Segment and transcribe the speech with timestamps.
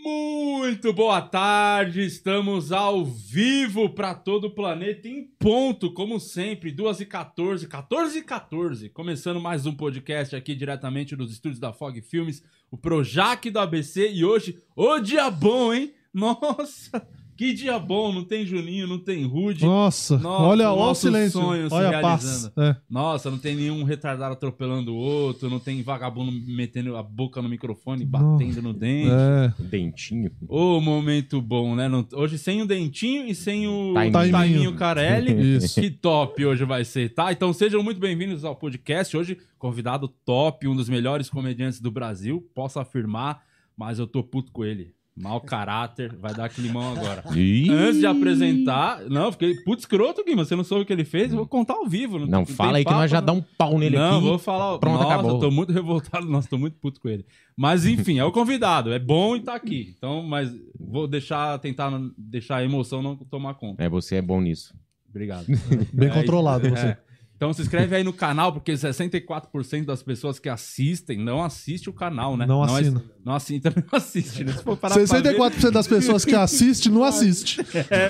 [0.00, 7.00] Muito boa tarde, estamos ao vivo para todo o planeta em ponto, como sempre, 2
[7.00, 12.00] e 14, 14 e 14, começando mais um podcast aqui diretamente dos estúdios da Fog
[12.00, 15.92] Filmes, o Projac do ABC e hoje, o dia bom, hein?
[16.14, 17.04] Nossa,
[17.38, 19.64] que dia bom, não tem Juninho, não tem Rude.
[19.64, 22.50] Nossa, Nossa, olha, olha o silêncio, sonho se olha a realizando.
[22.52, 22.68] paz.
[22.68, 22.76] É.
[22.90, 27.48] Nossa, não tem nenhum retardado atropelando o outro, não tem vagabundo metendo a boca no
[27.48, 29.08] microfone, batendo no dente.
[29.12, 29.62] É.
[29.62, 30.32] Dentinho.
[30.48, 31.88] Ô, momento bom, né?
[32.12, 34.32] Hoje sem o Dentinho e sem o Taiminho.
[34.32, 35.30] Taiminho Carelli.
[35.58, 35.80] Isso.
[35.80, 37.30] Que top hoje vai ser, tá?
[37.30, 39.16] Então sejam muito bem-vindos ao podcast.
[39.16, 42.44] Hoje, convidado top, um dos melhores comediantes do Brasil.
[42.52, 43.44] Posso afirmar,
[43.76, 44.97] mas eu tô puto com ele.
[45.20, 47.24] Mau caráter, vai dar climão agora.
[47.36, 47.68] Ih.
[47.70, 49.00] Antes de apresentar.
[49.08, 50.44] Não, fiquei puto escroto, Guima.
[50.44, 51.30] Você não soube o que ele fez?
[51.30, 52.18] Eu vou contar ao vivo.
[52.20, 53.26] Não, tem fala aí que papo, nós já não.
[53.26, 54.26] dá um pau nele Não, aqui.
[54.28, 54.78] vou falar.
[54.78, 55.30] Pronto, Nossa, acabou.
[55.32, 56.26] eu tô muito revoltado.
[56.30, 57.26] Nossa, tô muito puto com ele.
[57.56, 58.92] Mas enfim, é o convidado.
[58.92, 59.94] É bom e tá aqui.
[59.96, 63.82] Então, mas vou deixar, tentar não- deixar a emoção não tomar conta.
[63.82, 64.72] É, você é bom nisso.
[65.10, 65.46] Obrigado.
[65.92, 66.70] Bem É, controlado é.
[66.70, 66.96] você.
[67.38, 71.94] Então se inscreve aí no canal, porque 64% das pessoas que assistem não assistem o
[71.94, 72.44] canal, né?
[72.44, 73.04] Não é- assina.
[73.24, 74.52] Não assiste, também não assiste, né?
[74.54, 77.62] Se for parar pra 64% das pessoas que assistem não assistem.
[77.70, 78.06] ver, é, É,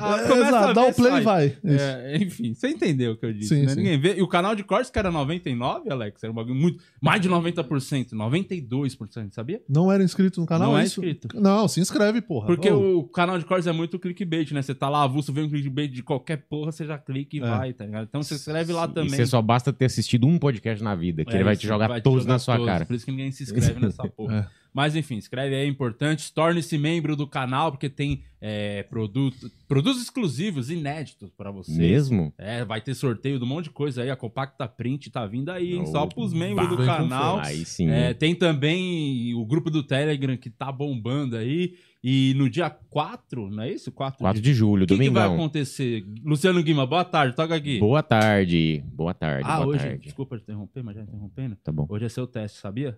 [0.00, 1.56] a exato, dá o play e vai.
[1.64, 3.68] É, enfim, você entendeu o que eu disse, Sim, né?
[3.70, 3.76] sim.
[3.76, 4.14] Ninguém vê.
[4.16, 6.82] E o canal de cortes que era 99, Alex, era um bagulho muito...
[7.00, 9.60] Mais de 90%, 92%, sabia?
[9.68, 10.70] Não era inscrito no canal?
[10.72, 11.00] Não é isso?
[11.00, 11.28] inscrito.
[11.40, 12.46] Não, se inscreve, porra.
[12.46, 14.62] Porque Ô, o canal de cortes é muito clickbait, né?
[14.62, 17.42] Você tá lá avulso, vê um clickbait de qualquer porra, você já clica e É.
[17.42, 18.06] vai, tá ligado?
[18.08, 19.10] Então você escreve lá E também.
[19.10, 21.88] você só basta ter assistido um podcast na vida, que É ele vai te jogar
[21.88, 22.86] vai todos jogar na sua todos, cara.
[22.86, 24.48] Por isso que ninguém se inscreve nessa porra.
[24.52, 24.66] É.
[24.72, 26.30] Mas enfim, escreve aí, é importante.
[26.34, 31.78] Torne-se membro do canal, porque tem é, produto, produtos exclusivos, inéditos pra vocês.
[31.78, 32.30] Mesmo?
[32.36, 34.10] É, vai ter sorteio de um monte de coisa aí.
[34.10, 35.84] A Compacta Print tá vindo aí, hein?
[35.86, 37.38] Oh, Só pros membros do canal.
[37.38, 37.88] Aí sim.
[37.88, 41.74] É, tem também o grupo do Telegram que tá bombando aí.
[42.08, 43.90] E no dia 4, não é isso?
[43.90, 46.06] 4, 4 de julho, O que, vai acontecer?
[46.24, 47.80] Luciano Guima, boa tarde, toca aqui.
[47.80, 48.80] Boa tarde.
[48.94, 49.42] Boa tarde.
[49.44, 50.04] ah, boa hoje, tarde.
[50.04, 51.56] desculpa te interromper, mas já interrompendo.
[51.56, 51.84] Tá bom.
[51.88, 52.96] Hoje é seu teste, sabia?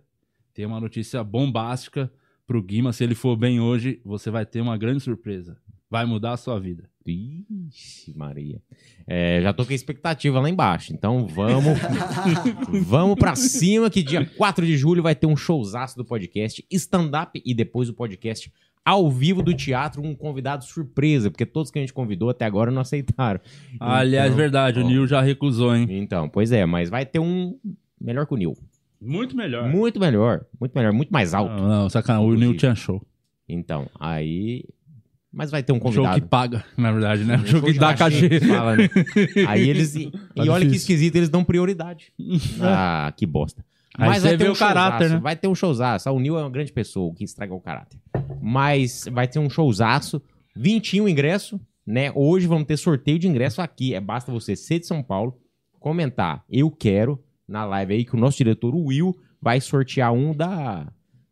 [0.52, 2.12] Tem uma notícia bombástica
[2.46, 2.92] pro Guima.
[2.92, 5.56] Se ele for bem hoje, você vai ter uma grande surpresa.
[5.88, 6.84] Vai mudar a sua vida.
[7.06, 8.60] Ixi, Maria.
[9.06, 10.92] É, já tô com a expectativa lá embaixo.
[10.92, 11.78] Então vamos.
[12.84, 17.40] vamos pra cima, que dia 4 de julho vai ter um showzaço do podcast, stand-up
[17.42, 18.52] e depois o podcast
[18.88, 22.70] ao vivo do teatro, um convidado surpresa, porque todos que a gente convidou até agora
[22.70, 23.40] não aceitaram.
[23.78, 24.88] Aliás, Então, verdade, o ó.
[24.88, 25.86] Nil já recusou, hein?
[25.90, 27.58] Então, pois é, mas vai ter um
[28.00, 28.56] melhor que o Nil.
[29.00, 29.68] Muito melhor.
[29.68, 31.54] Muito melhor, muito melhor, muito mais alto.
[31.54, 32.28] Não, não, sacanagem.
[32.30, 33.02] O Nil tinha show.
[33.48, 34.64] Então, aí.
[35.30, 36.20] Mas vai ter um Show convidado.
[36.20, 37.38] que paga, na verdade, né?
[37.44, 38.40] Show que dá cachê.
[38.40, 38.88] Fala, né?
[39.46, 39.94] Aí eles.
[39.96, 42.12] E, Tá e olha que esquisito, eles dão prioridade.
[42.60, 43.62] Ah, que bosta.
[43.98, 45.20] Aí você vai ter um o caráter, showzaço, né?
[45.20, 46.08] Vai ter um showzaço.
[46.08, 47.98] Ah, O Nil é uma grande pessoa, o que estraga o caráter.
[48.40, 50.22] Mas vai ter um showzaço.
[50.56, 52.10] 21 ingresso, né?
[52.14, 53.94] Hoje vamos ter sorteio de ingresso aqui.
[53.94, 55.38] É basta você ser de São Paulo,
[55.78, 60.34] comentar eu quero na live aí que o nosso diretor, o Will, vai sortear um
[60.34, 60.86] da,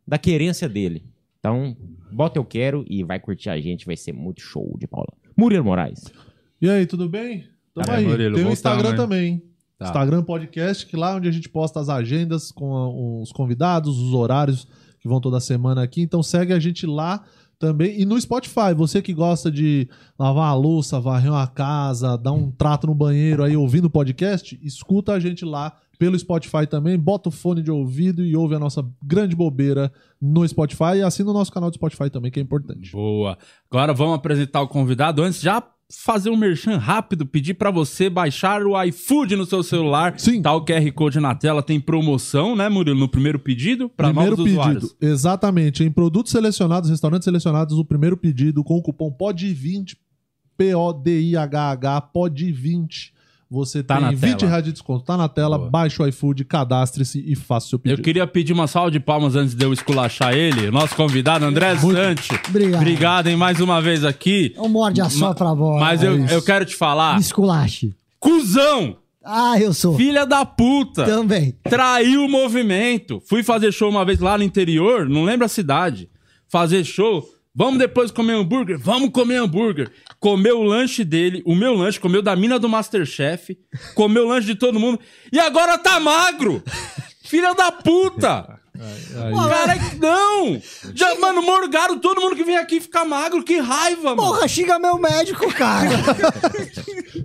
[0.06, 1.04] da querência dele.
[1.38, 1.76] Então,
[2.10, 3.86] bota eu quero e vai curtir a gente.
[3.86, 5.12] Vai ser muito show de Paula.
[5.36, 6.04] Murilo Moraes.
[6.60, 7.44] E aí, tudo bem?
[7.74, 8.06] Tamo É, aí.
[8.06, 9.42] Murilo, Tem o Instagram também, hein?
[9.78, 9.86] Tá.
[9.86, 12.88] Instagram Podcast, que lá onde a gente posta as agendas com a-
[13.22, 14.66] os convidados, os horários
[15.00, 16.00] que vão toda semana aqui.
[16.00, 17.22] Então segue a gente lá
[17.58, 18.00] também.
[18.00, 19.88] E no Spotify, você que gosta de
[20.18, 24.58] lavar a louça, varrer uma casa, dar um trato no banheiro aí ouvindo o podcast,
[24.62, 26.98] escuta a gente lá pelo Spotify também.
[26.98, 30.96] Bota o fone de ouvido e ouve a nossa grande bobeira no Spotify.
[30.96, 32.92] E assina o nosso canal do Spotify também, que é importante.
[32.92, 33.36] Boa.
[33.70, 35.22] Agora vamos apresentar o convidado.
[35.22, 40.18] Antes, já fazer um merchan rápido, pedir pra você baixar o iFood no seu celular.
[40.18, 40.42] Sim.
[40.42, 42.98] Tá o QR Code na tela, tem promoção, né, Murilo?
[42.98, 44.96] No primeiro pedido, pra primeiro novos pedido, usuários.
[45.00, 45.84] exatamente.
[45.84, 49.96] Em produtos selecionados, restaurantes selecionados, o primeiro pedido com o cupom POD20,
[50.56, 53.15] P-O-D-I-H-H, POD20.
[53.56, 54.50] Você Tá na tem 20 tela.
[54.50, 55.04] reais de desconto.
[55.04, 55.70] Tá na tela, Boa.
[55.70, 58.02] baixa o iFood, cadastre-se e faça o seu Eu pedido.
[58.02, 60.70] queria pedir uma salva de palmas antes de eu esculachar ele.
[60.70, 62.28] Nosso convidado, André Sante.
[62.48, 62.80] Obrigado.
[62.82, 64.52] Obrigado, hein, mais uma vez aqui.
[64.56, 65.80] É um morde a só pra bola.
[65.80, 67.18] Mas eu, eu quero te falar.
[67.18, 67.94] Esculache.
[68.20, 68.96] Cusão!
[69.24, 69.96] Ah, eu sou.
[69.96, 71.04] Filha da puta!
[71.04, 71.54] Também.
[71.64, 73.20] Traiu o movimento.
[73.28, 76.08] Fui fazer show uma vez lá no interior, não lembro a cidade.
[76.48, 77.24] Fazer show.
[77.54, 78.78] Vamos depois comer hambúrguer?
[78.78, 79.90] Vamos comer hambúrguer.
[80.18, 83.56] Comeu o lanche dele, o meu lanche, comeu da mina do Masterchef,
[83.94, 84.98] comeu o lanche de todo mundo.
[85.32, 86.62] E agora tá magro!
[87.24, 88.58] Filha da puta!
[88.76, 90.60] Cara, não!
[90.94, 94.16] Já, mano, morgaram todo mundo que vem aqui ficar magro, que raiva, mano!
[94.28, 95.88] Porra, xinga meu médico, cara.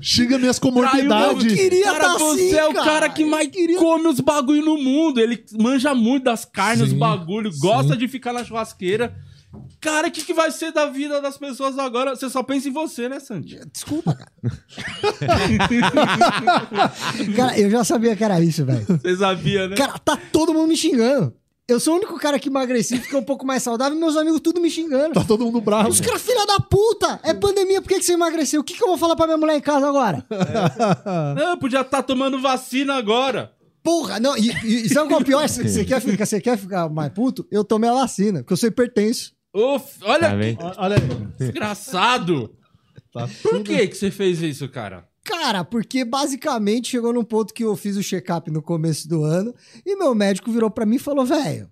[0.01, 1.43] Xinga minhas comorbidades.
[1.43, 2.85] meu- queria cara, tá você assim, é o cara.
[2.85, 5.19] cara que mais come os bagulho no mundo.
[5.19, 7.59] Ele manja muito das carnes, os Sim, bagulho, sim.
[7.59, 9.13] gosta de ficar na churrasqueira.
[9.79, 12.15] Cara, o que, que vai ser da vida das pessoas agora?
[12.15, 13.59] Você só pensa em você, né, Santi?
[13.71, 14.31] Desculpa, cara.
[17.35, 18.85] cara, eu já sabia que era isso, velho.
[18.85, 19.75] Você sabia, né?
[19.75, 21.33] Cara, tá todo mundo me xingando.
[21.67, 24.41] Eu sou o único cara que emagreci, ficou um pouco mais saudável, e meus amigos
[24.41, 25.13] tudo me xingando.
[25.13, 25.89] Tá todo mundo bravo.
[25.89, 27.19] Os caras, filha da puta!
[27.23, 28.61] É pandemia, por que, que você emagreceu?
[28.61, 30.25] O que, que eu vou falar pra minha mulher em casa agora?
[31.35, 33.53] Não, podia estar tomando vacina agora.
[33.83, 35.47] Porra, não, e, e, sabe qual é o pior?
[35.47, 37.47] Você quer, ficar, você quer ficar mais puto?
[37.49, 39.33] Eu tomei a vacina, porque eu sou hipertenso.
[39.53, 40.37] Uf, olha Tá
[40.73, 40.79] que?
[40.79, 41.27] Olha aí.
[41.37, 42.55] desgraçado.
[43.13, 45.07] Tá Por que que você fez isso, cara?
[45.23, 49.53] Cara, porque basicamente chegou num ponto que eu fiz o check-up no começo do ano
[49.85, 51.69] e meu médico virou pra mim e falou: velho,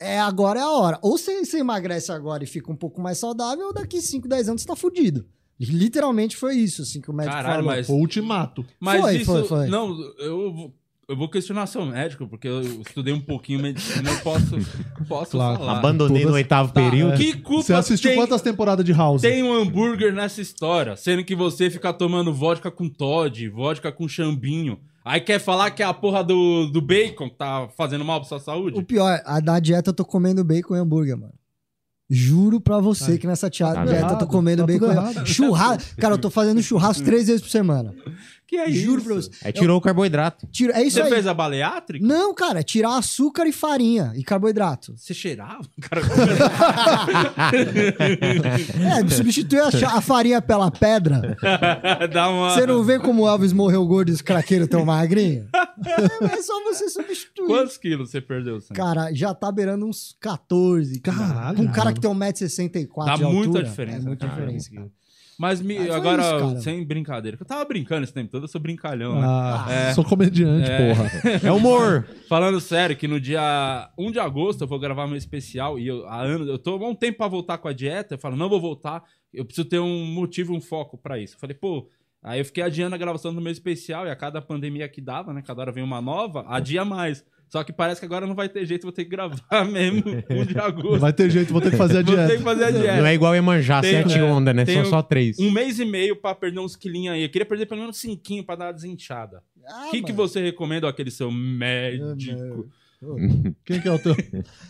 [0.00, 0.98] é agora é a hora.
[1.02, 4.48] Ou você, você emagrece agora e fica um pouco mais saudável, ou daqui 5, 10
[4.48, 5.26] anos você tá fudido.
[5.60, 7.70] Literalmente foi isso, assim, que o médico Caralho, falou.
[7.70, 8.64] mas- O ultimato.
[8.80, 9.24] Mas Foi, isso.
[9.26, 9.66] foi, foi.
[9.68, 10.74] Não, eu, vou-
[11.10, 14.56] eu vou questionar seu médico, porque eu estudei um pouquinho medicina, eu posso,
[15.08, 15.58] posso Claro.
[15.58, 15.78] falar.
[15.78, 17.16] Abandonei Todas- no oitavo Tá, período.
[17.16, 19.20] Que culpa Você assistiu tem, quantas temporadas de House?
[19.22, 20.96] tem um hambúrguer nessa história?
[20.96, 24.78] Sendo que você fica tomando vodka com Todd, vodka com chambinho.
[25.04, 28.28] Aí quer falar que é a porra do, do bacon que tá fazendo mal pra
[28.28, 28.82] sua O saúde?
[28.84, 31.32] pior, a da dieta eu tô comendo bacon e hambúrguer, mano.
[32.12, 34.86] Juro pra você Ai, que nessa tá dieta eu tô comendo tá bacon
[35.22, 35.26] e.
[35.26, 35.96] Churrasco.
[35.96, 37.94] Cara, eu tô fazendo churrasco três vezes por semana.
[38.50, 39.04] Que é Juro isso?
[39.06, 39.30] pra você.
[39.44, 40.44] Aí tirou o carboidrato.
[40.48, 41.08] Tira, é isso Você aí.
[41.08, 42.04] fez a baleátrica?
[42.04, 44.92] Não, cara, é tirar açúcar e farinha e carboidrato.
[44.96, 45.60] Você cheirava?
[45.80, 46.02] Cara,
[49.04, 51.36] É, substituir a, a farinha pela pedra.
[52.12, 52.50] dá uma...
[52.54, 55.46] Você não vê como o Elvis morreu gordo e os craqueiros tão magrinhos?
[55.82, 57.46] É, é só você substituir.
[57.46, 58.74] Quantos quilos você perdeu, Sam?
[58.74, 61.00] Cara, já tá beirando uns 14.
[61.00, 61.16] cara.
[61.16, 63.32] Caralho, Com um cara que tem 1,64m Dá de altura.
[63.48, 64.38] muita diferença, É muita cara.
[64.40, 64.90] diferença, cara.
[65.40, 68.60] Mas me- Mas agora, isso, sem brincadeira, eu tava brincando esse tempo todo, eu sou
[68.60, 69.26] brincalhão, né?
[69.26, 70.94] Ah, Sou comediante, É.
[70.94, 71.10] porra.
[71.48, 72.06] É humor.
[72.28, 76.06] Falando sério, que no dia 1 de agosto eu vou gravar meu especial e eu,
[76.06, 78.50] há anos, eu tô há um tempo pra voltar com a dieta, eu falo, não
[78.50, 79.02] vou voltar,
[79.32, 81.36] eu preciso ter um motivo, um foco pra isso.
[81.36, 81.88] Eu falei, pô,
[82.22, 85.32] aí eu fiquei adiando a gravação do meu especial e a cada pandemia que dava,
[85.32, 87.24] né, cada hora vem uma nova, adia mais.
[87.50, 89.36] Só que parece que agora não vai ter jeito, vou ter que gravar
[89.70, 91.00] mesmo 1 de Não agosto.
[91.00, 92.42] vai ter jeito, vou ter que fazer a Vou ter que dieta.
[92.44, 92.96] fazer a dieta.
[92.98, 94.64] Não é igual Iemanjá, Tem- sete é, onda, né?
[94.64, 95.38] São só três.
[95.38, 97.24] Um mês e meio pra perder uns quilinhos aí.
[97.24, 99.42] Eu queria perder pelo menos 5 pra dar uma desinchada.
[99.66, 100.28] Ah, O que, que mano.
[100.28, 102.70] você recomenda aquele seu médico?
[103.64, 104.14] Quem que é o teu,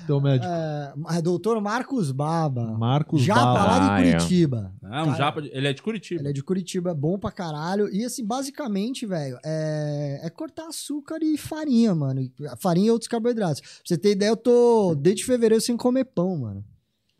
[0.06, 0.46] teu médico?
[0.52, 2.64] É, é doutor Marcos Baba.
[2.78, 3.52] Marcos Já Bala.
[3.64, 4.12] lá Ah, de é.
[4.12, 4.72] Curitiba.
[4.84, 5.42] Ah, um Cara, japa.
[5.42, 6.20] de- Ele é de Curitiba.
[6.20, 7.88] Ele é de Curitiba, é bom pra caralho.
[7.92, 12.20] E assim, basicamente, velho, é, é cortar açúcar e farinha, mano.
[12.60, 13.60] Farinha e outros carboidratos.
[13.60, 16.64] Pra você ter ideia, eu tô desde fevereiro sem comer pão, mano.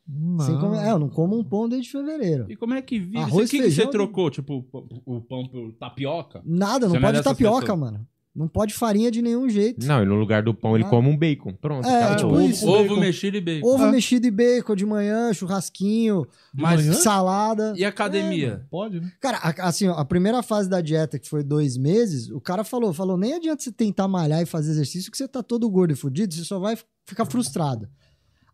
[0.06, 0.44] Não.
[0.44, 2.46] Sem comer- é, eu não como um pão desde fevereiro.
[2.48, 3.18] E como é que vive?
[3.18, 4.30] Arroz, o que, que feijão, você trocou?
[4.30, 4.64] Tipo,
[5.04, 6.40] o pão- por tapioca?
[6.44, 7.78] Nada, não Você não é pode tapioca, pessoas?
[7.80, 8.06] mano.
[8.40, 9.87] Não pode farinha de nenhum jeito.
[9.87, 10.88] Não, e no lugar do pão ele Ah.
[10.88, 11.52] come um bacon.
[11.52, 11.87] Pronto.
[11.87, 12.16] É, acabou.
[12.16, 12.66] tipo ovo, isso.
[12.66, 13.66] ovo mexido e bacon.
[13.69, 13.90] Ovo Ah.
[13.92, 16.94] mexido e bacon de manhã, churrasquinho, Mas manhã?
[16.94, 17.75] salada.
[17.76, 18.66] e academia?
[18.70, 19.12] Pode, né?
[19.20, 22.92] Cara, assim, ó, a primeira fase da dieta, que foi dois meses, o cara falou,
[22.94, 25.96] falou, nem adianta você tentar malhar e fazer exercício, que você tá todo gordo e
[25.96, 27.88] fudido, você só vai ficar frustrado.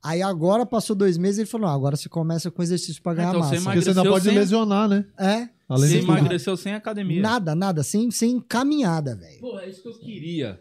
[0.03, 3.29] Aí agora passou dois meses, ele falou, não, agora você começa com exercício pra ganhar
[3.31, 3.65] Então você massa.
[3.65, 5.05] Porque você ainda Emagreceu pode sem- lesionar, né?
[5.19, 7.21] É, Além você emagreceu sem academia.
[7.21, 9.41] nada, nada, sem, sem caminhada, velho.
[9.41, 10.61] Pô, é isso que eu queria.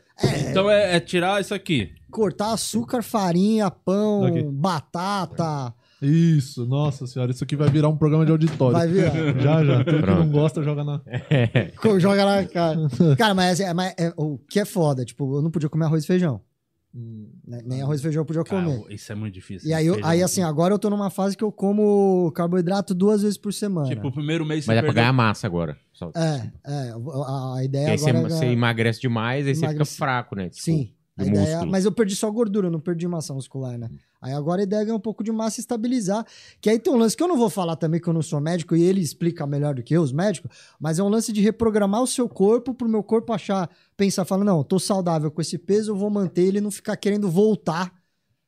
[0.50, 1.92] Então é, é tirar isso aqui.
[2.10, 4.44] Cortar açúcar, farinha, pão, Daqui.
[4.44, 8.78] batata, Isso, nossa senhora, isso aqui vai virar um programa de auditório.
[8.78, 9.12] vai virar.
[9.42, 9.84] Já, já.
[9.84, 11.02] Tudo que não gosta, joga na.
[11.82, 12.78] Co- Joga na cara.
[13.18, 16.04] Cara, mas, é, mas é- o que é foda, tipo, eu não podia comer arroz
[16.04, 16.42] e feijão.
[17.48, 17.62] Né?
[17.66, 18.84] Nem arroz e feijão eu podia comer.
[18.90, 19.70] Isso é muito difícil.
[19.70, 23.22] E aí, eu- aí, assim, agora eu tô numa fase que eu como carboidrato duas
[23.22, 23.88] vezes por semana.
[23.88, 25.78] Tipo, o primeiro mês Mas é pra ganhar massa agora.
[25.94, 26.12] Só.
[26.16, 26.92] É, é.
[26.92, 28.30] A, a ideia Porque aí você, agora é...
[28.30, 30.50] você emagrece demais, aí você fica fraco, né?
[30.50, 30.92] Tipo, Sim.
[31.18, 31.72] Ideia, músculo.
[31.72, 33.90] mas eu perdi só gordura, eu não perdi massa muscular, né?
[34.22, 36.26] Aí agora a ideia é ganhar um pouco de massa e estabilizar.
[36.60, 38.42] Que aí tem um lance que eu não vou falar também, que eu não sou
[38.42, 41.40] médico, e ele explica melhor do que eu, os médicos, mas é um lance de
[41.40, 45.58] reprogramar o seu corpo pro meu corpo achar, pensar, falar, não, tô saudável com esse
[45.58, 47.94] peso, eu vou manter ele e não ficar querendo voltar,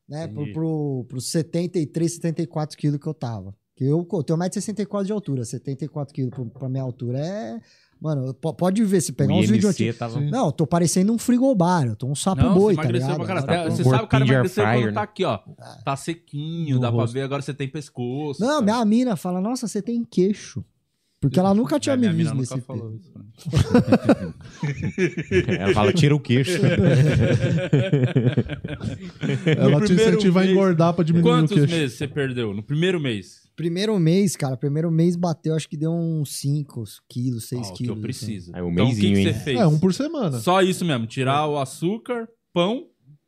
[0.08, 0.54] né, pro, Entendi.
[0.54, 3.56] pro, pro 73, 74 quilos que eu tava.
[3.76, 7.62] Que eu, eu tenho 1,64m de altura, 74 quilos pra minha altura é...
[8.00, 10.20] Mano, po- pode ver, se pegar o uns vídeos tava...
[10.22, 13.26] Não, eu tô parecendo um frigobar, eu tô um sapo Não, boi, você tá ligado?
[13.26, 15.04] pra Até- tô- Você sabe o cara emagreceu air quando fryer, tá né?
[15.04, 15.40] aqui, ó.
[15.84, 17.14] Tá sequinho, No dá pra rosto.
[17.14, 17.22] ver.
[17.24, 18.40] Agora você tem pescoço.
[18.40, 18.62] Não, cara.
[18.62, 20.64] minha mina fala, nossa, você tem queixo.
[21.20, 23.24] Porque ela nunca tinha É, me visto mina nesse falou isso pra.
[25.60, 26.62] Ela fala, tira o queixo.
[29.58, 31.74] Ela te incentiva a engordar pra diminuir o Quantos queixo.
[31.74, 32.54] meses você perdeu?
[32.54, 33.47] No primeiro mês.
[33.58, 37.74] Primeiro mês, cara, primeiro mês bateu, acho que deu uns 5 quilos, 6 Ó, o
[37.74, 37.96] que quilos.
[37.98, 38.52] eu preciso.
[38.56, 39.34] Aí, um então, o que, que hein?
[39.34, 39.60] fez?
[39.60, 40.40] É, um por semana.
[40.40, 41.08] Só isso mesmo.
[41.08, 42.86] Tirar o açúcar, pão.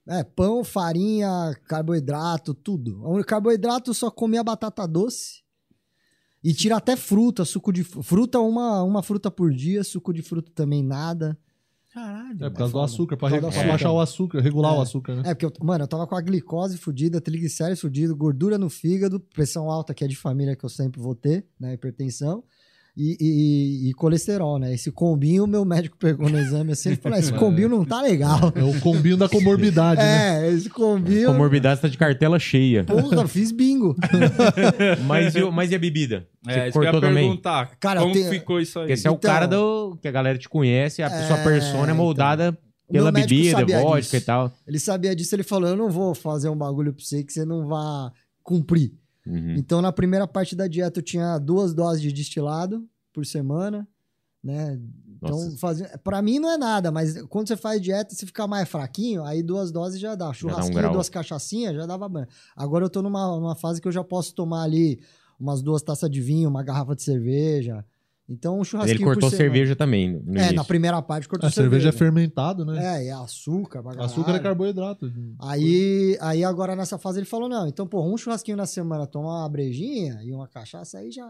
[0.08, 3.02] É, pão, farinha, carboidrato, tudo.
[3.04, 5.42] O carboidrato eu só comia batata doce.
[6.44, 10.22] E tira até fruta, suco de fru- fruta, uma, uma fruta por dia, suco de
[10.22, 11.36] fruta também nada.
[12.00, 12.46] Caralho.
[12.46, 14.78] É por causa do açúcar, pra, re- baixar o açúcar, regular É.
[14.78, 15.24] o açúcar, né?
[15.26, 19.20] É, porque, eu, mano, eu tava com a glicose fudida, triglicérides fudido, gordura no fígado,
[19.20, 21.74] pressão alta, que é de família que eu sempre vou ter, né?
[21.74, 22.44] Hipertensão.
[23.02, 24.74] E, e- e colesterol, né?
[24.74, 28.02] Esse combinho, meu médico pegou no exame assim e falou: "Ah, esse combinho não tá
[28.02, 28.52] legal.
[28.54, 30.46] É o combinho da comorbidade, né?
[30.50, 31.28] É, esse combinho.
[31.28, 32.84] Comorbidade tá de cartela cheia.
[32.84, 33.96] Porra, fiz bingo.
[35.08, 36.28] Mas, e, mas e a bebida?
[36.48, 37.24] É, Você ia cortou também?
[37.28, 37.72] perguntar.
[37.80, 38.84] Cara, como eu tenho- ficou isso aí?
[38.84, 41.38] Porque esse é o Então- cara do, que a galera te conhece, a É, sua
[41.38, 42.50] persona é moldada
[42.88, 44.16] O meu pela bebida, vodka disso.
[44.18, 44.52] e tal.
[44.68, 47.46] Ele sabia disso, ele falou: eu não vou fazer um bagulho pra você que você
[47.46, 48.12] não vá
[48.44, 48.92] cumprir.
[49.30, 49.56] Uhum.
[49.56, 52.84] Então, na primeira parte da dieta, eu tinha duas doses de destilado
[53.14, 53.88] por semana,
[54.44, 54.80] né?
[55.22, 55.88] Então, fazia...
[56.04, 59.44] pra mim não é nada, mas quando você faz dieta, você fica mais fraquinho, aí
[59.44, 60.26] duas doses já dá.
[60.26, 60.94] dá um Churrasquinho, grau.
[60.94, 62.28] duas cachaçinhas, já dava banho.
[62.56, 65.00] Agora eu tô numa, numa fase que eu já posso tomar ali
[65.40, 67.86] umas duas taças de vinho, uma garrafa de cerveja.
[68.30, 70.22] Então, um Mas churrasquinho ele cortou cerveja também.
[70.24, 70.56] No É, início.
[70.56, 72.98] na primeira parte cortou A cerveja é fermentado, né?
[73.02, 75.12] É, e açúcar, Açúcar é carboidrato.
[75.40, 79.40] Aí, aí agora nessa fase ele falou, não, então, pô, um churrasquinho na semana, tomar
[79.42, 81.28] uma brejinha e uma cachaça, aí já,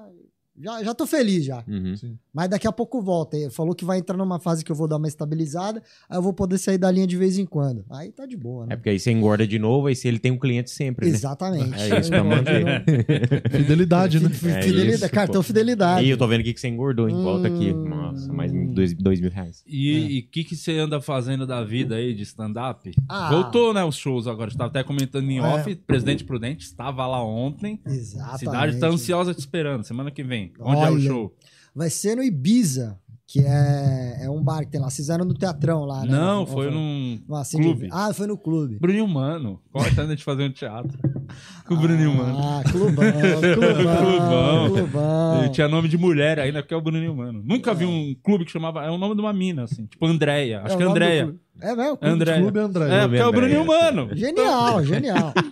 [0.60, 1.64] já, já tô feliz já.
[1.68, 1.96] Uhum.
[2.34, 3.38] Mas daqui a pouco volta.
[3.38, 6.22] Ele falou que vai entrar numa fase que eu vou dar uma estabilizada, aí eu
[6.22, 7.86] vou poder sair da linha de vez em quando.
[7.90, 8.76] Aí tá de boa, É né?
[8.76, 11.12] porque aí você engorda de novo, aí se ele tem um cliente sempre, né?
[11.14, 11.80] Exatamente.
[11.80, 12.84] É isso pra manter.
[13.52, 14.30] Fidelidade, né?
[14.50, 15.44] É Fidelidade, isso, cartão pô.
[15.44, 16.06] fidelidade.
[16.06, 17.16] E eu tô vendo aqui que você engordou, hein?
[17.24, 17.72] Volta aqui.
[17.74, 17.88] Hum.
[17.90, 19.64] Nossa, mais dois, dois mil reais.
[19.68, 22.92] E o que, que você anda fazendo da vida aí de stand-up?
[23.08, 23.30] Ah.
[23.30, 24.50] Voltou, né, os shows agora.
[24.50, 25.42] Estava até comentando em É.
[25.42, 25.76] off.
[25.76, 27.80] Presidente Prudente estava lá ontem.
[27.86, 28.40] A Exatamente.
[28.40, 29.84] cidade tá ansiosa te esperando.
[29.84, 30.49] Semana que vem.
[30.60, 31.36] Onde é o Olha, show?
[31.76, 34.88] Vai ser no Ibiza, que é, é um bar que tem lá.
[34.90, 36.12] Vocês fizeram no Teatrão lá, né?
[36.12, 37.90] Não, foi num numa Cindy- clube.
[37.92, 38.80] Ah, foi no clube.
[38.80, 39.62] Bruninho Mano.
[39.72, 40.98] Corta antes de fazer um teatro.
[41.68, 42.38] Com o Bruninho Mano.
[42.40, 42.96] Ah, clubão,
[43.54, 44.74] clubão, Clubão.
[44.74, 45.40] clubão.
[45.42, 47.42] Ele tinha nome de mulher ainda, porque é o Bruninho Mano.
[47.46, 48.84] Nunca vi um clube que chamava.
[48.84, 49.86] É o nome de uma mina, assim.
[49.86, 50.62] Tipo Andréia.
[50.64, 51.36] Acho É que é Andréia.
[51.62, 51.98] É mesmo?
[51.98, 52.14] Clube.
[52.14, 52.42] Andréia.
[52.42, 52.86] Clube André.
[52.90, 53.32] É, porque é o.
[53.32, 54.10] Bruninho Mano.
[54.14, 55.34] Genial, genial.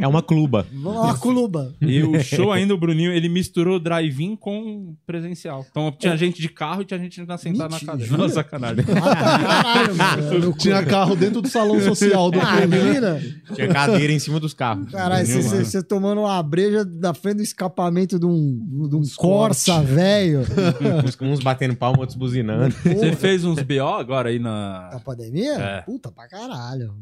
[0.00, 0.66] É uma cluba.
[0.82, 1.74] Lá, cluba.
[1.80, 5.64] E o show ainda, o Bruninho, ele misturou drive-in com presencial.
[5.70, 8.16] Então tinha gente de carro e tinha gente sentada na cadeira.
[8.16, 8.84] Não, sacanagem.
[8.88, 10.52] Ah, tá, caralho, mano.
[10.58, 12.66] Tinha carro dentro do salão social do Ah, clube.
[12.76, 12.82] né?
[12.84, 13.20] menina.
[13.54, 14.90] Tinha cadeira em cima dos carros.
[14.90, 20.40] Caralho, você- tomando uma breja da frente do escapamento de um, de um Corsa velho.
[21.04, 22.74] Uns, uns batendo palma, outros buzinando.
[22.82, 24.97] Você fez uns BO agora aí na.
[24.98, 25.54] Da pandemia?
[25.54, 25.80] É.
[25.82, 26.94] Puta pra caralho.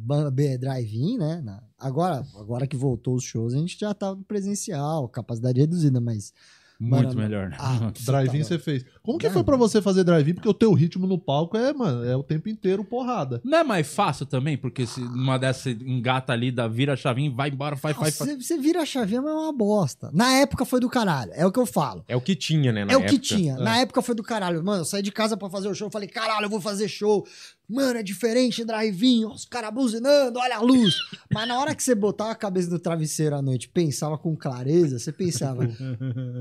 [0.61, 1.61] Drive-in, né?
[1.79, 6.33] Agora, agora que voltou os shows, a gente já tá no presencial, capacidade reduzida, mas.
[6.79, 7.49] Muito Mano, melhor.
[7.49, 7.57] né?
[7.59, 8.85] Ah, você Drive-in tá você fez.
[9.03, 10.35] Como que foi pra você fazer drive-in?
[10.35, 13.41] Porque o teu ritmo no palco é, mano, é o tempo inteiro porrada.
[13.43, 14.59] Não é mais fácil também?
[14.59, 18.45] Porque se numa dessa engata ali, dá, vira a chavinha, vai embora, faz, faz, faz.
[18.45, 20.11] Você, vira a chavinha, mas é uma bosta.
[20.13, 22.05] Na época foi do caralho, é o que eu falo.
[22.07, 22.85] É o que tinha, né?
[22.85, 23.23] na é o que época.
[23.23, 23.57] tinha.
[23.57, 24.63] Na época foi do caralho.
[24.63, 25.91] Mano, eu saí de casa pra fazer o show.
[25.91, 27.27] Falei, caralho, eu vou fazer show.
[27.69, 30.95] Mano, é diferente, drive-in, os caras buzinando, olha a luz.
[31.33, 34.99] Mas na hora que você botava a cabeça no travesseiro à noite pensava com clareza,
[34.99, 35.67] você pensava,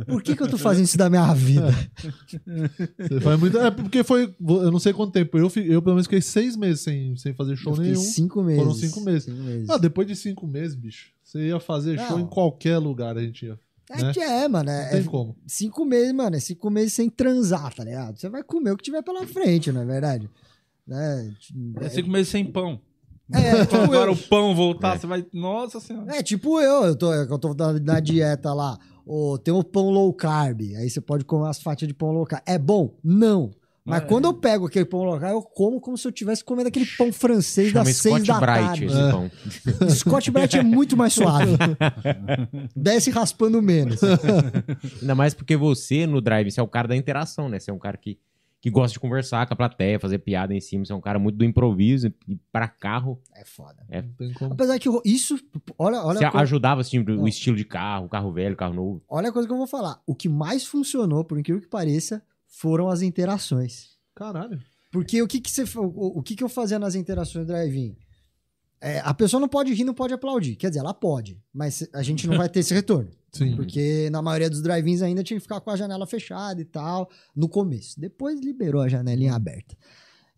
[0.07, 1.71] por que, que eu tô fazendo isso da minha vida?
[2.99, 3.57] Você faz muito.
[3.57, 4.35] É porque foi.
[4.39, 5.37] Eu não sei quanto tempo.
[5.37, 7.95] Eu, eu pelo menos fiquei seis meses sem, sem fazer show Eu nenhum.
[7.95, 8.61] cinco meses.
[8.61, 9.23] Foram cinco meses.
[9.25, 9.69] Cinco meses.
[9.69, 12.25] Ah, depois de cinco meses, bicho, você ia fazer show Não.
[12.25, 13.59] em qualquer lugar, a gente ia.
[13.89, 14.13] é né?
[14.13, 14.65] que é, mano.
[14.65, 15.35] Não É, tem é como.
[15.47, 16.35] cinco meses, mano.
[16.35, 18.19] É cinco meses sem transar, tá ligado?
[18.19, 20.29] Você vai comer o que tiver pela frente, não é verdade?
[20.87, 21.33] Né?
[21.81, 22.79] É cinco meses sem pão.
[23.33, 25.25] É, Então tipo agora o pão voltar, você vai.
[25.33, 26.15] Nossa senhora.
[26.15, 28.77] É, tipo eu, eu tô, eu tô na, na dieta lá.
[29.05, 30.61] Ô, tem o pão low carb.
[30.77, 32.43] Aí você pode comer umas fatias de pão low carb.
[32.45, 32.95] É bom?
[33.03, 33.51] Não.
[33.87, 34.05] Mas É.
[34.05, 36.85] quando eu pego aquele pão low carb, eu como como se eu estivesse comendo aquele
[36.97, 38.85] pão francês Chama das seis Scott da Bright tarde.
[38.85, 39.11] esse É.
[39.11, 39.31] pão.
[39.89, 41.51] Scott Bright é muito mais suave.
[42.75, 43.99] Desce raspando menos.
[45.01, 47.59] Ainda mais porque você, no drive, você é o cara da interação, né?
[47.59, 48.17] Você é um cara que,
[48.65, 50.83] que gosta de conversar com a plateia, fazer piada em cima.
[50.83, 52.11] Você é um cara muito do improviso.
[52.27, 53.85] E para carro, É foda.
[54.39, 54.53] Como.
[54.53, 55.37] Apesar que isso.
[55.77, 57.27] Olha, olha, você ajudava assim, o Não.
[57.27, 59.03] estilo de carro, carro velho, carro novo.
[59.07, 60.01] olha a coisa que eu vou falar.
[60.07, 63.89] O que mais funcionou, por incrível que pareça, foram as interações.
[64.15, 64.59] Caralho.
[64.91, 67.95] Porque o que que você, o, o que que eu fazia nas interações do drive-in?
[68.81, 70.55] É, a pessoa não pode rir, não pode aplaudir.
[70.55, 73.11] Quer dizer, ela pode, mas a gente não vai ter esse retorno.
[73.37, 73.55] Sim.
[73.55, 77.09] Porque na maioria dos drive-ins ainda tinha que ficar com a janela fechada e tal,
[77.35, 77.99] no começo.
[77.99, 79.75] Depois liberou a janelinha aberta.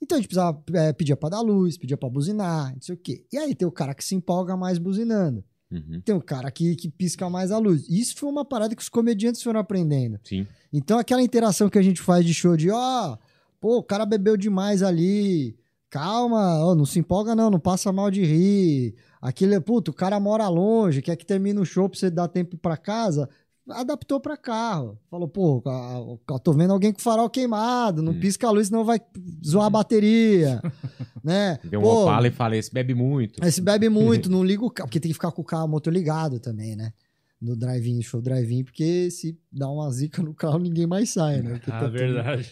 [0.01, 2.97] Então a gente precisava é, pedir pra dar luz, pedir pra buzinar, não sei o
[2.97, 3.25] quê.
[3.31, 5.43] E aí tem o cara que se empolga mais buzinando.
[5.69, 7.89] Uhum, Tem o cara que, que pisca mais a luz.
[7.89, 10.17] Isso foi uma parada que os comediantes foram aprendendo.
[10.23, 10.47] sim.
[10.71, 13.17] Então aquela interação que a gente faz de show de, ó,
[13.59, 15.57] pô, o cara bebeu demais ali,
[15.89, 18.95] calma, ó, não se empolga não, não passa mal de rir.
[19.21, 22.57] Aquele, puto, o cara mora longe, quer que termine o show pra você dar tempo
[22.57, 23.27] pra casa.
[23.69, 24.97] Adaptou pra carro.
[25.11, 28.99] Falou, pô, a- tô vendo alguém com farol queimado, não pisca a luz, senão vai
[29.45, 30.61] zoar a bateria.
[31.23, 31.59] né?
[31.65, 33.43] Deu um Pô, opala e falei, esse bebe muito.
[33.43, 35.67] Aí se bebe muito, não liga o carro, porque tem que ficar com o carro
[35.67, 36.93] motor ligado também, né?
[37.41, 41.51] No drive-in, show drive-in, porque se dá uma zica no carro, ninguém mais sai, né?
[41.59, 42.49] Porque Ah, tá tudo- verdade.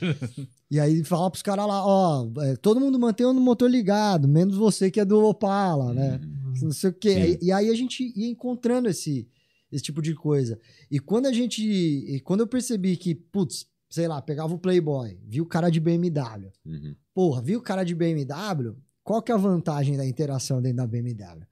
[0.70, 4.56] E aí fala pros caras lá, ó, é, todo mundo mantém o motor ligado, menos
[4.58, 6.20] você que é do Opala, né?
[6.62, 7.40] Não sei o quê.
[7.42, 9.28] E, e aí a gente ia encontrando esse,
[9.72, 10.60] esse tipo de coisa.
[10.90, 11.64] E quando a gente.
[11.64, 15.80] e quando eu percebi que, putz, sei lá, pegava o Playboy, viu o cara de
[15.80, 16.52] BMW.
[16.66, 16.96] Uhum.
[17.14, 18.76] Porra, viu o cara de BMW?
[19.04, 21.46] Qual que é a vantagem da interação dentro da BMW?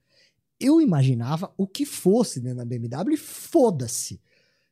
[0.60, 4.20] Eu imaginava o que fosse dentro da BMW e foda-se.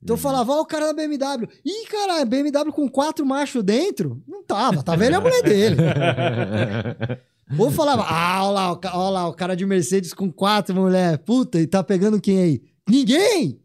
[0.02, 1.48] Então eu falava, ó, o cara da BMW.
[1.64, 4.22] Ih, cara, BMW com quatro machos dentro?
[4.28, 5.78] Não tava, tava ele a mulher dele.
[7.58, 11.17] Ou falava, ah, olha lá, olha lá, o cara de Mercedes com quatro mulher.
[11.20, 12.62] Puta, e tá pegando quem aí?
[12.89, 13.60] Ninguém!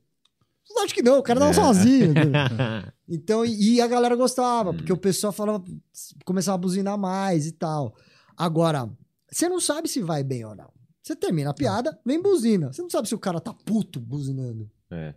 [0.84, 2.12] Acho que não, o cara tava sozinho.
[3.08, 5.62] Então, e, e a galera gostava, porque o pessoal falava,
[6.24, 7.94] começava a buzinar mais e tal.
[8.36, 8.90] Agora,
[9.30, 10.68] você não sabe se vai bem ou não.
[11.00, 12.72] Você termina a piada, vem buzina.
[12.72, 14.68] Você não sabe se o cara tá puto buzinando.
[14.90, 15.14] É.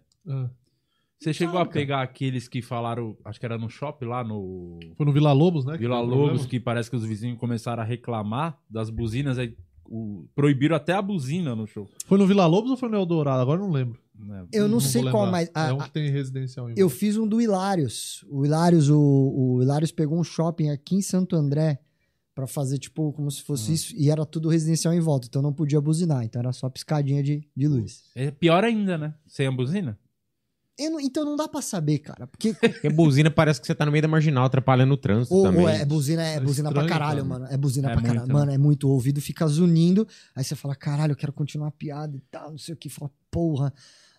[1.19, 1.23] É.
[1.23, 4.79] Você chegou Sabe, a pegar aqueles que falaram, acho que era no shopping lá no
[4.95, 5.73] Foi no Vila Lobos, né?
[5.73, 6.47] que Vila Lobos, problema?
[6.47, 9.53] que parece que os vizinhos começaram a reclamar das buzinas, aí
[9.85, 11.89] o- proibiram até a buzina no show.
[12.05, 13.41] Foi no Vila Lobos ou foi no Eldorado?
[13.41, 13.99] Agora eu não lembro.
[14.17, 14.45] né?
[14.53, 15.11] Eu não, vou sei lembrar.
[15.11, 15.49] qual mais.
[15.53, 18.23] a- é um que tem residencial em eu fiz um do Hilários.
[18.29, 21.79] O Hilários, o, o Hilários pegou um shopping aqui em Santo André
[22.35, 23.93] pra fazer, tipo, como se fosse isso.
[23.97, 26.23] E era tudo residencial em volta, então não podia buzinar.
[26.23, 28.03] Então era só piscadinha de, de luz.
[28.15, 29.13] É pior ainda, né?
[29.27, 29.97] Sem a buzina.
[30.87, 32.27] Não- então não dá pra saber, cara.
[32.27, 35.43] Porque Porque buzina parece que você tá no meio da marginal, atrapalhando o trânsito Ou,
[35.43, 35.61] também.
[35.63, 37.39] ou é buzina, é É buzina pra caralho, cara.
[37.39, 37.45] mano.
[37.49, 38.19] É buzina É pra caralho.
[38.21, 38.87] muito, Mano, é muito.
[38.87, 40.07] O ouvido fica zunindo.
[40.35, 42.87] Aí você fala, caralho, eu quero continuar a piada e tal, não sei o que.
[42.89, 43.73] Fala, porra.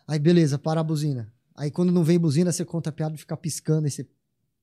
[0.08, 1.32] Aí beleza, para a buzina.
[1.56, 3.84] Aí quando não vem buzina, você conta a piada e fica piscando.
[3.84, 4.06] Aí você,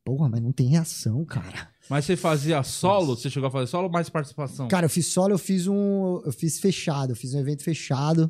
[0.04, 1.70] porra, mas não tem reação, cara.
[1.90, 3.16] Mas você fazia solo?
[3.16, 4.68] Você chegou a fazer solo ou mais participação?
[4.68, 6.22] Cara, eu fiz solo, eu fiz um.
[6.26, 8.30] Eu fiz fechado, eu fiz um evento fechado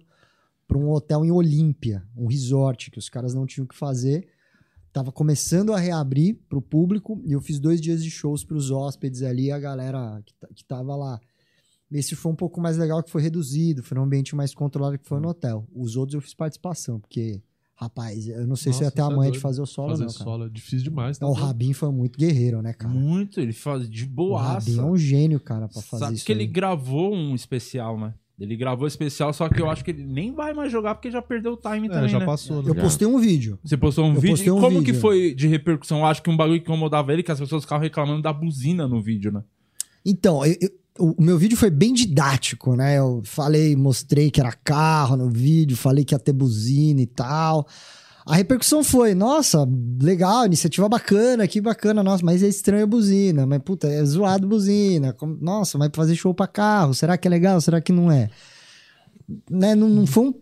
[0.67, 4.27] pra um hotel em Olímpia, um resort, que os caras não tinham o que fazer.
[4.91, 9.21] Tava começando a reabrir pro público e eu fiz dois dias de shows pros hóspedes
[9.21, 11.19] ali, a galera que, que tava lá.
[11.91, 15.07] Esse foi um pouco mais legal, que foi reduzido, foi um ambiente mais controlado que
[15.07, 15.65] foi no hotel.
[15.73, 17.41] Os outros eu fiz participação, porque,
[17.75, 19.91] rapaz, eu não sei se ia Nossa, ter a você é de fazer o solo,
[19.91, 21.17] Fazer não, solo é difícil demais.
[21.19, 22.93] Não, o Rabin foi muito guerreiro, né, cara?
[22.93, 24.69] Muito, ele faz de O boaça.
[24.69, 26.25] Rabin é um gênio, cara, pra fazer Sabe isso.
[26.25, 26.47] que ele aí.
[26.47, 28.13] gravou um especial, né?
[28.39, 31.21] Ele gravou especial, só que eu acho que ele nem vai mais jogar porque já
[31.23, 32.25] perdeu o time É, também, já né?
[32.25, 32.69] passou, né?
[32.69, 33.57] Eu postei um vídeo.
[33.63, 34.29] Você postou um Eu vídeo.
[34.35, 34.93] postei um e como vídeo.
[34.93, 35.99] que foi de repercussão?
[35.99, 38.87] Eu acho que um bagulho que incomodava ele, que as pessoas ficavam reclamando da buzina
[38.87, 39.41] no vídeo, né?
[40.05, 40.69] Então, eu- eu-
[40.99, 42.99] o o meu vídeo foi bem didático, né?
[42.99, 47.67] Eu falei, mostrei que era carro no vídeo, falei que ia ter buzina e tal.
[48.27, 49.65] A repercussão foi, nossa,
[50.01, 54.45] legal, iniciativa bacana, que bacana, nossa, mas é estranho a buzina, mas puta, é zoado
[54.45, 58.29] buzina, nossa, mas fazer show pra carro, será que é legal, será que não é?
[59.49, 60.33] Né, não, não foi um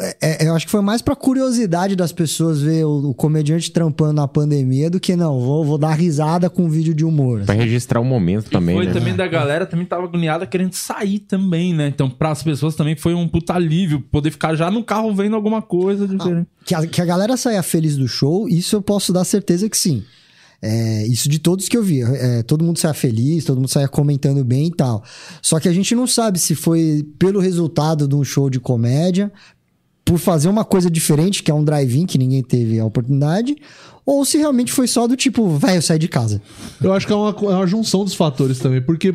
[0.00, 3.70] é- é- eu acho que foi mais pra curiosidade das pessoas ver o, o comediante
[3.70, 7.44] trampando na pandemia do que não, vou, vou dar risada com um vídeo de humor.
[7.44, 8.92] Pra registrar o momento também, foi né?
[8.92, 11.88] também da galera, também tava agoniada querendo sair também, né?
[11.88, 15.62] Então, pras pessoas também foi um puta alívio poder ficar já no carro vendo alguma
[15.62, 16.46] coisa diferente.
[16.64, 19.76] Que a, que a galera saia feliz do show, isso eu posso dar certeza que
[19.76, 20.02] sim.
[20.64, 22.02] É, isso de todos que eu vi.
[22.02, 25.02] É, todo mundo saia feliz, todo mundo saia comentando bem e tal.
[25.40, 29.32] Só que a gente não sabe se foi pelo resultado de um show de comédia,
[30.04, 33.56] por fazer uma coisa diferente, que é um drive-in, que ninguém teve a oportunidade,
[34.04, 36.42] ou se realmente foi só do tipo, vai, eu saí de casa.
[36.82, 39.14] Eu acho que é uma, é uma junção dos fatores também, porque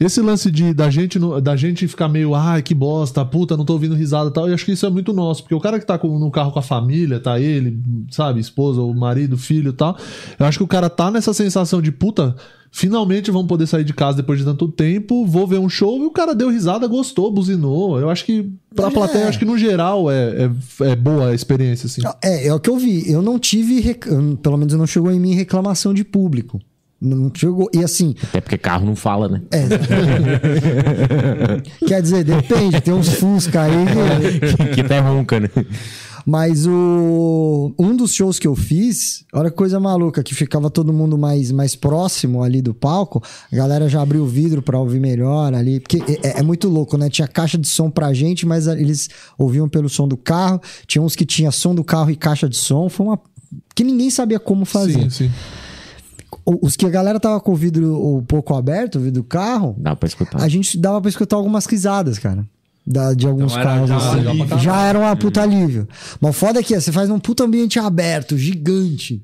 [0.00, 3.72] esse lance de da gente, da gente ficar meio, ai, que bosta, puta, não tô
[3.72, 5.86] ouvindo risada e tal, eu acho que isso é muito nosso, porque o cara que
[5.86, 7.80] tá com- no carro com a família, tá ele,
[8.10, 9.96] sabe, esposa, o marido, filho e tal,
[10.38, 12.36] eu acho que o cara tá nessa sensação de, puta,
[12.70, 16.06] finalmente vamos poder sair de casa depois de tanto tempo, vou ver um show e
[16.06, 17.98] o cara deu risada, gostou, buzinou.
[17.98, 19.24] Eu acho que, pra plateia, é.
[19.24, 20.50] eu acho que no geral é,
[20.82, 22.02] é, é boa a experiência, assim.
[22.22, 23.10] É, é o que eu vi.
[23.10, 24.06] Eu não tive, rec-
[24.42, 26.60] pelo menos não chegou em mim reclamação de público.
[27.00, 27.68] Não chegou.
[27.72, 29.42] E assim, Até porque carro não fala, né?
[29.52, 29.68] É.
[31.86, 33.72] Quer dizer, depende, tem uns Fusca aí.
[34.56, 35.48] que- que tá ronca, né?
[36.26, 40.92] Mas o um dos shows que eu fiz, olha que coisa maluca, que ficava todo
[40.92, 45.00] mundo mais, mais próximo ali do palco, a galera já abriu o vidro pra ouvir
[45.00, 47.08] melhor ali, porque é, é muito louco, né?
[47.08, 49.08] Tinha caixa de som pra gente, mas eles
[49.38, 52.56] ouviam pelo som do carro, tinha uns que tinha som do carro e caixa de
[52.56, 53.18] som, foi uma
[53.74, 55.04] que ninguém sabia como fazer.
[55.04, 55.30] Sim, sim.
[56.44, 59.74] Os que a galera tava com o vidro um pouco aberto, o vidro do carro,
[59.78, 60.40] Dá pra escutar.
[60.42, 62.44] a gente dava pra escutar algumas risadas, cara.
[62.90, 64.26] da- de alguns Então carros já um assim.
[64.28, 64.58] alívio.
[64.60, 65.86] Já era uma puta alívio.
[66.20, 69.22] Mas o foda é que você faz num puta ambiente aberto, gigante.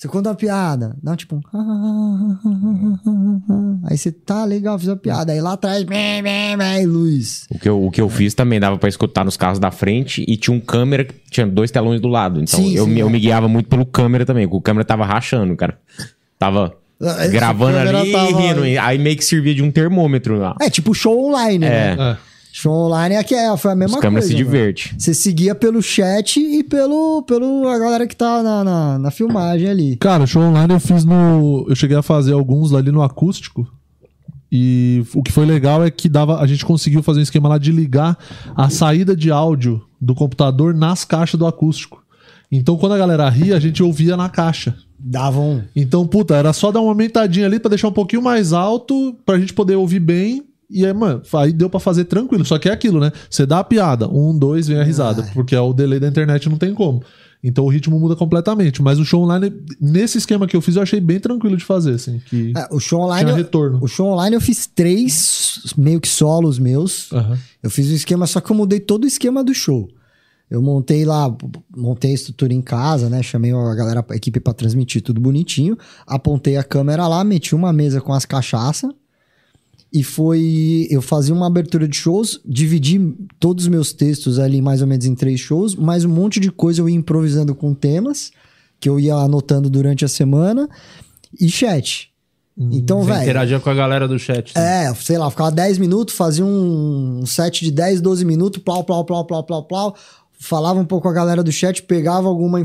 [0.00, 1.38] Você conta uma piada, dá um tipo.
[1.54, 2.38] um
[3.84, 5.30] Aí você tá legal, fiz a piada.
[5.32, 7.44] Aí lá atrás, meh, meh, meh, luz.
[7.50, 10.24] O que, eu, o que eu fiz também dava pra escutar nos carros da frente
[10.26, 12.40] e tinha um câmera que tinha dois telões do lado.
[12.42, 13.10] Então Sim, eu, sim, me, eu é.
[13.10, 15.78] me guiava muito pelo câmera também, porque o câmera tava rachando, cara.
[16.38, 18.66] Tava Ah, gravando ali tava- e rindo.
[18.66, 20.56] e Aí meio que servia de um termômetro lá.
[20.62, 21.68] É tipo show online, É.
[21.68, 21.96] né?
[21.98, 22.16] É.
[22.52, 24.36] Show online é que é, foi a mesma Os câmeras coisa.
[24.38, 24.52] se mano.
[24.52, 24.92] divertem.
[24.98, 29.68] Você seguia pelo chat e pelo, pelo a galera que tá na, na, na filmagem
[29.68, 29.96] ali.
[29.96, 31.66] Cara, show online eu fiz no.
[31.68, 33.66] Eu cheguei a fazer alguns ali no acústico.
[34.52, 37.56] E o que foi legal é que dava, a gente conseguiu fazer um esquema lá
[37.56, 38.18] de ligar
[38.56, 42.02] a saída de áudio do computador nas caixas do acústico.
[42.50, 44.74] Então quando a galera ria, a gente ouvia na caixa.
[44.98, 45.62] Dava um.
[45.74, 49.38] Então, puta, era só dar uma aumentadinha ali pra deixar um pouquinho mais alto pra
[49.38, 50.42] gente poder ouvir bem.
[50.70, 52.44] E aí, mano, aí deu pra fazer tranquilo.
[52.44, 53.10] Só que é aquilo, né?
[53.28, 55.24] Você dá a piada, um, dois, vem a risada.
[55.34, 57.02] Porque é o delay da internet não tem como.
[57.42, 58.82] Então o ritmo muda completamente.
[58.82, 61.94] Mas o show online, nesse esquema que eu fiz, eu achei bem tranquilo de fazer,
[61.94, 62.20] assim.
[62.26, 63.30] Que É, o show online.
[63.30, 63.78] eu- retorno.
[63.82, 67.10] O show online eu fiz três meio que solos meus.
[67.12, 67.38] Aham.
[67.62, 69.88] Eu fiz um esquema, só que eu mudei todo o esquema do show.
[70.50, 71.34] Eu montei lá,
[71.76, 73.22] montei a estrutura em casa, né?
[73.22, 75.78] Chamei a galera, a equipe pra transmitir tudo bonitinho.
[76.06, 78.90] Apontei a câmera lá, meti uma mesa com as cachaças.
[79.92, 80.86] E foi.
[80.90, 85.04] Eu fazia uma abertura de shows, dividi todos os meus textos ali mais ou menos
[85.04, 88.30] em três shows, mais um monte de coisa eu ia improvisando com temas,
[88.78, 90.68] que eu ia anotando durante a semana,
[91.40, 92.08] e chat.
[92.58, 93.22] Então, Você velho.
[93.22, 94.52] interagia com a galera do chat.
[94.54, 94.84] né?
[94.84, 99.04] É, sei lá, ficava 10 minutos, fazia um, set de 10, 12 minutos, plau, plau,
[99.04, 99.96] plau, plau, plau, plau.
[100.38, 102.62] Falava um pouco com a galera do chat, pegava alguma,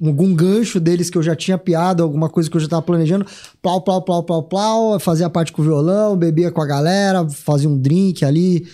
[0.00, 3.26] algum gancho deles que eu já tinha piada, alguma coisa que eu já tava planejando,
[3.60, 7.28] plau, plau, plau, plau, plau, fazia a parte com o violão, bebia com a galera,
[7.28, 8.66] fazia um drink ali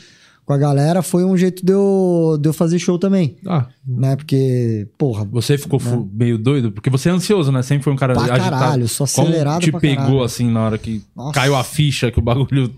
[0.46, 1.02] com a galera.
[1.02, 4.16] Foi um jeito de eu, de eu fazer show também, Ah, né?
[4.16, 6.72] Porque, porra, Você ficou fu- meio doido?
[6.72, 7.62] Porque você é ansioso, né?
[7.62, 8.50] Sempre foi um cara Pra agitado.
[8.50, 10.22] caralho, Como acelerado te pra pegou, caralho.
[10.22, 11.32] assim, na hora que Nossa.
[11.34, 12.72] caiu a ficha, que o bagulho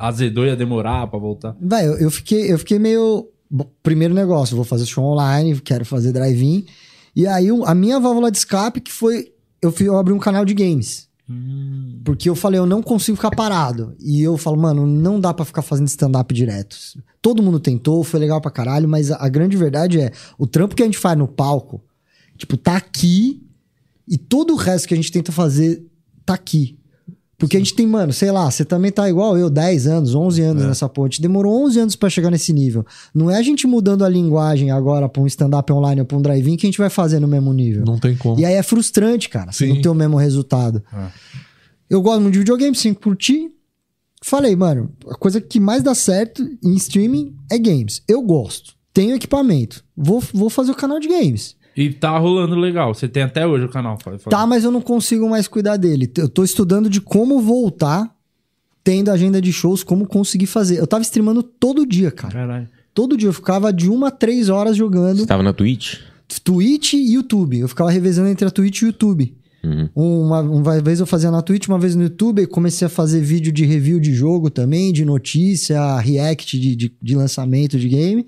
[0.00, 1.54] azedou e ia demorar pra voltar?
[1.60, 3.28] Véi, eu, eu fiquei, eu fiquei meio.
[3.82, 6.64] Primeiro negócio, vou fazer show online, quero fazer drive-in.
[7.14, 9.32] E aí, a minha válvula de escape que foi.
[9.60, 11.08] Eu, fui, eu abri um canal de games.
[12.04, 13.94] Porque eu falei, eu não consigo ficar parado.
[14.00, 16.76] E eu falo, mano, não dá pra ficar fazendo stand-up direto.
[17.20, 20.74] Todo mundo tentou, foi legal pra caralho, mas a, a grande verdade é: o trampo
[20.74, 21.82] que a gente faz no palco,
[22.36, 23.42] tipo, tá aqui.
[24.06, 25.86] E todo o resto que a gente tenta fazer
[26.26, 26.78] tá aqui.
[27.42, 30.42] Porque a gente tem, mano, sei lá, você também tá igual eu, 10 anos, 11
[30.42, 31.20] anos nessa ponte.
[31.20, 32.86] Demorou 11 anos pra chegar nesse nível.
[33.12, 36.22] Não é a gente mudando a linguagem agora pra um stand-up online ou pra um
[36.22, 37.84] drive-in que a gente vai fazer no mesmo nível.
[37.84, 38.38] não tem como.
[38.38, 39.70] E aí é frustrante, cara, Sim.
[39.74, 40.80] não ter o mesmo resultado.
[40.92, 41.08] É.
[41.90, 43.50] Eu gosto muito de videogame, sempre curti.
[44.22, 48.04] Falei, mano, a coisa que mais dá certo em streaming é games.
[48.06, 48.74] Eu gosto.
[48.94, 49.84] Tenho equipamento.
[49.96, 51.56] Vou, vou fazer o canal de games.
[51.76, 52.94] E tá rolando legal.
[52.94, 53.98] Você tem até hoje o canal.
[54.02, 54.36] fala- fala.
[54.36, 56.10] Tá, mas eu não consigo mais cuidar dele.
[56.18, 58.14] Eu tô estudando de como voltar,
[58.84, 60.78] tendo agenda de shows, como conseguir fazer.
[60.78, 62.32] Eu tava streamando todo dia, cara.
[62.34, 62.68] Caralho.
[62.92, 63.28] Todo dia.
[63.28, 65.98] Eu ficava de uma a três horas jogando Você tava na Twitch?
[66.44, 67.58] Twitch e YouTube.
[67.58, 69.34] Eu ficava revezando entre a Twitch e o YouTube.
[69.64, 69.88] Uhum.
[69.94, 72.46] Uma, uma vez eu fazia na Twitch, uma vez no YouTube.
[72.48, 77.14] Comecei a fazer vídeo de review de jogo também, de notícia, react de, de, de
[77.14, 78.26] lançamento de game.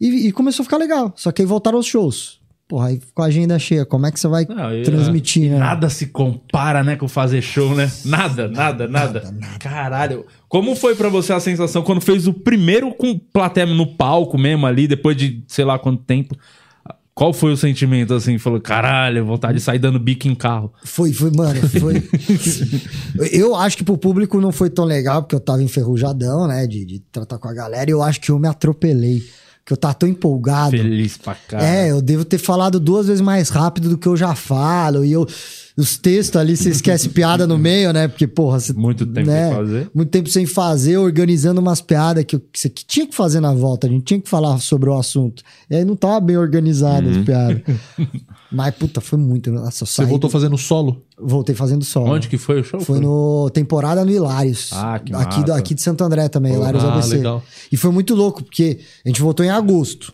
[0.00, 1.12] E, e começou a ficar legal.
[1.16, 2.40] Só que aí voltaram os shows.
[2.72, 5.58] Porra, aí com a agenda cheia, como é que você vai Não, eu- transmitir, né?
[5.58, 7.92] Nada se compara, né, com fazer show, né?
[8.02, 9.22] Nada, nada, nada.
[9.60, 10.24] Caralho.
[10.48, 14.64] Como foi pra você a sensação quando fez o primeiro com plateia no palco mesmo
[14.64, 16.34] ali, depois de sei lá quanto tempo?
[17.14, 18.38] Qual foi o sentimento assim?
[18.38, 20.72] Falou, caralho, vontade de sair dando bico em carro.
[20.82, 22.02] Foi, foi, mano, foi.
[23.32, 26.66] eu acho que pro público não foi tão legal, porque eu tava enferrujadão, né?
[26.66, 27.90] De, de tratar com a galera.
[27.90, 29.22] E eu acho que eu me atropelei.
[29.64, 30.76] Que eu tava tão empolgado.
[30.76, 31.68] Feliz pra caralho.
[31.68, 35.04] É, eu devo ter falado duas vezes mais rápido do que eu já falo.
[35.04, 35.26] E eu.
[35.74, 38.08] Os textos ali, você esquece piada no meio, né?
[38.08, 38.72] Porque, porra, você.
[38.72, 39.48] Muito tempo né?
[39.48, 39.90] sem fazer.
[39.94, 43.54] Muito tempo sem fazer, organizando umas piadas que, que você que tinha que fazer na
[43.54, 43.86] volta.
[43.86, 45.42] A gente tinha que falar sobre o assunto.
[45.70, 47.62] E aí não tava bem organizado as piadas.
[48.52, 49.50] Mas, puta, foi muito.
[49.50, 51.02] Nossa, Você voltou do- fazendo solo?
[51.18, 52.10] Voltei fazendo solo.
[52.12, 52.80] Onde que foi o show?
[52.80, 54.70] Foi no temporada no Hilários.
[54.72, 55.58] Ah, que aqui, do- massa.
[55.58, 57.16] aqui de Santo André também, Hilários ah, ABC.
[57.16, 57.42] legal.
[57.70, 60.12] E foi muito louco, porque a gente voltou em agosto.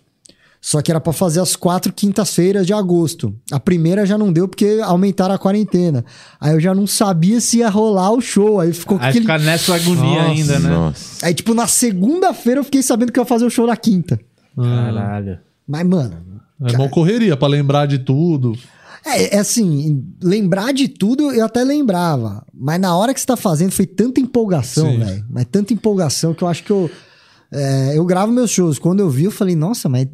[0.61, 3.33] Só que era pra fazer as quatro quintas-feiras de agosto.
[3.53, 6.05] A primeira já não deu porque aumentaram a quarentena.
[6.41, 8.59] Aí eu já não sabia se ia rolar o show.
[8.59, 9.21] Aí ficou Aí aquele.
[9.25, 10.69] ficar nessa agonia Nossa, ainda, né?
[10.69, 11.25] Nossa.
[11.27, 14.19] Aí, tipo, na segunda-feira eu fiquei sabendo que eu ia fazer o show na quinta.
[14.57, 15.39] Caralho.
[15.67, 16.17] Mas, mano.
[16.65, 18.57] É uma correria pra lembrar de tudo.
[19.05, 22.45] É, é assim, lembrar de tudo eu até lembrava.
[22.53, 25.25] Mas na hora que você tá fazendo foi tanta empolgação, velho.
[25.31, 26.91] Mas tanta empolgação que eu acho que eu.
[27.53, 28.79] É, eu gravo meus shows.
[28.79, 30.07] Quando eu vi, eu falei, nossa, mas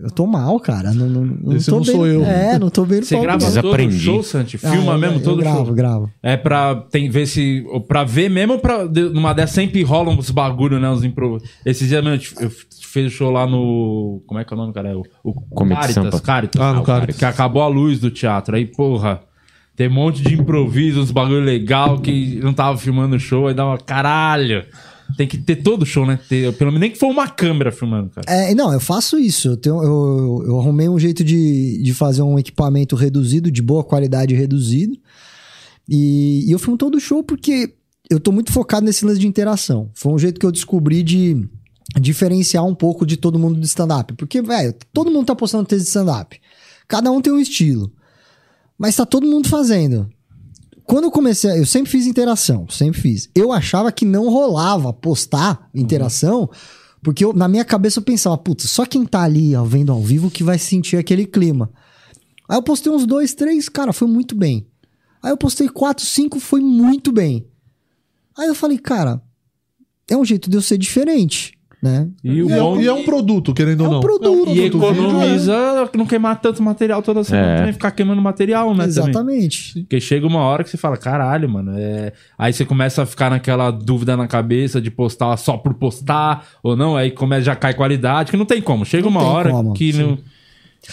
[0.00, 0.92] eu tô mal, cara.
[0.92, 2.24] Não, não, não Esse tô não bem- sou eu.
[2.24, 3.50] É, não tô bem no Você palco, grava não.
[3.50, 3.98] Vocês todo aprendi.
[3.98, 4.58] show, Santi?
[4.62, 5.74] Ah, Filma eu- mesmo eu todo gravo, show?
[5.74, 6.10] gravo.
[6.22, 7.64] É pra tem, ver se.
[7.88, 10.88] Pra ver mesmo, pra, numa dessas sempre rolam uns bagulho, né?
[10.90, 11.38] Uns impro...
[11.66, 14.22] Esses dias mesmo, eu fiz show lá no.
[14.26, 14.90] Como é que é o nome, cara?
[14.90, 16.20] É O, o Comedy Caritas.
[16.20, 16.60] Caritas.
[16.62, 17.16] Ah, no o Caritas.
[17.16, 18.54] Que acabou a luz do teatro.
[18.56, 19.20] Aí, porra.
[19.76, 23.46] Tem um monte de improviso, uns bagulho legal que não tava filmando o show.
[23.48, 23.78] Aí dá uma.
[23.78, 24.62] Caralho!
[25.16, 26.18] Tem que ter todo show, né?
[26.28, 28.26] Ter, pelo menos nem que for uma câmera filmando, cara.
[28.30, 29.48] É, não, eu faço isso.
[29.48, 33.82] Eu, tenho- eu- eu arrumei um jeito de, de fazer um equipamento reduzido, de boa
[33.84, 34.96] qualidade reduzido.
[35.88, 37.74] E, e eu filmo todo o show porque
[38.08, 39.90] eu tô muito focado nesse lance de interação.
[39.94, 41.48] Foi um jeito que eu descobri de
[42.00, 44.14] diferenciar um pouco de todo mundo do stand-up.
[44.14, 46.40] Porque, velho, todo mundo tá postando texto de stand-up.
[46.86, 47.92] Cada um tem um estilo.
[48.78, 50.08] Mas tá todo mundo fazendo.
[50.90, 53.30] Quando eu comecei, eu sempre fiz interação, sempre fiz.
[53.32, 56.50] Eu achava que não rolava postar interação,
[57.00, 60.02] porque eu- na minha cabeça eu pensava, putz, só quem tá ali ó, vendo ao
[60.02, 61.70] vivo que vai sentir aquele clima.
[62.48, 64.66] Aí eu postei uns dois, três, cara, foi muito bem.
[65.22, 67.46] Aí eu postei quatro, cinco, foi muito bem.
[68.36, 69.22] Aí eu falei, cara,
[70.08, 72.08] é um jeito de eu ser diferente, né?
[72.22, 72.80] E E é, bom.
[72.80, 74.00] e é um produto, querendo É ou um não.
[74.00, 74.50] produto.
[74.50, 77.56] E produto economiza não queimar tanto material toda semana É.
[77.58, 78.86] também, ficar queimando material, né?
[78.86, 78.88] também.
[78.88, 79.80] Exatamente.
[79.80, 81.72] Porque chega uma hora que você fala, caralho, mano.
[81.76, 82.12] É...
[82.38, 86.76] Aí você começa a ficar naquela dúvida na cabeça de postar só por postar ou
[86.76, 86.96] não.
[86.96, 88.84] Aí começa, já cai qualidade, que não tem como.
[88.84, 90.18] Chega Não uma hora como, que não.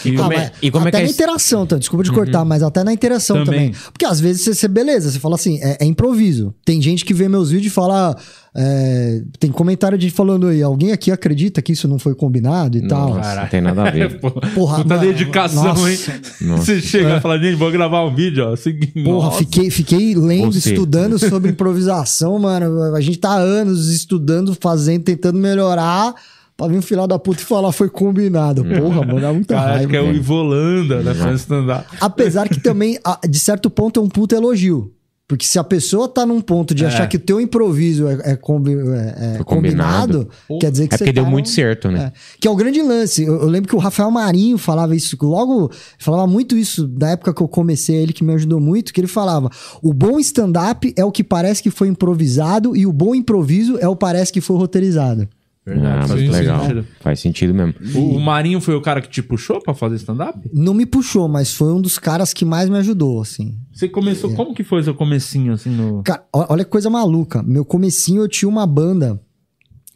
[0.01, 1.77] Que- Ah, como é- e como é até que é na esse- interação, tá?
[1.77, 3.71] desculpa te cortar, mas até na interação também.
[3.71, 3.81] Também.
[3.91, 6.53] Porque às vezes você, você- beleza, você fala assim, é, é improviso.
[6.65, 8.15] Tem gente que vê meus vídeos e fala.
[8.59, 12.87] é, tem comentário de falando aí, alguém aqui acredita que isso não foi combinado e
[12.87, 13.13] tal.
[13.13, 14.19] Nossa, não tem nada a ver.
[14.19, 15.91] Porra, puta mano, dedicação, nossa.
[15.91, 15.97] hein?
[16.41, 16.63] Nossa.
[16.65, 18.55] Você chega e fala, gente, vou gravar um vídeo, ó.
[18.55, 19.37] Seguinte, Porra, nossa.
[19.37, 20.71] fiquei, fiquei lendo, Você.
[20.71, 22.95] estudando sobre improvisação, mano.
[22.95, 26.15] A gente tá há anos estudando, fazendo, tentando melhorar.
[26.57, 28.65] Pra vir um filho da puta e falar foi combinado.
[28.65, 29.89] Porra, mano, dá muita Cara, acho raiva.
[29.91, 30.11] que é o.
[30.11, 31.13] Ivolanda, né?
[31.13, 31.85] Fazendo stand-up.
[32.01, 32.97] Apesar que também,
[33.29, 34.91] de certo ponto, é um puta elogio.
[35.27, 36.87] Porque se a pessoa tá num ponto de É.
[36.87, 40.59] achar que o teu improviso é, é combi- é- é combinado, combinado.
[40.61, 42.05] quer dizer que É você porque deu tá muito certo, né?
[42.05, 42.19] É.
[42.39, 43.23] Que é o grande lance.
[43.23, 45.17] Eu, eu lembro que o Rafael Marinho falava isso.
[45.21, 49.01] Logo, falava muito isso da época que eu comecei, ele que me ajudou muito, que
[49.01, 49.49] ele falava:
[49.83, 53.87] o bom stand-up é o que parece que foi improvisado e o bom improviso é
[53.87, 55.27] o parece que foi roteirizado.
[55.67, 56.61] Ah, faz sim, legal.
[56.61, 56.87] sentido.
[57.01, 57.73] Faz sentido mesmo.
[57.95, 60.39] O, o Marinho foi o cara que te puxou pra fazer stand-up?
[60.53, 63.57] Não me puxou, mas foi um dos caras que mais me ajudou, assim.
[63.73, 63.89] Você É.
[63.89, 64.33] começou.
[64.33, 66.01] Como que foi seu comecinho, assim, no.
[66.03, 67.43] Cara, olha que coisa maluca.
[67.43, 69.19] Meu comecinho eu tinha uma banda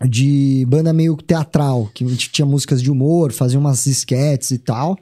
[0.09, 4.57] de banda meio teatral, que a gente tinha músicas de humor, fazia umas esquetes e
[4.57, 4.97] tal.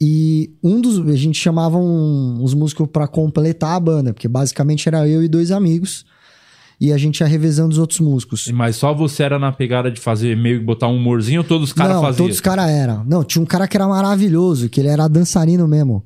[0.00, 4.86] E um dos a gente chamava um- uns músicos pra completar a banda, porque basicamente
[4.88, 6.04] era eu e dois amigos.
[6.78, 8.50] E a gente ia revezando os outros músicos.
[8.52, 11.68] Mas só você era na pegada de fazer meio que botar um humorzinho ou todos
[11.68, 12.18] os caras Não, faziam?
[12.24, 13.02] todos os caras eram.
[13.06, 16.04] Não, tinha um cara que era maravilhoso, que ele era dançarino mesmo.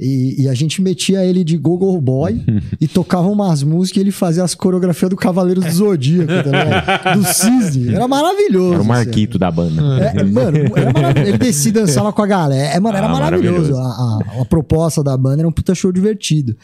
[0.00, 2.40] E, e a gente metia ele de Google Boy
[2.80, 7.12] e tocava umas músicas e ele fazia as coreografias do Cavaleiro do Zodíaco, tá?
[7.14, 7.94] Do Cisne.
[7.94, 8.68] Era maravilhoso.
[8.74, 8.88] Era o assim.
[8.88, 9.82] Marquito da banda.
[10.00, 11.28] É, é, mano, era maravilhoso.
[11.28, 12.68] Ele descia e dançava com a galera.
[12.76, 13.76] É, mano, era Ah, maravilhoso.
[13.76, 16.56] A, a- a proposta da banda era um puta show divertido.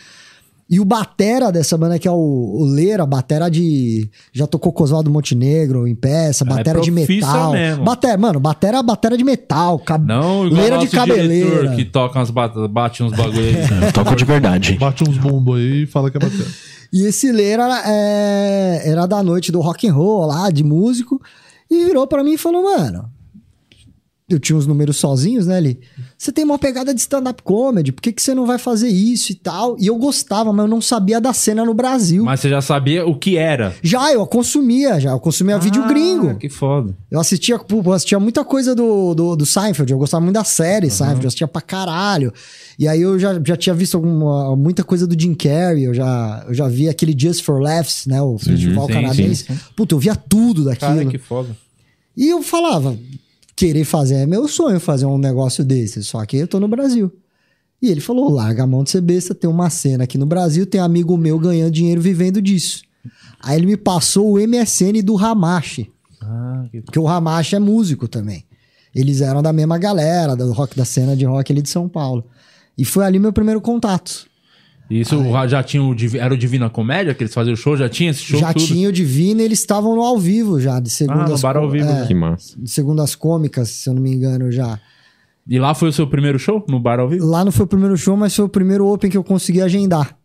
[0.68, 4.08] E o batera dessa banda, que é o, o Leira, batera de.
[4.32, 7.52] Já tocou com Oswaldo Montenegro em peça, Ah, é batera de profissa metal.
[7.52, 7.84] mesmo.
[7.84, 9.78] Batera, mano, batera, batera de metal.
[9.78, 10.06] Cab...
[10.06, 11.50] Não, igual Leira nosso de cabeleira.
[11.50, 12.54] diretor que toca umas bat...
[12.68, 13.56] bate uns bagulho aí.
[13.92, 14.72] Toco de verdade.
[14.78, 16.46] Bate uns bumbos aí e fala que é bacana.
[16.90, 21.20] E esse Leira é, era da noite do rock and roll lá, de músico,
[21.70, 23.10] e virou pra mim e falou, mano.
[24.30, 25.78] Eu tinha uns números sozinhos, né, ali?
[26.24, 29.30] Você tem uma pegada de stand-up comedy, por que, que você não vai fazer isso
[29.30, 29.76] e tal?
[29.78, 32.24] E eu gostava, mas eu não sabia da cena no Brasil.
[32.24, 33.76] Mas você já sabia o que era.
[33.82, 35.10] Já, eu consumia, já.
[35.10, 36.34] Eu consumia vídeo Ah, gringo.
[36.36, 36.96] Que foda.
[37.10, 40.88] Eu assistia, eu assistia muita coisa do, do, do Seinfeld, eu gostava muito da série
[40.88, 42.32] Seinfeld, eu assistia pra caralho.
[42.78, 46.46] E aí eu já, já tinha visto alguma, muita coisa do Jim Carrey, eu já,
[46.48, 49.46] eu já vi aquele Just for Laughs, né, o festival sim, canadense.
[49.76, 50.96] Puta, eu via tudo daquilo.
[50.96, 51.54] Cara, que foda.
[52.16, 52.96] E eu falava,
[53.56, 57.12] querer fazer, é meu sonho fazer um negócio desse, só que eu tô no Brasil.
[57.80, 60.64] E ele falou, larga a mão de ser besta, tem uma cena aqui no Brasil,
[60.64, 62.82] tem amigo meu ganhando dinheiro vivendo disso.
[63.42, 65.92] Aí ele me passou o MSN do Hamashi.
[66.20, 66.80] Ah, que...
[66.80, 68.44] Porque o Ramacha é músico também.
[68.94, 72.24] Eles eram da mesma galera, do rock da cena de rock ali de São Paulo.
[72.78, 74.26] E foi ali meu primeiro contato.
[74.90, 75.16] Isso
[75.48, 77.76] já tinha o era o Divina Comédia que eles faziam o show?
[77.76, 78.66] Já tinha esse show já tudo?
[78.66, 81.56] tinha o Divino e eles estavam no ao vivo já, de Ah, segundas, no bar
[81.56, 81.88] ao vivo.
[81.88, 82.54] é, Que massa.
[82.60, 84.78] de segundas cômicas, se eu não me engano já.
[85.48, 86.64] E lá foi o seu primeiro show?
[86.68, 87.26] No bar ao vivo?
[87.26, 90.16] Lá não foi o primeiro show, mas foi o primeiro Open que eu consegui agendar.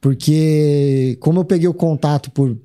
[0.00, 2.56] Porque, como eu peguei o contato por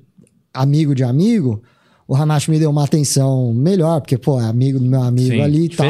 [0.52, 1.62] amigo de amigo,
[2.08, 5.42] o Hanashi me deu uma atenção melhor, porque, pô, é amigo do meu amigo Sim,
[5.42, 5.86] ali e tal.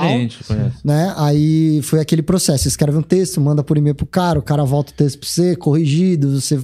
[0.84, 1.14] Né?
[1.16, 2.64] Aí foi aquele processo.
[2.64, 5.28] Você escreve um texto, manda por e-mail pro cara, o cara volta o texto pra
[5.28, 6.58] você, corrigido, você.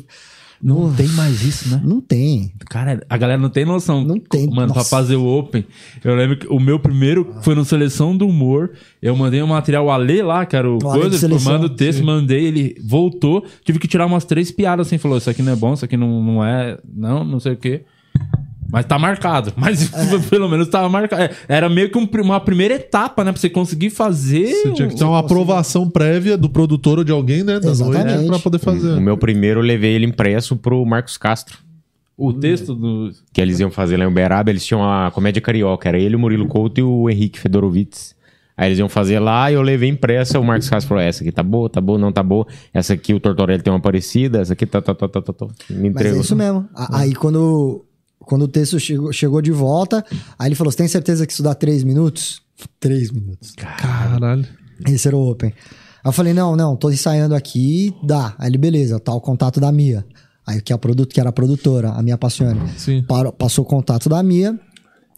[0.61, 1.81] Não tem mais isso, né?
[1.85, 2.53] Não tem.
[2.71, 4.03] Cara, a galera não tem noção.
[4.03, 4.89] Não tem, Mano, pra nossa.
[4.89, 5.65] fazer o Open,
[6.03, 8.73] eu lembro que o meu primeiro foi no Seleção do Humor.
[9.01, 12.47] Eu mandei um material, Ale lá, que era o O coisa, manda o texto, mandei,
[12.47, 13.45] ele voltou.
[13.63, 15.97] Tive que tirar umas três piadas assim, falou: Isso aqui não é bom, isso aqui
[15.97, 17.85] não, não é, não, não sei o quê.
[18.71, 19.53] Mas tá marcado.
[19.57, 20.19] Mas É.
[20.31, 21.23] pelo menos tava marcado.
[21.23, 23.31] É, Era meio que um uma primeira etapa, né?
[23.33, 24.47] Pra você conseguir fazer.
[24.47, 27.61] Você tinha que ter um- uma aprovação prévia do produtor ou de alguém, né?
[27.61, 28.15] Da Exatamente.
[28.17, 28.93] noite pra poder fazer.
[28.93, 31.59] O meu primeiro eu levei ele impresso pro Marcos Castro.
[32.17, 33.11] o texto do.
[33.33, 35.89] Que eles iam fazer lá em Uberaba, eles tinham a comédia carioca.
[35.89, 38.15] Era ele, o Murilo Couto e o Henrique Fedorovitz.
[38.57, 40.39] Aí eles iam fazer lá e eu levei impressa.
[40.39, 42.47] O Marcos Castro falou: essa aqui tá boa, tá boa, não tá boa.
[42.73, 45.47] Essa aqui o Tortorelli tem uma parecida, essa aqui tá, tá, tá, tá, tá, tá.
[45.69, 46.21] Me Mas é entregou.
[46.21, 46.69] isso mesmo.
[46.73, 47.85] A- Aí quando,
[48.21, 50.05] quando o texto chegou, chegou de volta,
[50.39, 52.43] aí ele falou: Você tem certeza que isso dá três minutos?
[52.81, 53.53] Três minutos.
[53.53, 54.47] Caralho.
[54.87, 55.51] Esse era o Open.
[55.51, 58.35] Aí eu falei, não, não, tô ensaiando aqui, dá.
[58.39, 60.05] Aí ele, beleza, tá o contato da Mia.
[60.47, 62.61] Aí que, é a produto, que era a produtora, a Mia Passione.
[62.77, 63.03] Sim.
[63.03, 64.59] Parou- passou o contato da Mia.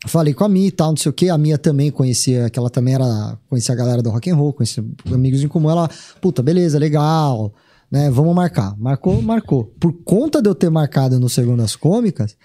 [0.06, 1.28] Falei com a Mia e tal, não sei o que.
[1.28, 3.36] A Mia também conhecia, que ela também era.
[3.48, 5.68] Conhecia a galera do rock and roll, conhecia amigos em comum.
[5.68, 7.52] Ela, puta, beleza, legal.
[7.90, 8.76] Né, vamos marcar.
[8.78, 9.64] Marcou, marcou.
[9.80, 12.36] Por conta de eu ter marcado no Segundas Cômicas,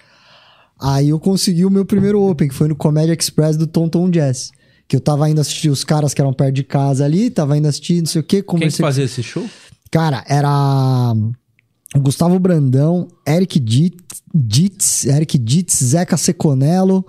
[0.82, 4.10] aí eu consegui o meu primeiro Open, que foi no Comédia Express do Tom Tom
[4.10, 4.50] Jazz.
[4.88, 7.68] Que eu tava indo assistir os caras que eram perto de casa ali, tava indo
[7.68, 9.44] assistir, não sei o quê, Quem que conversei fazia esse show?
[9.90, 11.14] Cara, era
[11.94, 13.58] o Gustavo Brandão, Eric
[14.34, 17.04] Ditz, Eric Ditz, Zeca Seconello,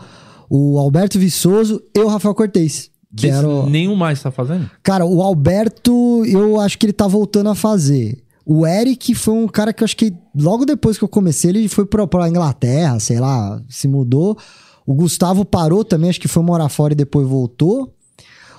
[0.49, 2.89] o Alberto Viçoso e o Rafael Cortez.
[3.15, 4.69] Que era o- Nenhum mais tá fazendo?
[4.81, 8.22] Cara, o Alberto, eu acho que ele tá voltando a fazer.
[8.45, 11.69] O Eric foi um cara que eu acho que logo depois que eu comecei, ele
[11.69, 14.37] foi pra, pra Inglaterra, sei lá, se mudou.
[14.85, 17.93] O Gustavo parou também, acho que foi morar fora e depois voltou.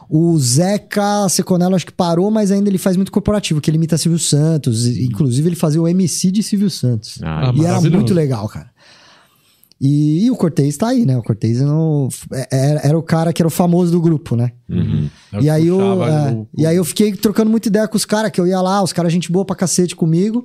[0.09, 3.97] O Zeca Seconello acho que parou, mas ainda ele faz muito corporativo, que ele imita
[3.97, 4.87] Silvio Santos.
[4.87, 7.18] Inclusive, ele fazia o MC de Silvio Santos.
[7.23, 8.70] Ah, e era muito legal, cara.
[9.87, 11.14] E, e o Cortez tá aí, né?
[11.18, 14.53] O Cortez não, é- era, era o cara que era o famoso do grupo, né?
[14.70, 15.09] uhum.
[15.42, 18.31] E aí, eu, é, o- e aí eu fiquei trocando muita ideia com os caras,
[18.31, 20.42] que eu ia lá, os caras gente boa pra cacete comigo.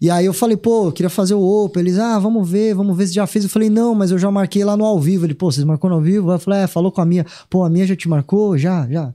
[0.00, 1.80] E aí eu falei, pô, eu queria fazer o Open.
[1.82, 3.44] Eles, ah, vamos ver, vamos ver se já fez.
[3.46, 5.24] Eu falei, não, mas eu já marquei lá no ao vivo.
[5.26, 6.30] Ele, pô, vocês marcou no ao vivo?
[6.30, 7.24] Eu falei, é, falou com a minha.
[7.50, 8.56] Pô, a minha já te marcou?
[8.58, 9.12] Já, já.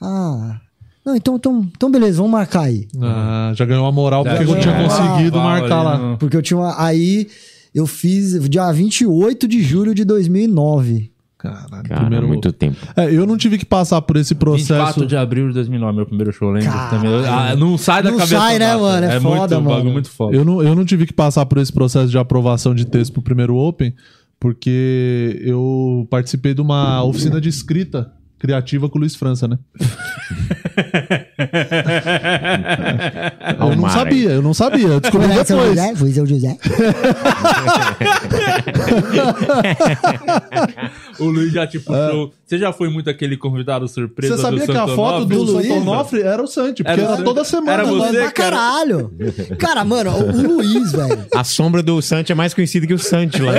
[0.00, 0.58] Ah.
[1.04, 2.88] Não, então, então, então beleza, vamos marcar aí.
[3.00, 6.16] Ah, já ganhou uma moral porque Já eu não tinha conseguido moral marcar lá.
[6.16, 6.82] Porque eu tinha uma.
[6.82, 7.28] Aí
[7.74, 11.10] eu fiz dia 28 de julho de 2009.
[11.36, 12.26] Caralho, Cara, primeiro...
[12.26, 12.78] muito tempo.
[12.96, 15.06] É, eu não tive que passar por esse 24 processo.
[15.06, 16.88] de abril de 2009, meu primeiro show, lembra?
[16.88, 17.10] Também.
[17.26, 18.38] Ah, não sai da Não cabeça.
[18.38, 19.04] sai, né, mano?
[19.06, 19.92] É muito, foda, um bagulho mano.
[19.92, 20.34] muito foda.
[20.34, 23.20] Eu não, eu não tive que passar por esse processo de aprovação de texto pro
[23.20, 23.92] primeiro Open,
[24.40, 28.10] porque eu participei de uma oficina de escrita
[28.44, 29.58] criativa com o Luiz França, né?
[33.58, 34.88] eu não sabia, eu não sabia.
[34.88, 35.70] Eu descobri São depois.
[35.70, 35.96] José?
[35.96, 36.58] Foi São José.
[41.18, 42.32] O Luiz já te puxou.
[42.44, 45.46] Você já foi muito aquele convidado surpresa Você sabia do que a foto do?
[45.62, 47.72] Santo Onofre era o Santi, porque Era era, toda semana.
[47.72, 48.06] Era lá.
[48.08, 48.18] você?
[48.18, 49.12] Pra caralho.
[49.58, 51.26] Cara, mano, o, Luiz, velho.
[51.34, 53.52] A sombra do Santi é mais conhecida que o Santi lá.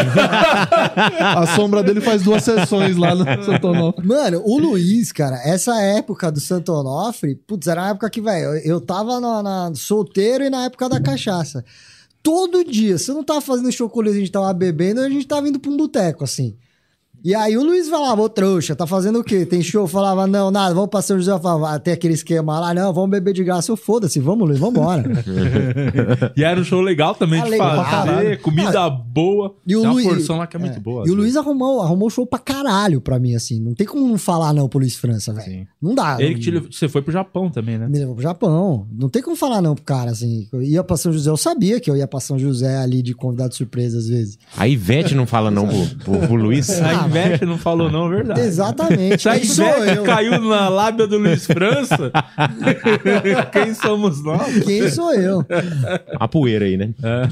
[1.20, 4.06] A sombra dele faz duas sessões lá no Santo Onofre.
[4.06, 8.56] Mano, o Luiz, cara, essa época do Santo Onofre, putz, era uma época que, velho,
[8.64, 11.64] eu, tava na, na- solteiro e na época da cachaça.
[12.22, 15.00] Todo dia, se eu não tava fazendo show com o Luiz, a gente tava bebendo,
[15.02, 16.56] a gente tava indo pra um boteco, assim.
[17.26, 19.48] E aí o Luiz falava, ô trouxa, tá fazendo o quê?
[19.48, 19.88] Tem show?
[19.88, 21.32] Falava, não, nada, vamos pra São José.
[21.32, 23.72] Eu falava, ah, tem aquele esquema lá, não, vamos beber de graça.
[23.72, 25.04] Eu foda-se, vamos, Luiz, vambora.
[26.38, 28.40] E era um show legal também Ah, de legal fazer, caralho.
[28.42, 29.56] comida boa.
[29.66, 31.04] E o Tem uma Luiz- porção lá que é muito boa.
[31.08, 31.16] E o.
[31.16, 33.60] Luiz arrumou, arrumou show pra caralho pra mim, assim.
[33.60, 35.68] Não tem como não falar não pro Luiz França, velho.
[35.82, 36.18] Não dá.
[36.20, 37.88] Ele que te levou- Você foi pro Japão também, né?
[37.88, 38.86] Me levou pro Japão.
[38.92, 40.48] Não tem como falar não pro cara, assim.
[40.54, 43.14] Eu ia pra São José, eu sabia que eu ia pra São José ali de
[43.16, 44.38] convidado surpresa às vezes.
[44.56, 46.70] A Ivete não fala não pro, pro, pro Luiz.
[46.82, 48.42] A Ivete não falou não, verdade.
[48.42, 49.24] Exatamente.
[49.46, 50.04] Sou Ivete eu?
[50.04, 52.12] caiu na lábia do Luiz França,
[53.52, 54.64] quem somos nós?
[54.64, 55.46] Quem sou eu?
[56.20, 56.90] A poeira aí, né?
[57.04, 57.28] Ah,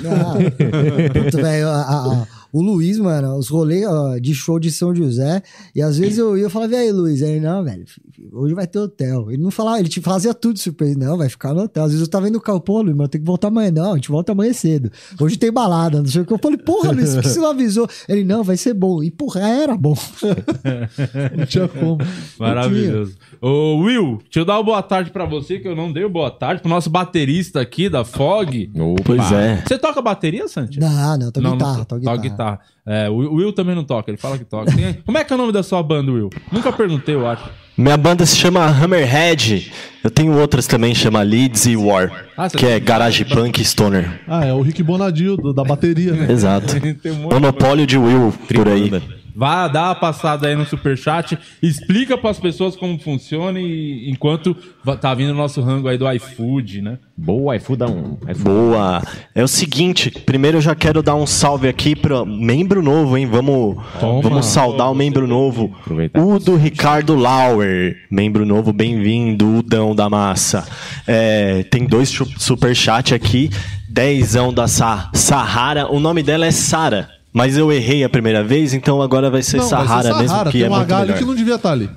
[1.13, 4.93] puta, velho, a- a- a- o Luiz, mano, os rolês ó, de show de São
[4.95, 5.41] José,
[5.73, 7.23] e às vezes eu ia e falava, e aí, Luiz?
[7.23, 7.83] Aí, não, velho,
[8.31, 9.31] hoje vai ter hotel.
[9.31, 10.97] Ele não falava, ele te fazia tudo surpresa.
[10.97, 11.83] Não, vai ficar no hotel.
[11.83, 13.71] Às vezes eu tava indo no carro, pô, Luiz, mas eu tenho que voltar amanhã.
[13.71, 14.91] Não, a gente volta amanhã cedo.
[15.19, 16.31] Hoje tem balada, não sei o que.
[16.31, 17.89] Eu falei, porra, Luiz, por que você não avisou?
[18.07, 19.01] Ele, não, vai ser bom.
[19.01, 19.95] E, porra, era bom.
[21.35, 21.97] Não tinha como.
[22.37, 23.15] Maravilhoso.
[23.41, 26.09] Ô, Will, deixa eu dar uma boa tarde pra você, que eu não dei uma
[26.09, 28.71] boa tarde, pro nosso baterista aqui da FOG.
[28.75, 29.03] Opa.
[29.05, 29.63] Pois é.
[29.65, 30.79] Você toca bateria, Santi?
[30.79, 32.42] Não, não, Não, guitarra, não, tô toca guitarra.
[32.43, 32.59] Guitarra.
[32.85, 34.71] É, o Will também não toca, ele fala que toca.
[34.71, 36.29] Tem- Como é que é o nome da sua banda, Will?
[36.51, 37.49] Nunca perguntei, eu acho.
[37.77, 39.71] Minha banda se chama Hammerhead.
[40.03, 42.25] Eu tenho outras também, chama Leeds e War.
[42.37, 44.21] Ah, que é garage punk e stoner.
[44.27, 46.31] Ah, é o Rick Bonadil, do- da bateria, né?
[46.31, 46.75] Exato.
[47.31, 48.91] Monopólio de Will por aí.
[49.35, 54.55] Vá dar uma passada aí no superchat, explica pras pessoas como funciona e enquanto
[55.01, 56.99] tá vindo o nosso rango aí do iFood, né?
[57.17, 58.17] Boa, iFood um.
[58.29, 58.43] iFood.
[58.43, 59.01] Boa.
[59.33, 63.25] É o seguinte, primeiro eu já quero dar um salve aqui para membro novo, hein?
[63.25, 63.77] Vamos,
[64.21, 65.75] vamos saudar o membro novo.
[65.79, 66.21] Aproveitar.
[66.21, 70.67] Udo Ricardo Lauer, membro novo, bem-vindo, Udão da massa.
[71.07, 73.49] É, tem dois chu- superchat aqui,
[73.89, 75.91] dezão da Sa Sahara.
[75.91, 79.57] O nome dela é Sara, mas eu errei a primeira vez, então agora vai ser
[79.57, 81.17] Não, vai ser Sahara mesmo, que Tem é um muito melhor.
[81.17, 81.89] que não devia estar ali.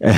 [0.00, 0.10] É.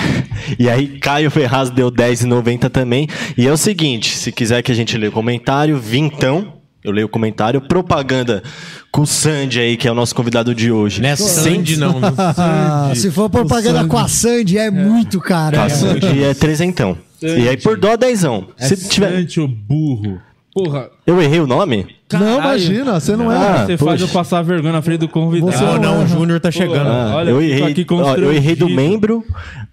[0.59, 3.09] E aí, Caio Ferraz deu 10,90 também.
[3.37, 6.55] E é o seguinte: se quiser que a gente leia o comentário, vintão.
[6.83, 7.61] Eu leio o comentário.
[7.61, 8.43] Propaganda
[8.91, 11.03] com o Sandy aí, que é o nosso convidado de hoje.
[11.03, 12.01] Não é Sandy, não.
[12.39, 15.59] Ah, se for propaganda com a Sandy, é, muito caro.
[15.59, 15.69] A né?
[15.69, 16.97] Sandy é trezentão.
[17.21, 18.49] E aí, por dó, dezão.
[18.59, 19.27] É Se tiver...
[19.39, 20.21] O burro.
[20.55, 21.87] Porra, Eu errei o nome?
[22.13, 22.39] Não, Caralho.
[22.41, 23.37] imagina, você não é.
[23.37, 25.53] Ah, você faz eu passar vergonha na frente do convidado.
[25.53, 26.87] Você Não, não, o Júnior tá chegando.
[26.89, 29.23] Ah, olha, eu, errei, aqui ó, eu errei do membro,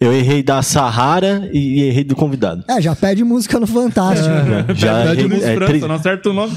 [0.01, 2.63] eu errei da Sahara e errei do convidado.
[2.69, 4.27] É, já pede música no Fantástico.
[4.75, 6.53] Já Pede errei, Luiz é, França, três- não acerta o nome.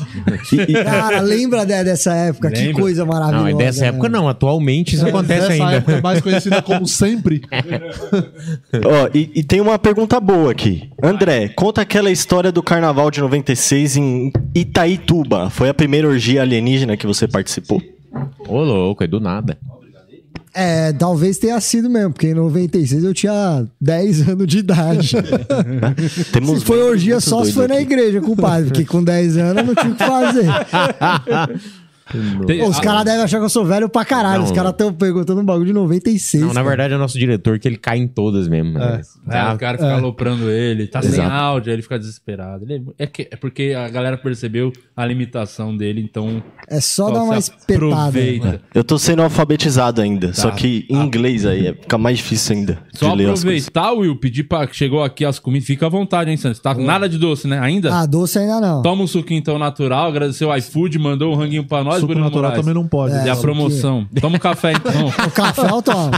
[0.53, 2.51] e- e- Cara, lembra de- dessa época?
[2.51, 2.83] Que Lembra.
[2.83, 3.45] coisa maravilhosa.
[3.45, 3.87] Não, é dessa né?
[3.89, 4.29] época não.
[4.29, 5.73] Atualmente isso acontece Nessa ainda.
[5.77, 7.43] época é mais conhecida como sempre.
[8.85, 10.91] Ó, e, e tem uma pergunta boa aqui.
[11.03, 14.33] André, conta aquela história do carnaval de 96 em
[14.69, 15.51] Itaituba.
[15.51, 17.83] Foi a primeira orgia alienígena que você participou?
[18.47, 19.57] Ô, louco, é do nada.
[20.55, 25.13] É, talvez tenha sido mesmo, porque em 96 eu tinha 10 anos de idade.
[26.33, 27.85] Temos se foi orgia só se foi na aqui.
[27.85, 30.47] igreja com o padre, porque com 10 anos eu não tinha o que fazer.
[32.47, 34.39] Tem- Os ah, caras devem achar que eu sou velho pra caralho.
[34.41, 36.43] Não, Os caras estão perguntando um bagulho de 96.
[36.43, 36.69] Não, na cara.
[36.69, 38.73] verdade é o nosso diretor que ele cai em todas mesmo.
[38.79, 39.01] né?
[39.31, 41.31] É, o cara fica aloprando ele, tá sem Exato.
[41.31, 42.65] áudio, aí ele fica desesperado.
[42.65, 46.43] Ele é, que- é porque a galera percebeu a limitação dele, então.
[46.69, 47.95] É só, só dar uma espetada.
[47.95, 48.61] aproveita.
[48.75, 52.79] Eu tô sendo alfabetizado ainda, só que em inglês aí é- fica mais difícil ainda
[52.95, 53.69] Só de ler as coisas.
[53.69, 54.67] aproveitar, Will, pedir pra.
[54.73, 56.61] Chegou aqui as comidas, fica à vontade, hein, Santos?
[56.61, 57.59] Tá nada de doce, né?
[57.59, 57.95] Ainda?
[57.95, 58.83] Ah, doce ainda não.
[58.83, 62.25] Toma um suquinho então natural, agradeceu o iFood, mandou um ranguinho pra nós, Suco Bruno
[62.25, 62.61] natural Moraes.
[62.61, 63.15] também não pode.
[63.15, 64.07] É a É, promoção.
[64.21, 65.09] Toma um café então.
[65.27, 66.11] O café eu tomo.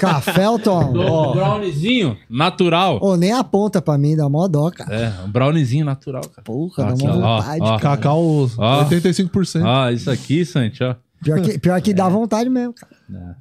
[0.00, 0.90] café eu tomo.
[0.90, 2.98] Um browniezinho natural.
[3.02, 4.94] Ô, nem aponta pra mim, dá mó dó, cara.
[4.94, 6.42] É, um browniezinho natural, cara.
[6.44, 7.66] Porra, dá Aqui, mó ó, vontade, ó.
[7.78, 7.96] cara.
[7.96, 8.84] Cacau, Ó.
[8.84, 9.62] 85%.
[9.64, 10.94] Ah, isso aqui, Santi, ó.
[11.22, 12.92] Pior que, pior que dá vontade mesmo, cara.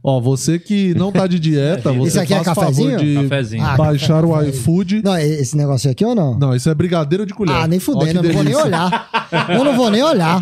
[0.04, 2.62] Ó, você que não tá de dieta, você Esse aqui é faz favor
[2.92, 2.98] cafezinho?
[3.00, 3.64] de Cafezinho.
[3.66, 5.02] Ah, baixar o iFood.
[5.04, 6.38] Não, esse negócio aqui ou não?
[6.38, 7.56] Não, isso é brigadeiro de colher.
[7.56, 9.10] Ah, nem fudendo, eu não vou nem olhar.
[9.50, 10.42] Eu não vou nem olhar.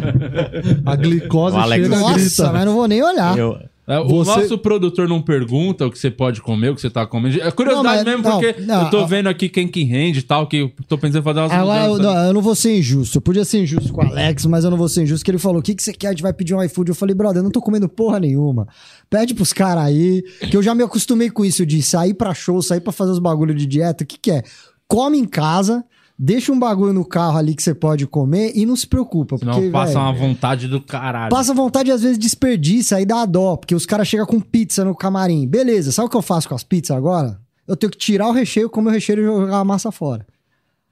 [0.86, 2.52] A glicose O Alex- chega e Nossa, grita.
[2.54, 3.38] mas não vou nem olhar.
[3.38, 3.66] Eu- É,
[3.98, 7.08] o Você- nosso produtor não pergunta o que você pode comer, o que você tá
[7.08, 7.42] comendo.
[7.42, 10.20] É curiosidade Não, mas- mesmo, não, porque não, eu tô vendo aqui quem que rende
[10.20, 12.14] e tal, que eu tô pensando em fazer umas Agora, eu, mudanças.
[12.16, 13.18] não, eu não vou ser injusto.
[13.18, 15.26] Eu podia ser injusto com o Alex, mas eu não vou ser injusto.
[15.26, 16.08] Que ele falou: o que, que você quer?
[16.08, 16.90] A gente vai pedir um iFood.
[16.90, 18.68] Eu falei, brother, eu não tô comendo porra nenhuma.
[19.10, 20.22] Pede pros caras aí.
[20.52, 23.20] Que eu já me acostumei com isso de sair pra show, sair pra fazer os
[23.20, 24.04] bagulho de dieta.
[24.04, 24.44] O que, que é?
[24.88, 25.84] Come em casa.
[26.22, 29.38] Deixa um bagulho no carro ali que você pode comer e não se preocupa.
[29.38, 31.30] Senão Porque, passa velho, uma vontade do caralho.
[31.30, 34.84] Passa vontade e às vezes desperdiça, aí dá dó, porque os caras chegam com pizza
[34.84, 35.48] no camarim.
[35.48, 37.40] Beleza, sabe o que eu faço com as pizzas agora?
[37.66, 40.28] Eu tenho que tirar o recheio, comer o recheio e jogar a massa fora.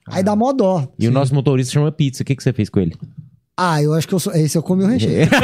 [0.06, 0.88] Aí dá mó dó.
[0.98, 2.22] E o nosso motorista chama pizza.
[2.22, 2.96] O que, que você fez com ele?
[3.60, 4.32] Ah, eu acho que eu sou...
[4.34, 5.28] esse eu comi o recheio.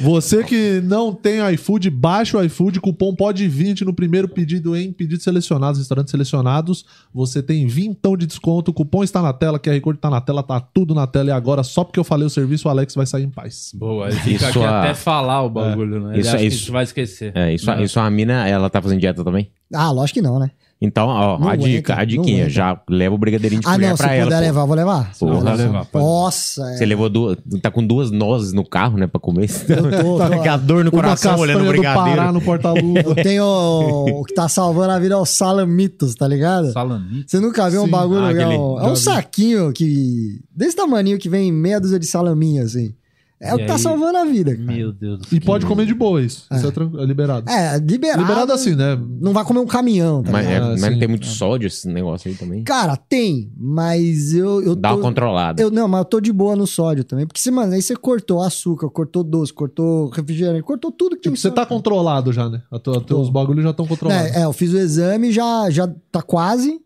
[0.00, 5.24] Você que não tem iFood, baixa o iFood, cupom POD20 no primeiro pedido em pedidos
[5.24, 6.84] selecionados, restaurantes selecionados.
[7.12, 10.40] Você tem vintão de desconto, o cupom está na tela, QR Code tá na tela,
[10.42, 11.30] tá tudo na tela.
[11.30, 13.72] E agora, só porque eu falei o serviço, o Alex vai sair em paz.
[13.74, 16.12] Boa, ele fica Isso aqui a- até falar o bagulho, né?
[16.12, 17.32] Ele Isso- acha que isso- a gente vai esquecer.
[17.34, 19.50] É, isso, isso a mina, ela tá fazendo dieta também?
[19.74, 20.50] ah, lógico que não, né?
[20.78, 22.44] Então, ó, Não a dica, a diquinha.
[22.44, 22.50] não.
[22.50, 24.30] Já leva o brigadeirinho de Ah, colher não, se pra puder ela.
[24.30, 24.40] pô.
[24.40, 25.14] levar, eu vou levar.
[25.14, 26.04] Se Pô, puder vai levar, pode.
[26.04, 26.76] Nossa, é.
[26.76, 27.38] Você levou duas.
[27.62, 29.06] Tá com duas nozes no carro, né?
[29.06, 29.48] Pra comer.
[29.70, 32.18] Eu tô- tá com aquela dor no coração olhando o brigadeiro.
[32.18, 33.00] Pará no porta-luva.
[33.08, 33.44] Eu tenho...
[33.46, 36.70] o que tá salvando a vida é o salamitos, tá ligado?
[36.72, 37.24] Salami.
[37.26, 37.90] Você nunca viu um Sim.
[37.90, 40.40] bagulho Ah, é um, é um saquinho que.
[40.54, 42.92] Desse tamaninho que vem meia dúzia de salaminho, assim.
[43.38, 44.66] É o que tá aí- salvando a vida, cara.
[44.72, 46.46] Meu Deus do E pode comer de boa isso.
[46.50, 47.50] Isso é, tran- é liberado.
[47.50, 48.22] É, liberado.
[48.22, 48.98] Liberado assim, né?
[49.20, 50.70] Não vai comer um caminhão, tá Mas, é- ligado?
[50.70, 50.90] mas sim.
[50.90, 52.62] não tem muito sódio esse negócio aí também.
[52.64, 54.96] Cara, tem, mas eu, eu Dá tô...
[54.96, 55.60] uma controlada.
[55.60, 57.26] Eu, não, mas eu tô de boa no sódio também.
[57.26, 61.34] Porque, se, mano, aí você cortou açúcar, cortou doce, cortou refrigerante, cortou tudo que Tipo,
[61.34, 62.62] tem você tá controlado já, né?
[62.70, 63.00] A tua, Tô.
[63.02, 64.34] teus bagulhos já estão controlados.
[64.34, 66.80] É, é, eu fiz o exame, já, já tá quase.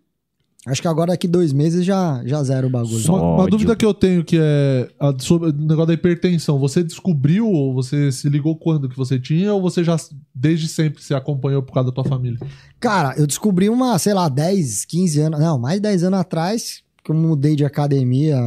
[0.66, 2.98] Acho que agora daqui dois meses já, já zero o bagulho.
[2.98, 6.58] Só- Uma, uma dúvida que eu tenho que é a- sobre o negócio da hipertensão.
[6.58, 9.96] Você descobriu ou você se ligou quando que você tinha ou você já
[10.34, 12.38] desde sempre se acompanhou por causa da tua família?
[12.78, 16.82] Cara, eu descobri uma, sei lá, 10, 15 anos, não, mais de 10 anos atrás,
[17.02, 18.38] que eu mudei de academia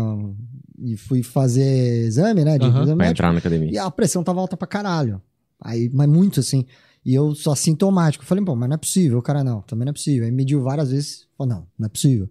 [0.83, 2.59] e fui fazer exame, né?
[2.59, 2.83] De Aham.
[2.83, 3.71] exame Pra médico, entrar na academia.
[3.71, 5.19] e a pressão tava alta pra caralho.
[5.59, 6.65] Aí, mas muito assim.
[7.05, 8.23] E eu só sintomático.
[8.25, 9.19] Falei, pô, mas não é possível.
[9.19, 10.25] O cara, não, também não é possível.
[10.25, 11.27] Aí mediu várias vezes.
[11.37, 12.29] Falou, não, não é possível.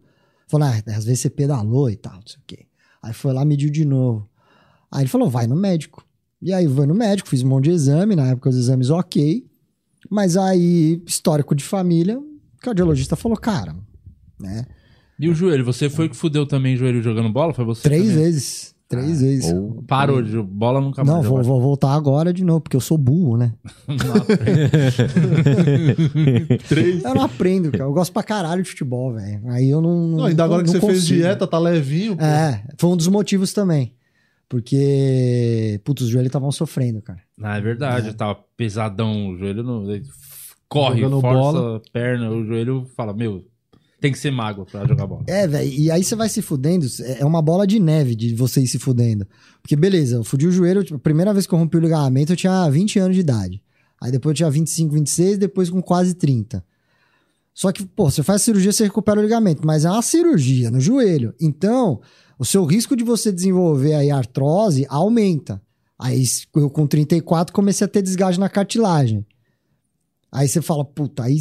[0.48, 2.66] Falou, ah, às vezes você pedalou e tal, não sei o quê.
[3.02, 4.28] Aí foi lá, mediu de novo.
[4.90, 6.06] Aí ele falou, vai no médico.
[6.40, 9.46] E aí foi no médico, fiz um monte de exame, na época os exames ok.
[10.10, 13.74] Mas aí, histórico de família, o cardiologista falou, cara,
[14.38, 14.66] né?
[15.18, 15.64] E o joelho?
[15.64, 17.54] Você foi que fudeu também o joelho jogando bola?
[17.54, 17.82] Foi você?
[17.82, 18.16] Três também?
[18.16, 18.71] vezes.
[18.92, 19.50] Três vezes.
[19.52, 21.16] Ou Parou de bola nunca mais.
[21.16, 23.54] Não, vou, vou voltar agora de novo, porque eu sou burro, né?
[26.68, 27.02] Três.
[27.02, 27.84] Eu não aprendo, cara.
[27.84, 29.40] Eu gosto pra caralho de futebol, velho.
[29.48, 30.08] Aí eu não.
[30.08, 31.20] Não, ainda agora que não você fez consigo.
[31.20, 32.16] dieta, tá levinho.
[32.16, 32.24] pô.
[32.24, 33.94] É, foi um dos motivos também.
[34.48, 37.20] Porque, putz, os joelhos estavam sofrendo, cara.
[37.42, 38.12] Ah, é verdade.
[38.14, 39.62] Tava pesadão o joelho.
[39.62, 39.90] No...
[39.90, 40.04] ele
[40.68, 41.76] Corre, Jogando força bola.
[41.76, 42.30] a perna.
[42.30, 43.46] O joelho fala, meu,
[44.02, 45.22] tem que ser magro pra jogar bola.
[45.28, 45.72] É, velho.
[45.72, 46.84] E aí você vai se fudendo.
[47.18, 49.26] É uma bola de neve de você ir se fudendo.
[49.62, 50.82] Porque, beleza, eu fudi o joelho.
[50.82, 53.62] Tipo, a primeira vez que eu rompi o ligamento, eu tinha 20 anos de idade.
[54.00, 56.64] Aí depois eu tinha 25, 26, depois com quase 30.
[57.54, 60.80] Só que, pô, você faz cirurgia, você recupera o ligamento, mas é uma cirurgia no
[60.80, 61.32] joelho.
[61.40, 62.00] Então,
[62.38, 65.62] o seu risco de você desenvolver aí artrose aumenta.
[65.96, 66.24] Aí
[66.56, 69.24] eu com 34 comecei a ter desgaste na cartilagem.
[70.32, 71.36] Aí você fala, puta, aí,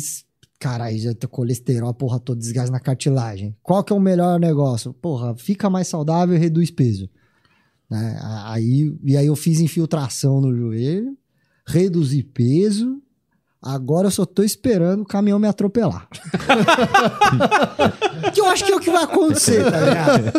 [0.62, 3.58] caralho, já tem colesterol, porra toda, desgaste na cartilagem.
[3.64, 4.94] Qual que é o melhor negócio?
[4.94, 7.10] Porra, fica mais saudável e reduz peso.
[7.90, 8.20] Né?
[8.46, 11.18] Aí, e aí eu fiz infiltração no joelho,
[11.66, 13.02] reduzi peso,
[13.62, 16.08] agora eu só tô esperando o caminhão me atropelar.
[18.34, 20.32] que eu acho que é o que vai acontecer, tá ligado?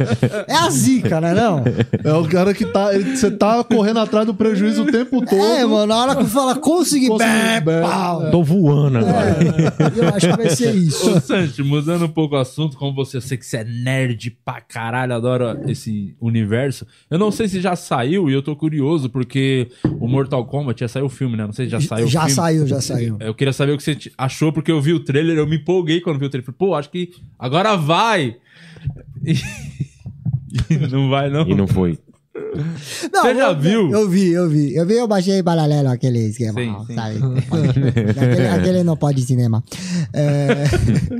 [0.49, 1.63] É a zica, né não?
[2.05, 2.95] É o cara que tá.
[2.95, 5.41] ele- Você tá correndo atrás do prejuízo o tempo todo.
[5.41, 8.27] É, mano, na hora que fala consegui, Consegui, bé, bé, pau.
[8.27, 8.31] é.
[8.31, 9.31] Tô voando agora.
[9.31, 11.11] É, eu acho que vai ser isso.
[11.17, 14.37] Ô, Santi, mudando um pouco o assunto, como você, eu sei que você é nerd
[14.45, 16.87] pra caralho, adora esse universo.
[17.11, 19.69] Eu não sei se já saiu e eu tô curioso, porque
[20.01, 21.45] o Mortal Kombat já saiu o filme, né?
[21.47, 22.35] Não sei se já saiu o já filme.
[22.35, 23.12] saiu, já saiu.
[23.21, 26.01] Eu queria saber o que você achou, porque eu vi o trailer, eu me empolguei
[26.01, 26.45] quando vi o trailer.
[26.45, 28.37] Falei, pô, acho que agora vai!
[29.25, 29.35] E,
[30.71, 31.49] e não vai, não.
[31.49, 31.99] E não foi.
[33.13, 33.91] Não, Você já eu- viu?
[33.91, 34.75] Eu vi, eu vi.
[34.75, 36.95] Eu vi, eu baixei em paralelo aquele esquema, Sim, sim.
[36.95, 37.19] sabe?
[38.11, 39.63] aquele, aquele não pode cinema.
[40.15, 40.65] É...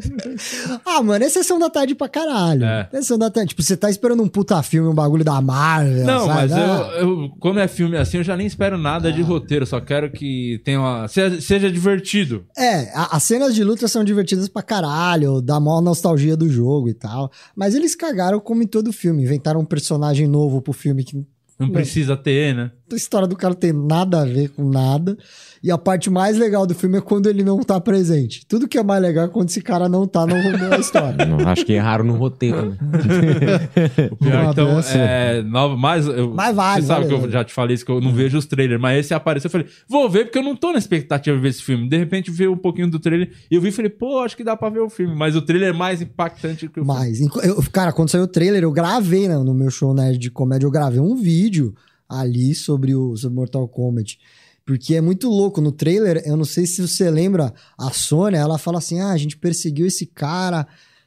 [0.87, 2.65] ah, mano, é sessão da tarde pra caralho.
[2.65, 2.89] É.
[2.93, 3.51] Sessão da tarde.
[3.51, 6.35] Tipo, você tá esperando um puta filme, um bagulho da Marvel, Não, sabe?
[6.41, 9.67] mas Ah, eu, eu- quando é filme assim, eu já nem espero nada de roteiro,
[9.67, 12.45] só quero que tenha uma, seja, seja divertido.
[12.57, 16.89] É, a- as cenas de luta são divertidas pra caralho, dá mó nostalgia do jogo
[16.89, 17.31] e tal.
[17.55, 19.23] Mas eles cagaram como em todo filme.
[19.23, 21.17] Inventaram um personagem novo pro filme que
[21.59, 21.73] Não Não.
[21.73, 22.71] precisa ter, né?
[22.95, 25.17] A história do cara tem nada a ver com nada.
[25.65, 28.45] E a parte mais legal do filme é quando ele não tá presente.
[28.49, 31.13] Tudo que é mais legal é quando esse cara não tá no, na história.
[31.25, 32.71] Não, acho que erraram no roteiro.
[32.71, 32.77] né?
[34.11, 35.41] O pior, Uma então, é.
[35.43, 37.19] Nova, mais, eu, Mas vale, Você sabe vale.
[37.21, 39.47] que eu já te falei isso, que eu não vejo os trailers, mas esse apareceu.
[39.49, 41.89] Eu falei, vou ver, porque eu não tô na expectativa de ver esse filme.
[41.89, 44.43] De repente, vi um pouquinho do trailer e eu vi e falei, pô, acho que
[44.43, 45.15] dá pra ver o filme.
[45.15, 46.89] Mas o trailer é mais impactante que o filme.
[46.89, 50.19] Mas, enqu- eu- cara, quando saiu o trailer, eu gravei né, no meu show nerd
[50.19, 51.73] de comédia, eu gravei um vídeo
[52.21, 54.19] ali sobre o sobre Mortal Kombat.
[54.65, 55.61] Porque é muito louco.
[55.61, 59.17] No trailer, eu não sei se você lembra, a Sônia, ela fala assim: ah, a
[59.17, 60.67] gente perseguiu esse cara,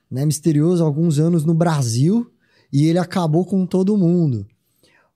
[0.09, 2.29] né, misterioso, há alguns anos no Brasil,
[2.71, 4.45] e ele acabou com todo mundo.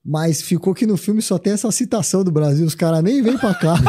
[0.09, 3.37] Mas ficou que no filme só tem essa citação do Brasil, os caras nem vêm
[3.37, 3.75] pra cá.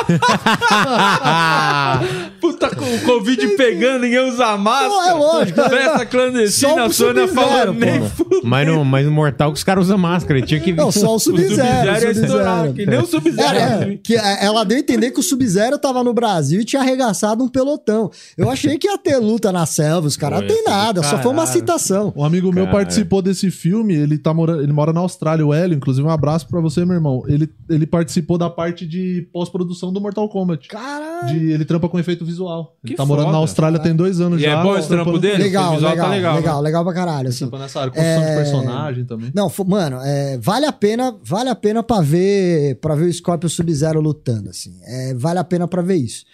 [2.38, 4.90] Puta, com o Covid pegando, ninguém usa máscara.
[4.90, 5.62] Pô, é lógico.
[5.62, 8.02] Festa Só clandestina, a Sônia falando nem
[8.44, 10.38] mas, no, mas no Mortal que os caras usam máscara.
[10.38, 11.90] Ele tinha que Não, só o O Sub-Zero.
[11.90, 12.72] O Sub-Zero.
[12.74, 13.56] que nem o Sub-Zero.
[13.56, 16.64] É, é, que é, ela deu a entender que o Sub-Zero tava no Brasil e
[16.66, 18.10] tinha arregaçado um pelotão.
[18.36, 21.32] Eu achei que ia ter luta na selva, os caras não tem nada, só foi
[21.32, 21.60] uma caralho.
[21.60, 22.12] citação.
[22.14, 22.76] Um amigo meu Cara.
[22.76, 24.62] participou desse filme, ele, tá mora...
[24.62, 27.22] ele mora na Austrália, o Hélio, inclusive um abraço pra você, meu irmão.
[27.26, 30.68] Ele, ele participou da parte de pós-produção do Mortal Kombat.
[30.68, 31.28] Caralho.
[31.38, 32.76] De, ele trampa com efeito visual.
[32.84, 33.32] Ele Que tá morando foda.
[33.36, 34.58] na Austrália tem dois anos E já.
[34.61, 35.42] é bom esse trampo dele?
[35.44, 36.62] Legal, legal, tá legal, legal, né?
[36.68, 37.38] legal, pra caralho, assim.
[37.48, 39.32] Trampa nessa área, construção É, de personagem também.
[39.34, 43.48] Não, mano, é, vale a pena, vale a pena para ver, para ver o Scorpio
[43.48, 44.78] Sub-Zero lutando assim.
[44.84, 46.24] É, vale a pena pra ver isso.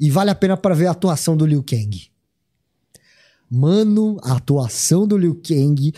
[0.00, 2.02] E vale a pena pra ver a atuação do Liu Kang.
[3.50, 5.92] Mano, a atuação do Liu Kang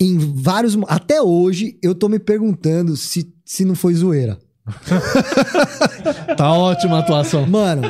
[0.00, 4.38] em vários até hoje eu tô me perguntando se se não foi zoeira.
[6.36, 7.46] Tá ótima a atuação.
[7.46, 7.82] Mano,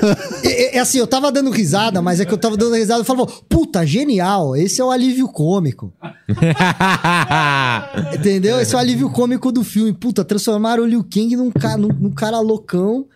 [0.44, 3.04] é, é assim, eu tava dando risada, mas é que eu tava dando risada e
[3.04, 5.92] falava, puta, genial, esse é o alívio cômico.
[8.14, 8.60] Entendeu?
[8.60, 9.92] Esse é o alívio cômico do filme.
[9.92, 13.06] Puta, transformaram o Liu Kang num, ca- num, num cara loucão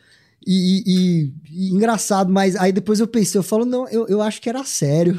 [0.46, 2.30] e, e- e engraçado.
[2.32, 5.16] Mas aí depois eu pensei, eu falo, não, eu, eu acho que era sério.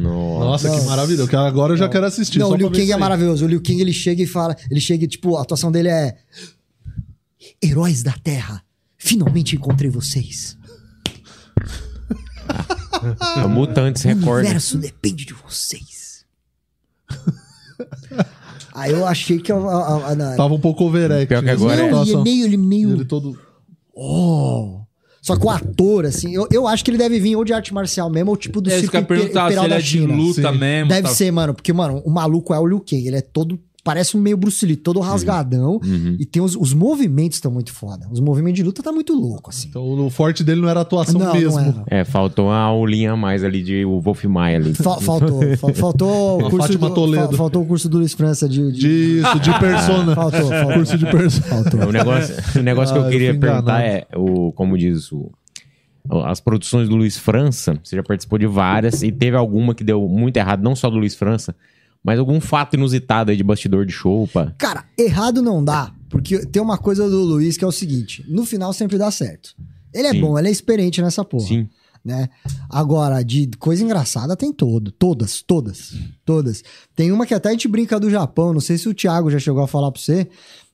[0.00, 0.78] Nossa, Não.
[0.80, 1.26] que maravilha.
[1.26, 2.38] Que Agora eu já quero assistir.
[2.38, 3.44] não, só o Liu Kang é maravilhoso.
[3.44, 6.16] O Liu Kang, ele chega e fala, ele chega e, tipo, a atuação dele é...
[7.62, 8.62] Heróis da Terra,
[8.96, 10.56] finalmente encontrei vocês.
[13.36, 14.40] É o Mutantes O Record.
[14.44, 16.24] universo depende de vocês.
[18.74, 19.52] Aí eu achei que...
[19.52, 21.28] Eu, a, a, a, Tava um pouco overact.
[21.28, 22.22] Pior que nessa agora é- não, é atuação.
[22.24, 22.90] meio, ele meio...
[22.92, 23.38] Ele todo...
[23.94, 24.77] Oh.
[25.28, 27.72] Só que o ator, assim, eu, eu acho que ele deve vir ou de arte
[27.74, 30.14] marcial mesmo, ou tipo do É, circo imper- se imperial ele da é de China.
[30.16, 30.58] luta Sim.
[30.58, 30.88] mesmo.
[30.88, 31.08] Deve tá?
[31.14, 33.58] ser, mano, porque, mano, o maluco é o Liu Kang, ele é todo.
[33.88, 35.80] Parece um meio Bruce Lee, todo rasgadão.
[36.18, 38.06] E tem os, os movimentos estão muito foda.
[38.12, 39.68] Os movimentos de luta tá muito louco, assim.
[39.68, 41.52] Então o forte dele não era a atuação Não, mesmo.
[41.52, 41.84] não era.
[41.86, 44.74] É, faltou uma aulinha a mais ali de o Wolf Maia ali.
[44.74, 45.40] Fa- faltou.
[45.56, 47.30] fa- faltou, o curso Fátima do, Toledo.
[47.30, 48.70] fa- faltou o curso do Luiz França de.
[48.72, 48.78] de-
[49.20, 50.14] Disso, de persona.
[50.18, 50.72] Faltou, faltou.
[50.74, 51.46] Curso de persona.
[51.46, 51.80] Faltou.
[51.88, 54.06] O negócio, o negócio que Ah, eu eu queria fui perguntar enganado.
[54.12, 55.30] é, o, como diz o,
[56.24, 60.06] as produções do Luiz França, você já participou de várias e teve alguma que deu
[60.08, 61.54] muito errado, não só do Luiz França,
[62.04, 64.54] mas algum fato inusitado aí de bastidor de show, pá.
[64.58, 65.92] Cara, errado não dá.
[66.08, 69.54] Porque tem uma coisa do Luiz que é o seguinte: no final sempre dá certo.
[69.92, 70.20] Ele é Sim.
[70.20, 71.46] bom, ele é experiente nessa porra.
[71.46, 71.68] Sim.
[72.04, 72.28] né?
[72.70, 74.90] Agora, de coisa engraçada tem todo.
[74.90, 75.94] Todas, todas,
[76.24, 76.62] todas.
[76.94, 79.38] Tem uma que até a gente brinca do Japão, não sei se o Thiago já
[79.38, 80.26] chegou a falar pra você,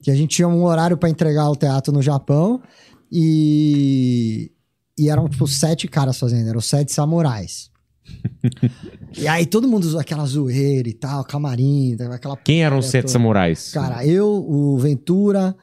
[0.03, 2.62] que a gente tinha um horário pra entregar o teatro no Japão
[3.11, 4.51] e...
[4.97, 7.68] E eram, tipo, sete caras fazendo, eram sete samurais.
[9.17, 12.37] e aí todo mundo usou aquela zoeira e tal, camarim, aquela...
[12.37, 13.71] Quem eram os sete samurais?
[13.73, 15.55] Cara, eu, o Ventura,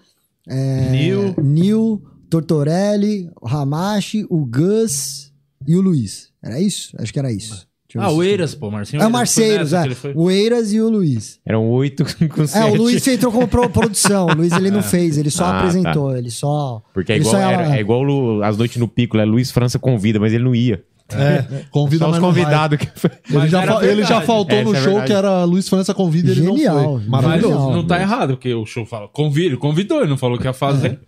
[0.48, 1.36] é, Nil.
[1.42, 5.32] Nil, Tortorelli, o Hamashi, o Gus
[5.68, 6.30] e o Luiz.
[6.44, 6.96] Era isso?
[7.00, 7.68] Acho que era isso.
[7.98, 9.02] Ah, o Eiras, pô, Marcinho.
[9.04, 9.94] É o Marceiros, é.
[9.94, 10.14] foi?
[10.16, 11.42] O Eiras e o Luiz.
[11.46, 12.66] Eram oito com sete.
[12.66, 14.28] É, o Luiz entrou como pro- produção.
[14.28, 16.82] O Luiz ele não fez, ele só Ah, apresentou, ele só.
[16.94, 20.22] Porque é igual, era- é igual o- as noites no pico, é Luiz França convida,
[20.22, 20.82] mas ele não ia.
[21.18, 22.88] É, convida, Só os convidados que
[23.36, 25.08] Ele já, fa- ele já faltou Essa no é show verdade.
[25.08, 26.94] que era Luiz França convida e ele Genial, não foi.
[27.08, 27.54] Mas Maravilhoso.
[27.56, 27.74] Genial.
[27.74, 31.00] não tá errado, porque o show fala, convide, convidou, ele não falou que ia fazer.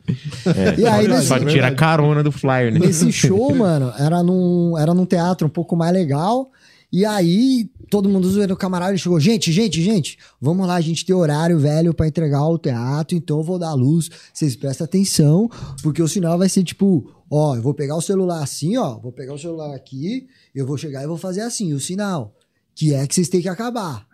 [0.78, 2.80] E aí, nesse, Só tira a carona do flyer, né?
[2.80, 6.50] Nesse show, mano, era num, era num teatro um pouco mais legal.
[6.96, 10.82] E aí, todo mundo zoando o camarada, ele chegou, gente, gente, gente, vamos lá, a
[10.82, 14.56] gente tem horário, velho, pra entregar o teatro, então eu vou dar a luz, vocês
[14.56, 15.50] prestem atenção,
[15.82, 19.12] porque o sinal vai ser tipo, ó, eu vou pegar o celular assim, ó, vou
[19.12, 22.36] pegar o celular aqui, eu vou chegar e vou fazer assim, o sinal,
[22.76, 24.06] que é que vocês têm que acabar.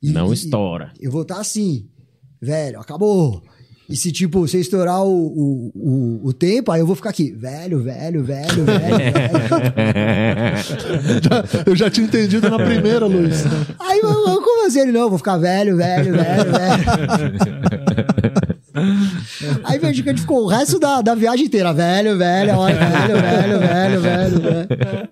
[0.00, 0.92] E- Não estoura.
[1.00, 1.88] eu vou estar assim,
[2.40, 3.42] velho, acabou.
[3.88, 7.30] E se, tipo, você estourar o, o, o, o tempo, aí eu vou ficar aqui,
[7.32, 9.08] velho, velho, velho, velho, velho.
[11.24, 13.44] Já- eu já tinha entendido na primeira, Luiz.
[13.80, 14.80] Aí, como assim?
[14.80, 18.04] Ele, não, eu vou ficar velho, velho, velho, velho.
[19.64, 22.74] Aí, veja que a gente ficou o resto da, da viagem inteira, velho, velho, olha,
[22.74, 25.08] velho, velho, velho, velho, velho.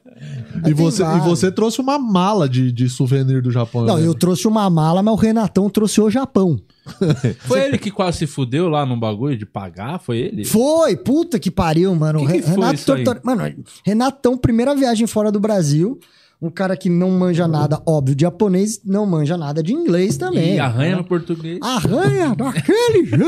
[0.67, 3.85] E você, e você trouxe uma mala de, de souvenir do Japão.
[3.85, 4.07] Não, né?
[4.07, 6.59] eu trouxe uma mala, mas o Renatão trouxe o Japão.
[7.41, 9.99] Foi ele que quase se fudeu lá no bagulho de pagar?
[9.99, 10.45] Foi ele?
[10.45, 12.21] Foi, puta que pariu, mano.
[12.21, 13.05] Que que foi Renato isso aí?
[13.05, 13.43] Tortor- Mano,
[13.85, 15.99] Renatão, primeira viagem fora do Brasil.
[16.41, 20.57] Um cara que não manja nada, óbvio, de japonês, não manja nada de inglês também.
[20.57, 21.59] E arranha no português.
[21.63, 23.25] Arranha daquele jeito.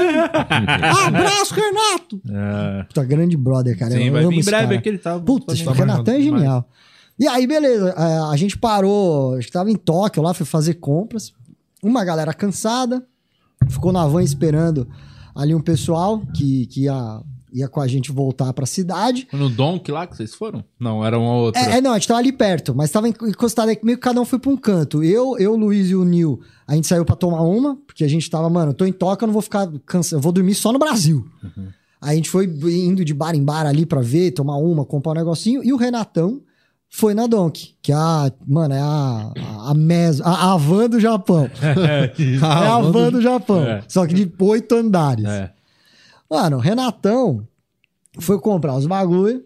[1.07, 2.21] Abraço, Renato.
[2.29, 2.83] É.
[2.85, 3.93] Puta, grande brother, cara.
[3.93, 4.79] Sim, eu vai amo vir em breve cara.
[4.79, 5.19] aqui, ele tá.
[5.19, 6.69] Puta, tá Renatão é genial.
[7.19, 7.95] E aí, beleza.
[7.97, 11.33] é, A gente parou, a gente tava em Tóquio lá, foi fazer compras.
[11.83, 13.03] Uma galera cansada,
[13.69, 14.87] ficou na van esperando
[15.35, 17.21] ali um pessoal que, que ia,
[17.53, 19.27] ia com a gente voltar pra cidade.
[19.31, 20.65] Foi no Donk lá que vocês foram?
[20.79, 21.61] Não, era uma outra.
[21.61, 24.21] É, é, não, a gente tava ali perto, mas tava encostado aí, meio que cada
[24.21, 25.03] um foi pra um canto.
[25.03, 28.09] Eu, eu, o Luiz e o Nil, a gente saiu pra tomar uma, porque a
[28.09, 30.55] gente tava, mano, eu tô em Tóquio, eu não vou ficar cansado, eu vou dormir
[30.55, 31.27] só no Brasil.
[32.01, 35.13] Aí a gente foi indo de bar em bar ali pra ver, tomar uma, comprar
[35.13, 36.41] um negocinho, e o Renatão
[36.91, 40.89] foi na Donk, que é a, mano, é a, a, a, mes, a, a van
[40.89, 41.51] do Japão.
[41.63, 43.63] É, a van do Japão.
[43.63, 43.83] É.
[43.89, 45.25] Só que de oito andares.
[45.27, 45.53] É.
[46.31, 47.47] Mano, o Renatão
[48.21, 49.45] foi comprar os bagulho.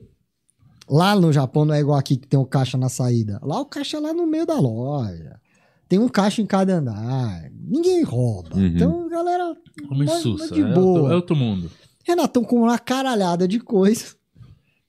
[0.89, 3.39] Lá no Japão não é igual aqui que tem o caixa na saída.
[3.43, 5.41] Lá o caixa é lá no meio da loja.
[5.89, 7.51] Tem um caixa em cada andar.
[7.53, 8.57] Ninguém rouba.
[8.57, 8.67] Uhum.
[8.67, 9.57] Então, galera,
[9.91, 10.53] Homem Mas- sussa.
[10.55, 11.01] de é boa.
[11.01, 11.71] outro- É outro mundo.
[12.05, 14.15] Renatão com uma caralhada de coisa.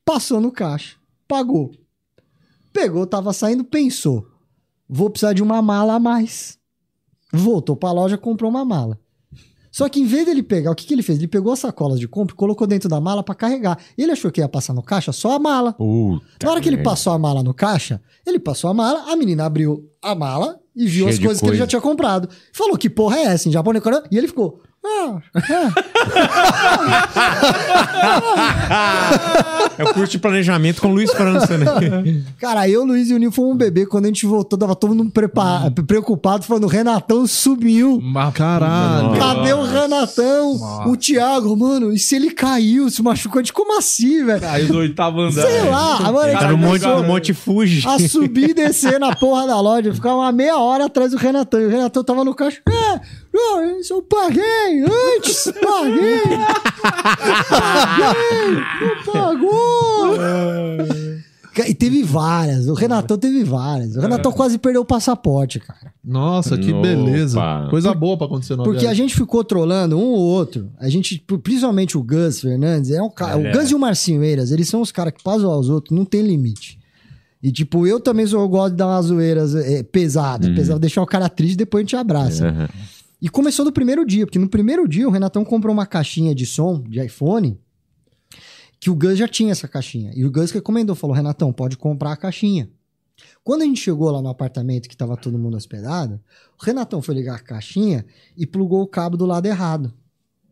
[0.03, 0.95] Passou no caixa.
[1.27, 1.71] Pagou.
[2.73, 4.27] Pegou, tava saindo, pensou.
[4.89, 6.57] Vou precisar de uma mala a mais.
[7.31, 8.99] Voltou pra loja, comprou uma mala.
[9.73, 11.17] Só que em vez dele pegar, o que, que ele fez?
[11.17, 13.79] Ele pegou as sacolas de compra e colocou dentro da mala pra carregar.
[13.97, 15.73] Ele achou que ia passar no caixa só a mala.
[15.73, 19.15] Puta Na hora que ele passou a mala no caixa, ele passou a mala, a
[19.15, 21.63] menina abriu a mala e viu Cheio as coisas que ele coisa.
[21.63, 22.29] já tinha comprado.
[22.53, 23.83] Falou, que porra é essa em japonês?
[24.11, 24.61] E ele ficou...
[24.85, 25.19] Ah,
[29.77, 31.65] É o curso de planejamento com Luiz França, né?
[32.39, 33.85] Cara, eu, Luiz e o Nil fomos um bebê.
[33.85, 37.99] Quando a gente voltou, tava todo mundo prepa- preocupado, falando: o Renatão sumiu.
[38.01, 39.17] Mas- Caralho.
[39.17, 40.59] Cadê o Renatão?
[40.87, 43.39] O Thiago, mano, e se ele caiu, se machucou?
[43.39, 44.41] A gente, como assim, velho?
[44.41, 45.41] Caiu do oitavo andar.
[45.43, 47.87] Sei lá, mano, a gente Tá no monte, no monte Fuji.
[47.87, 49.93] a subir e descer na porra da loja.
[49.93, 51.61] Ficava uma meia hora atrás do Renatão.
[51.61, 52.61] E o Renatão tava no caixa.
[52.67, 52.99] É,
[53.79, 56.21] isso eu paguei antes, paguei.
[57.49, 60.17] paguei, não pagou.
[61.67, 62.67] E teve várias.
[62.67, 63.95] O Renatão teve várias.
[63.95, 65.93] O Renatão quase perdeu o passaporte, cara.
[66.03, 66.81] Nossa, que Opa.
[66.81, 67.39] beleza.
[67.69, 69.07] Coisa boa pra acontecer na Porque a viagem.
[69.07, 70.69] gente ficou trolando um ou outro.
[70.79, 73.39] A gente, principalmente o Gus Fernandes, é um cara.
[73.39, 73.71] Ele o Gus é.
[73.71, 76.79] e o Marcinho Eiras, eles são os caras que fazem aos outros, não tem limite.
[77.41, 81.01] E, tipo, eu também sou, eu gosto de dar umas zoeiras é, pesadas, pesado, deixar
[81.01, 82.47] o cara triste depois a gente abraça.
[82.47, 82.69] Aham.
[83.23, 86.45] E começou no primeiro dia, porque no primeiro dia o Renatão comprou uma caixinha de
[86.45, 87.57] som de iPhone
[88.81, 90.11] que o Gus já tinha essa caixinha.
[90.13, 92.69] E o Gus recomendou, falou: Renatão, pode comprar a caixinha.
[93.41, 96.19] Quando a gente chegou lá no apartamento que tava todo mundo hospedado,
[96.61, 98.05] o Renatão foi ligar a caixinha
[98.35, 99.93] e plugou o cabo do lado errado.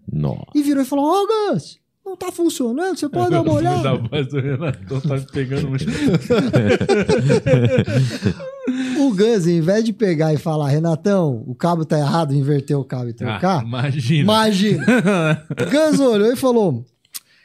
[0.10, 0.46] Nossa.
[0.56, 3.84] E virou e falou: Ó, Gus, não tá funcionando, você pode dar uma olhada.
[3.84, 5.88] Da voz do Renato tá me pegando muito.
[9.08, 12.84] O Gus, em vez de pegar e falar, Renatão, o cabo tá errado, inverter o
[12.84, 13.60] cabo e trocar.
[13.60, 14.22] Ah, imagina.
[14.22, 14.86] Imagina.
[15.72, 16.86] Gus olhou e falou: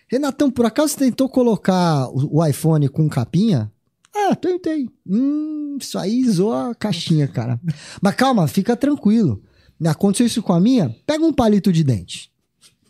[0.09, 3.71] Renatão, por acaso você tentou colocar o, o iPhone com capinha?
[4.15, 4.89] Ah, tentei.
[5.07, 7.61] Hum, isso aí zoa a caixinha, cara.
[8.01, 9.43] Mas calma, fica tranquilo.
[9.85, 10.95] Aconteceu isso com a minha?
[11.07, 12.31] Pega um palito de dente.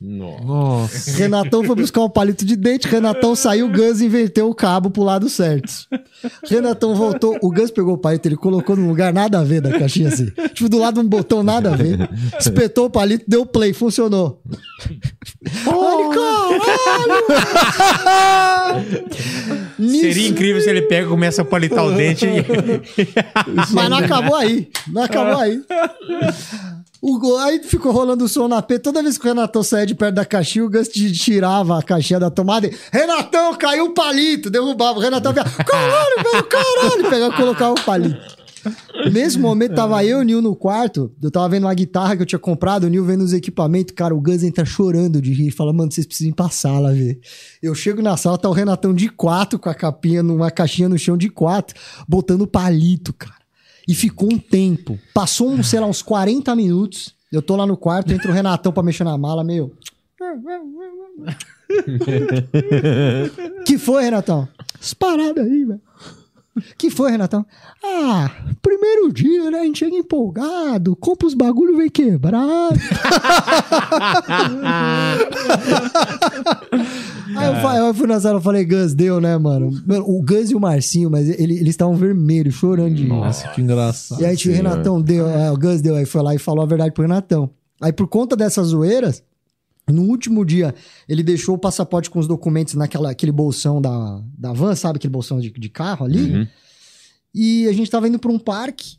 [0.00, 0.44] Nossa.
[0.44, 1.10] Nossa.
[1.12, 5.02] Renatão foi buscar um palito de dente, Renatão saiu, o Gus inverteu o cabo pro
[5.02, 5.72] lado certo.
[6.48, 9.78] Renatão voltou, o Gus pegou o palito, ele colocou num lugar nada a ver da
[9.78, 10.30] caixinha assim.
[10.52, 12.08] Tipo, do lado de um botão nada a ver.
[12.38, 14.42] Espetou o palito, deu play, funcionou.
[15.66, 17.24] Olha, caralho!
[19.78, 22.26] Nisso- Seria incrível se ele pega e começa a palitar o dente.
[23.72, 24.68] Mas não acabou aí.
[24.88, 25.60] Não acabou aí.
[27.00, 28.78] O go- aí ficou rolando o som na P.
[28.78, 32.18] Toda vez que o Renatão saía de perto da caixinha, o Gus tirava a caixinha
[32.18, 32.74] da tomada e.
[32.90, 34.48] Renatão, caiu o palito!
[34.50, 34.98] Derrubava.
[34.98, 35.44] O Renatão via.
[35.44, 37.10] Caralho, velho, caralho!
[37.10, 38.35] Pegava e colocava o palito.
[39.12, 41.12] Nesse momento, tava eu e o Nil no quarto.
[41.22, 43.94] Eu tava vendo uma guitarra que eu tinha comprado, o Nil vendo os equipamentos.
[43.94, 45.50] Cara, o Gus entra chorando de rir.
[45.50, 47.20] Fala, mano, vocês precisam ir pra sala ver.
[47.62, 50.98] Eu chego na sala, tá o Renatão de quatro, com a capinha, numa caixinha no
[50.98, 53.34] chão de quatro, botando palito, cara.
[53.86, 54.98] E ficou um tempo.
[55.14, 57.14] Passou, um, sei lá, uns 40 minutos.
[57.30, 59.72] Eu tô lá no quarto, entra o Renatão pra mexer na mala, meio.
[63.64, 64.48] que foi, Renatão?
[64.80, 65.80] As paradas aí, velho.
[66.78, 67.44] Que foi, Renatão?
[67.84, 68.30] Ah,
[68.62, 69.58] primeiro dia, né?
[69.60, 72.78] A gente chega empolgado, compra os bagulho vem quebrado.
[77.36, 79.70] Aí eu, fa- eu fui na sala e falei, Gus, deu, né, mano?
[80.06, 83.06] O Gus e o Marcinho, mas ele- eles estavam vermelhos, chorando de.
[83.06, 84.20] Nossa, que engraçado.
[84.20, 86.62] E aí tio, o Renatão deu, é, o Gus deu, aí foi lá e falou
[86.62, 87.50] a verdade pro Renatão.
[87.80, 89.22] Aí por conta dessas zoeiras,
[89.88, 90.74] no último dia,
[91.08, 94.96] ele deixou o passaporte com os documentos naquela aquele bolsão da, da van, sabe?
[94.96, 96.32] Aquele bolsão de, de carro ali.
[96.34, 96.46] Uhum.
[97.34, 98.96] E a gente tava indo pra um parque,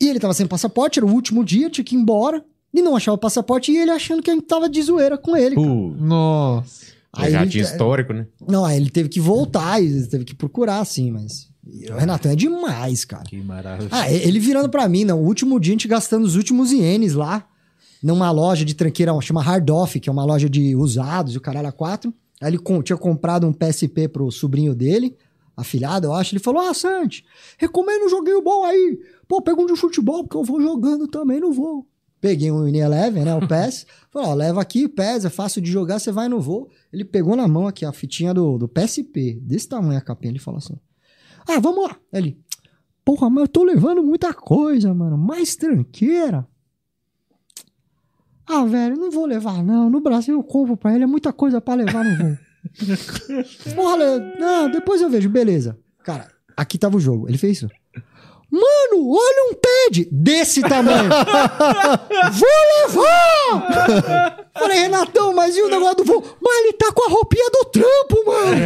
[0.00, 2.96] e ele tava sem passaporte, era o último dia, tinha que ir embora, e não
[2.96, 5.54] achava o passaporte, e ele achando que a gente tava de zoeira com ele.
[5.54, 6.86] Pô, Nossa.
[7.12, 8.26] Aí já ele- tinha histórico, né?
[8.48, 11.50] Não, aí ele teve que voltar, ele teve que procurar, assim, mas...
[11.90, 13.22] O Renatão é demais, cara.
[13.22, 13.88] Que maravilha.
[13.92, 15.20] Ah, ele virando pra mim, não.
[15.22, 17.46] O último dia a gente gastando os últimos ienes lá,
[18.02, 21.40] numa loja de tranqueira, chama Hard Off, que é uma loja de usados, e o
[21.40, 22.12] caralho a quatro.
[22.40, 25.16] Aí ele com- tinha comprado um PSP pro sobrinho dele,
[25.56, 26.34] afilhado, eu acho.
[26.34, 27.24] Ele falou: Ah, Santi,
[27.58, 28.98] recomendo um joguinho bom aí.
[29.28, 31.86] Pô, pega um de futebol, porque eu vou jogando também, não vou.
[32.20, 33.34] Peguei um Win Eleven, né?
[33.34, 33.84] O PES.
[34.10, 36.68] Falei, ó, leva aqui, PES, é fácil de jogar, você vai no voo.
[36.92, 40.38] Ele pegou na mão aqui a fitinha do, do PSP, desse tamanho a capinha, ele
[40.38, 40.74] falou assim.
[41.48, 41.96] Ah, vamos lá.
[42.12, 42.38] Ele,
[43.04, 45.18] porra, mas eu tô levando muita coisa, mano.
[45.18, 46.46] Mais tranqueira.
[48.54, 49.88] Ah, velho, não vou levar, não.
[49.88, 52.36] No Brasil eu compro pra ele, é muita coisa pra levar, não vou.
[53.74, 53.96] Porra,
[54.38, 55.78] não, depois eu vejo, beleza.
[56.04, 57.26] Cara, aqui tava o jogo.
[57.30, 57.68] Ele fez isso.
[58.50, 61.08] Mano, olha um pad desse tamanho.
[62.34, 64.50] vou levar!
[64.52, 66.22] Falei, Renatão, mas e o negócio do voo?
[66.42, 68.60] Mas ele tá com a roupinha do trampo, mano.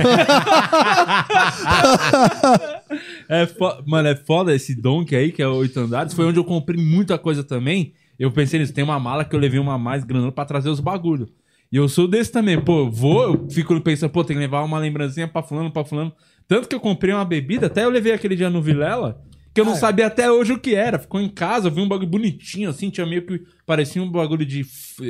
[3.28, 3.48] É
[3.86, 6.14] Mano, é foda esse Donk aí, que é oito andares.
[6.14, 7.92] Foi onde eu comprei muita coisa também.
[8.18, 10.80] Eu pensei nisso, tem uma mala que eu levei uma mais grande pra trazer os
[10.80, 11.28] bagulho.
[11.70, 14.78] E eu sou desse também, pô, vou, eu fico pensando, pô, tem que levar uma
[14.78, 16.12] lembrancinha pra fulano, pra fulano.
[16.46, 19.20] Tanto que eu comprei uma bebida, até eu levei aquele dia no Vilela,
[19.52, 20.98] que eu não sabia até hoje o que era.
[20.98, 23.42] Ficou em casa, eu vi um bagulho bonitinho, assim, tinha meio que.
[23.64, 24.64] Parecia um bagulho de.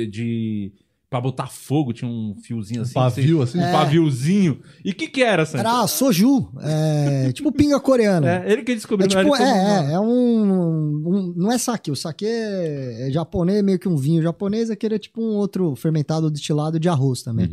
[0.09, 0.71] de
[1.09, 2.93] pra botar fogo, tinha um fiozinho assim.
[2.93, 3.59] pavio, assim?
[3.59, 3.71] Um É.
[3.71, 4.59] paviozinho.
[4.83, 5.59] E o que que era, Santos?
[5.61, 8.43] Era soju, é, tipo pinga coreana.
[8.45, 9.05] É, ele que descobriu.
[9.05, 10.05] É tipo, é, é, é um,
[11.07, 11.91] um- Não é saque.
[11.91, 14.69] O saque é, é japonês, meio que um vinho japonês.
[14.69, 17.49] Aquele é tipo um outro fermentado destilado de arroz também.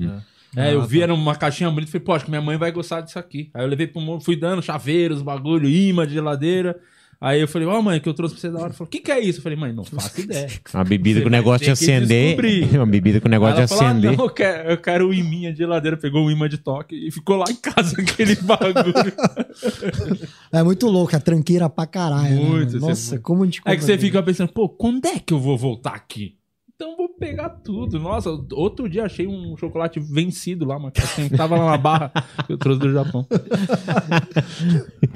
[0.56, 1.04] É, eu Ah, vi, tá.
[1.04, 3.50] era uma caixinha bonita, falei, pô, acho que minha mãe vai gostar disso aqui.
[3.52, 6.78] Aí eu levei pro mundo, fui dando chaveiros, bagulho, imã de geladeira.
[7.24, 8.74] Aí eu falei, ó, mãe, que eu trouxe pra você da hora.
[8.74, 9.38] Falou, o que que é isso?
[9.38, 10.46] Eu falei, mãe, não faço ideia.
[10.74, 12.36] Uma bebida com o negócio de acender.
[12.76, 14.14] Uma bebida com o negócio de ah, acender.
[14.14, 15.96] não, eu quero, eu quero o iminha de geladeira.
[15.96, 18.92] Pegou o imã de toque e ficou lá em casa aquele bagulho.
[20.52, 22.28] É muito louco, é tranqueira pra caralho.
[22.28, 25.18] né, Muito, você- Nossa, como a gente É que você fica pensando, pô, quando é
[25.18, 26.36] que eu vou voltar aqui?
[26.84, 27.98] Então vou pegar tudo.
[27.98, 32.12] Nossa, outro dia achei um chocolate vencido lá, uma caixinha que tava lá na barra
[32.46, 33.26] que eu trouxe do Japão.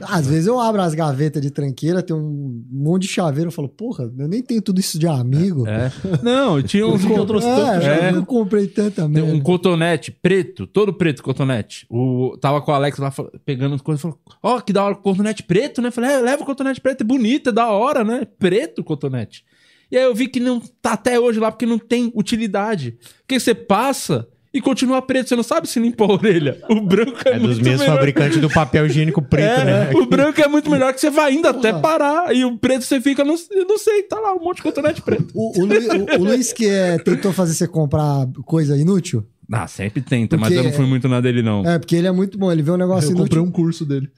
[0.03, 3.49] Às vezes eu abro as gavetas de tranqueira, tem um monte de chaveiro.
[3.49, 5.67] Eu falo, porra, eu nem tenho tudo isso de amigo.
[5.69, 5.93] É.
[6.23, 8.13] Não, tinha uns eu trouxe tanto É, É.
[8.15, 9.31] eu comprei tanta merda.
[9.31, 11.87] um cotonete preto, todo preto cotonete.
[11.91, 13.13] O, tava com o Alex lá
[13.45, 15.91] pegando as coisas e falou: Ó, que da hora, cotonete preto, né?
[15.91, 18.27] Falei: é, leva o cotonete preto, é bonito, é da hora, né?
[18.39, 19.45] Preto cotonete.
[19.91, 22.97] E aí eu vi que não tá até hoje lá porque não tem utilidade.
[23.27, 26.59] Porque você passa e continua preto, você não sabe se limpou a orelha.
[26.71, 27.97] O branco é, É muito dos mesmos melhor.
[27.97, 29.91] fabricantes do papel higiênico preto, É, né?
[29.95, 32.35] O branco é muito melhor que você vai indo até parar.
[32.35, 35.03] E o preto você fica, não, eu não sei, tá lá um monte de cotonete
[35.03, 35.29] preto.
[35.35, 39.25] O, o, Lu- o- o Luiz que é, tentou fazer você comprar coisa inútil.
[39.51, 41.67] Ah, sempre tenta, mas Porque- eu não fui muito na dele, não.
[41.67, 42.53] É, porque ele é muito bom.
[42.53, 43.43] Ele vê um negócio Eu comprei inútil.
[43.45, 44.11] um curso dele.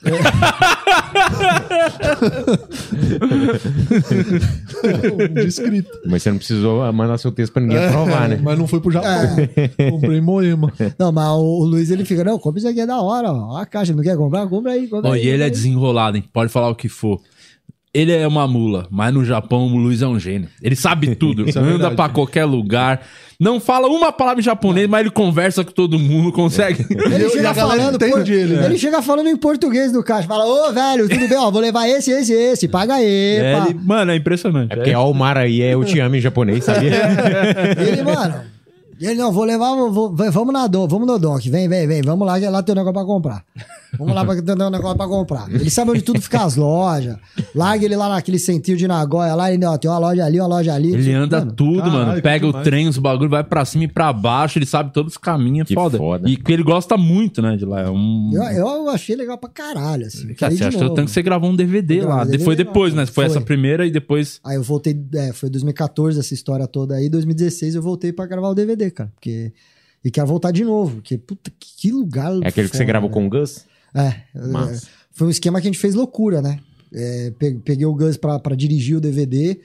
[5.35, 5.91] de escrito.
[6.07, 8.41] Mas você não precisou mandar seu texto pra ninguém aprovar, né?
[8.43, 9.11] Mas não foi pro Japão.
[9.11, 9.91] É.
[9.91, 10.73] Comprei em Moema.
[10.99, 13.57] Não, mas o, o Luiz ele fica, não, compra isso aqui é da hora, ó.
[13.57, 14.47] A caixa, não quer comprar?
[14.47, 15.25] Compra aí, compra Ó, aí.
[15.25, 15.51] e ele é aí.
[15.51, 16.25] desenrolado, hein?
[16.33, 17.21] Pode falar o que for.
[17.93, 20.49] Ele é uma mula, mas no Japão o Luiz é um gênio.
[20.63, 23.01] Ele sabe tudo, é anda pra qualquer lugar.
[23.39, 26.87] Não fala uma palavra em japonês, mas ele conversa com todo mundo, consegue.
[27.11, 28.77] Ele chega falando entende por- ele, né?
[28.77, 30.29] chega falando em português no caixa.
[30.29, 31.39] Fala, ô, velho, tudo bem?
[31.39, 32.69] Ó, vou levar esse, esse, esse.
[32.69, 34.73] Paga aí, É, ele- mano, é impressionante.
[34.73, 36.93] É porque ó, o mar aí é eu te amo em japonês, sabia?
[37.81, 38.35] Ele, mano,
[39.07, 42.27] ele, não, vou levar, vou- vamos na Don, vamos no Donk, vem, vem, vem, vamos
[42.27, 43.45] lá, que lá tem um negócio pra comprar.
[43.99, 45.51] Vamos lá pra ter um negócio pra comprar.
[45.53, 47.17] Ele sabe onde tudo fica as lojas.
[47.55, 50.47] Larga ele lá naquele centrinho de Nagoya, lá ele, ó, tem uma loja ali, uma
[50.47, 50.95] loja ali.
[50.95, 52.23] Ele anda Mano, tudo, caralho, mano.
[52.23, 52.65] Pega o demais.
[52.65, 54.59] trem, os bagulho, vai pra cima e pra baixo.
[54.59, 55.67] Ele sabe todos os caminhos.
[55.67, 55.99] Que foda.
[55.99, 56.31] foda.
[56.31, 57.81] E que ele gosta muito, né, de lá.
[57.81, 58.31] É um...
[58.33, 60.33] Eu, eu achei legal pra caralho, assim.
[60.35, 60.95] Cara, você novo.
[60.95, 62.17] tanto que você gravou um DVD lá.
[62.25, 63.01] gravei Foi DVD depois, lá.
[63.01, 63.07] né?
[63.07, 63.43] Foi, essa Foi.
[63.45, 64.41] primeira e depois.
[64.45, 68.51] Aí eu voltei, é, foi 2014 essa história toda aí, 2016 eu voltei pra gravar
[68.51, 69.53] o DVD, cara, porque...
[70.03, 72.85] E quero voltar de novo, porque, puta, que, que lugar É aquele que você foda,
[72.87, 73.15] gravou né?
[73.15, 73.67] com o Gus?
[73.95, 74.87] É, Massa.
[74.87, 76.59] é, foi um esquema que a gente fez loucura, né?
[76.93, 79.61] É, pe- peguei o Gus pra, pra dirigir o DVD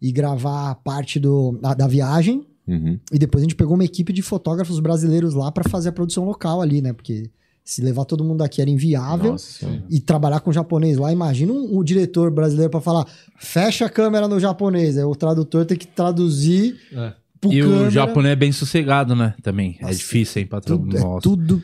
[0.00, 2.46] e gravar a parte do, da, da viagem.
[2.66, 3.00] Uhum.
[3.10, 6.24] E depois a gente pegou uma equipe de fotógrafos brasileiros lá pra fazer a produção
[6.26, 6.92] local ali, né?
[6.92, 7.30] Porque
[7.64, 9.32] se levar todo mundo daqui era inviável.
[9.32, 9.66] Nossa.
[9.88, 13.06] E trabalhar com japonês lá, imagina um, um diretor brasileiro pra falar,
[13.38, 14.98] fecha a câmera no japonês.
[14.98, 17.14] Aí o tradutor tem que traduzir É.
[17.40, 17.88] pro E câmera.
[17.88, 19.34] o japonês é bem sossegado, né?
[19.42, 19.76] Também.
[19.80, 20.78] é Nossa, difícil, hein, patrão?
[20.78, 21.20] Tudo, é Nossa.
[21.22, 21.62] tudo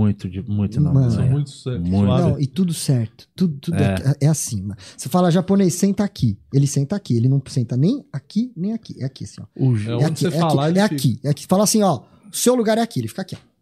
[0.00, 0.94] Muito, de- muito não.
[0.94, 1.28] Mano, é.
[1.28, 2.06] muito sé- Muito.
[2.06, 3.28] Não, e tudo certo.
[3.36, 3.94] Tudo, tudo É.
[4.20, 4.24] é.
[4.24, 4.76] é assim, mano.
[4.96, 6.38] Você fala japonês, senta aqui.
[6.54, 7.14] Ele senta aqui.
[7.14, 8.94] Ele não senta nem aqui, nem aqui.
[8.98, 9.44] É aqui, assim, ó.
[9.54, 11.46] O, É é aqui, você é falar, aqui, ele é aqui, é aqui.
[11.46, 12.00] Fala assim, ó.
[12.32, 13.53] O seu lugar é aqui, ele fica aqui, ó.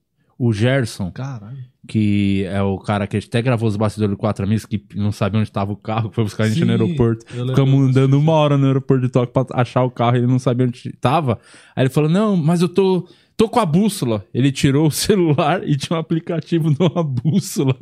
[0.44, 1.56] O Gerson, Caralho.
[1.86, 5.38] que é o cara que até gravou os bastidores do Quatro Amigos, que não sabia
[5.38, 7.24] onde estava o carro, que foi buscar a gente Sim, no aeroporto.
[7.24, 10.66] Ficamos andando uma hora no aeroporto de Tóquio pra achar o carro, ele não sabia
[10.66, 11.38] onde estava.
[11.76, 14.26] Aí ele falou: Não, mas eu tô, tô com a bússola.
[14.34, 17.76] Ele tirou o celular e tinha um aplicativo numa bússola.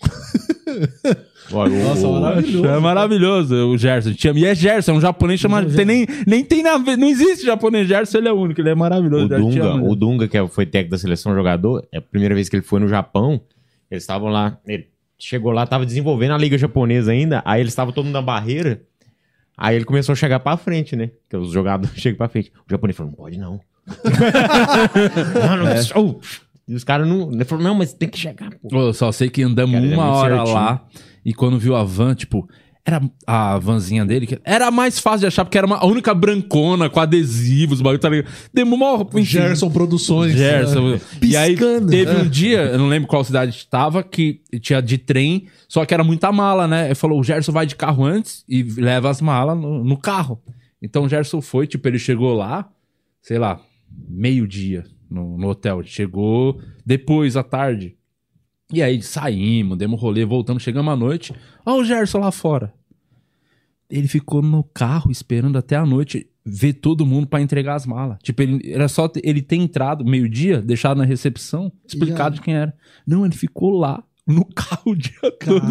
[1.52, 2.66] Ó, o- Nossa, o- maravilhoso.
[2.66, 4.12] É maravilhoso o Gerson.
[4.12, 5.74] Tinha- E é Gerson, é um japonês chamado.
[5.74, 9.24] Tem nem, nem tem na, não existe japonês Gerson, ele é único, ele é maravilhoso.
[9.26, 12.48] O Dunga, o Dunga, que é- foi técnico da seleção jogador, é a primeira vez
[12.48, 13.40] que ele foi no Japão,
[13.90, 14.86] eles estavam lá, ele
[15.18, 18.80] chegou lá, tava desenvolvendo a liga japonesa ainda, aí eles estavam todo mundo na barreira,
[19.56, 21.10] aí ele começou a chegar pra frente, né?
[21.28, 22.52] Que os jogadores chegam pra frente.
[22.66, 23.60] O japonês falou, não pode não.
[25.46, 25.80] não, não, É.
[25.96, 26.20] oh.
[26.68, 27.32] E os caras não...
[27.32, 28.68] Ele falou, não, mas tem que chegar, pô.
[28.70, 30.54] Eu só sei que andamos Cara, é uma hora certinho.
[30.54, 30.86] lá
[31.24, 32.48] e quando viu a van, tipo,
[32.84, 36.14] era a vanzinha dele, que era mais fácil de achar porque era uma, a única
[36.14, 38.32] brancona com adesivos, o bagulho tá ligado.
[38.52, 39.20] Demorou uma.
[39.20, 39.24] enfim.
[39.24, 40.32] Gerson Produções.
[40.32, 40.92] Gerson.
[40.92, 41.00] né?
[41.22, 41.90] E aí Piscando.
[41.90, 45.92] teve um dia, eu não lembro qual cidade estava, que tinha de trem, só que
[45.92, 46.86] era muita mala, né?
[46.86, 50.40] Ele falou: o Gerson vai de carro antes e leva as malas no, no carro.
[50.82, 52.66] Então o Gerson foi, tipo, ele chegou lá,
[53.20, 53.60] sei lá,
[54.08, 55.82] meio-dia no, no hotel.
[55.82, 57.96] Chegou depois à tarde.
[58.72, 61.34] E aí saímos, demos rolê, voltamos, chegamos à noite.
[61.66, 62.72] Ó, o Gerson lá fora.
[63.90, 68.18] Ele ficou no carro esperando até a noite ver todo mundo pra entregar as malas.
[68.22, 72.72] Tipo, ele, era só ele ter entrado meio-dia, deixado na recepção, explicado de quem era.
[73.04, 75.66] Não, ele ficou lá no carro o dia todo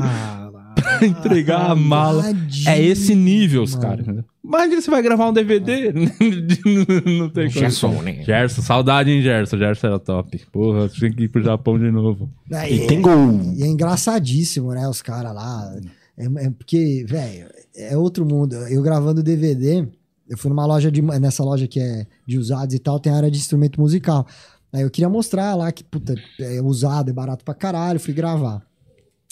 [0.76, 2.24] pra entregar a mala.
[2.68, 4.02] É esse nível, os caras.
[4.02, 4.26] entendeu?
[4.50, 5.94] Imagina você vai gravar um DVD.
[7.06, 7.50] não tem como.
[7.52, 8.24] Gerson, né?
[8.24, 9.60] Gerson, saudade, hein, Gerson?
[9.60, 10.44] Gerson era top.
[10.52, 12.28] Porra, tinha que ir pro Japão de novo.
[12.52, 13.40] É, E tem gol.
[13.56, 14.88] E é engraçadíssimo, né?
[14.88, 15.72] Os caras lá.
[16.18, 17.46] É, é porque, velho,
[17.76, 18.56] é outro mundo.
[18.56, 19.88] Eu gravando DVD,
[20.28, 21.00] eu fui numa loja de.
[21.00, 24.26] Nessa loja que é de usados e tal, tem área de instrumento musical.
[24.74, 28.64] Aí eu queria mostrar lá que, puta, é usado, é barato pra caralho, fui gravar.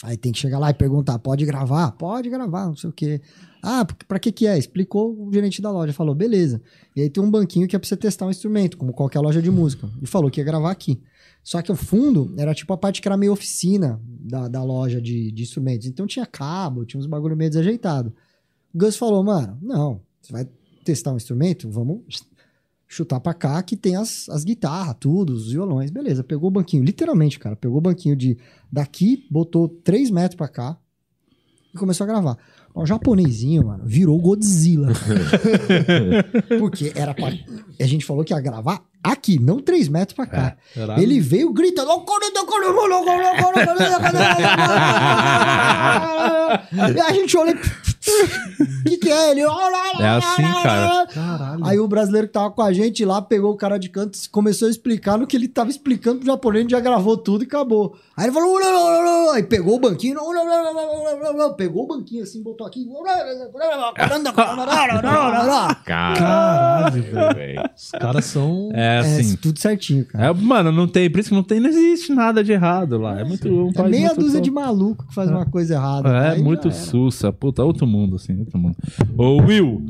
[0.02, 1.92] Aí tem que chegar lá e perguntar: pode gravar?
[1.92, 3.20] Pode gravar, não sei o quê.
[3.62, 4.56] Ah, pra que que é?
[4.56, 5.92] Explicou o gerente da loja.
[5.92, 6.62] Falou, beleza.
[6.94, 9.42] E aí tem um banquinho que é pra você testar um instrumento, como qualquer loja
[9.42, 9.90] de música.
[10.00, 11.00] E falou que ia gravar aqui.
[11.42, 15.00] Só que o fundo era tipo a parte que era meio oficina da, da loja
[15.00, 15.86] de, de instrumentos.
[15.86, 18.12] Então tinha cabo, tinha uns bagulho meio desajeitado.
[18.72, 20.48] O Gus falou, mano, não, você vai
[20.84, 21.68] testar um instrumento?
[21.68, 22.02] Vamos
[22.88, 25.90] chutar pra cá que tem as, as guitarras, tudo, os violões.
[25.90, 27.54] Beleza, pegou o banquinho, literalmente, cara.
[27.54, 28.38] Pegou o banquinho de
[28.72, 30.78] daqui, botou 3 metros pra cá
[31.74, 32.38] e começou a gravar.
[32.74, 34.92] O japonesinho, mano, virou Godzilla.
[36.58, 37.28] Porque era pra...
[37.80, 40.56] A gente falou que ia gravar aqui, não 3 metros pra cá.
[40.74, 41.02] Caralho.
[41.02, 41.90] Ele veio gritando.
[46.96, 47.54] E a gente olha.
[47.54, 49.42] O que, que é ele?
[49.42, 51.06] É assim, cara.
[51.06, 51.64] Caralho.
[51.64, 54.28] Aí o brasileiro que tava com a gente lá pegou o cara de canto e
[54.30, 57.96] começou a explicar no que ele tava explicando pro japonês, já gravou tudo e acabou.
[58.16, 58.58] Aí ele falou,
[59.32, 60.18] aí pegou o banquinho,
[61.56, 62.88] pegou o banquinho assim, botou aqui.
[65.84, 67.02] Caralho,
[67.34, 67.70] velho.
[67.76, 68.70] Os caras são.
[68.72, 69.36] É É, assim.
[69.36, 70.26] tudo certinho, cara.
[70.26, 73.20] É, mano, não tem, por isso que não tem, não existe nada de errado lá.
[73.20, 73.48] É muito.
[73.48, 74.44] Um É meia muito dúzia top.
[74.44, 76.08] de maluco que faz uma coisa errada.
[76.08, 76.76] É, Aí muito era.
[76.76, 77.32] sussa.
[77.32, 78.76] Puta, outro mundo, assim, outro mundo.
[79.16, 79.82] Ô, Will,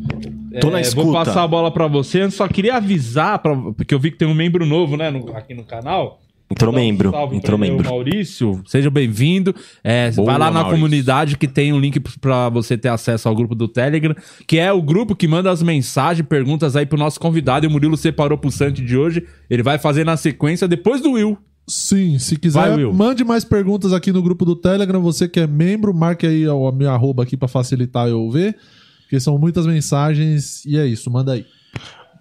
[0.61, 1.12] Tô na é, vou escuta.
[1.24, 2.22] passar a bola pra você.
[2.22, 5.36] Eu só queria avisar, pra, porque eu vi que tem um membro novo, né, no-
[5.36, 6.20] aqui no canal.
[6.51, 7.11] Entrou um membro.
[7.11, 7.86] salve Entrou membro.
[7.86, 9.55] o Maurício, seja bem-vindo.
[9.84, 10.76] É, Boa, vai lá na Maurício.
[10.76, 14.14] comunidade que tem um link pra você ter acesso ao grupo do Telegram,
[14.46, 17.66] que é o grupo que manda as mensagens, perguntas aí pro nosso convidado.
[17.66, 19.22] E o Murilo separou pro Santi de hoje.
[19.51, 21.36] Ele vai fazer na sequência depois do Will.
[21.66, 25.03] Sim, se quiser, Vai, mande mais perguntas aqui no grupo do Telegram.
[25.03, 28.57] Você que é membro, marque aí a minha arroba aqui pra facilitar eu ver.
[29.03, 31.44] Porque são muitas mensagens e é isso, manda aí.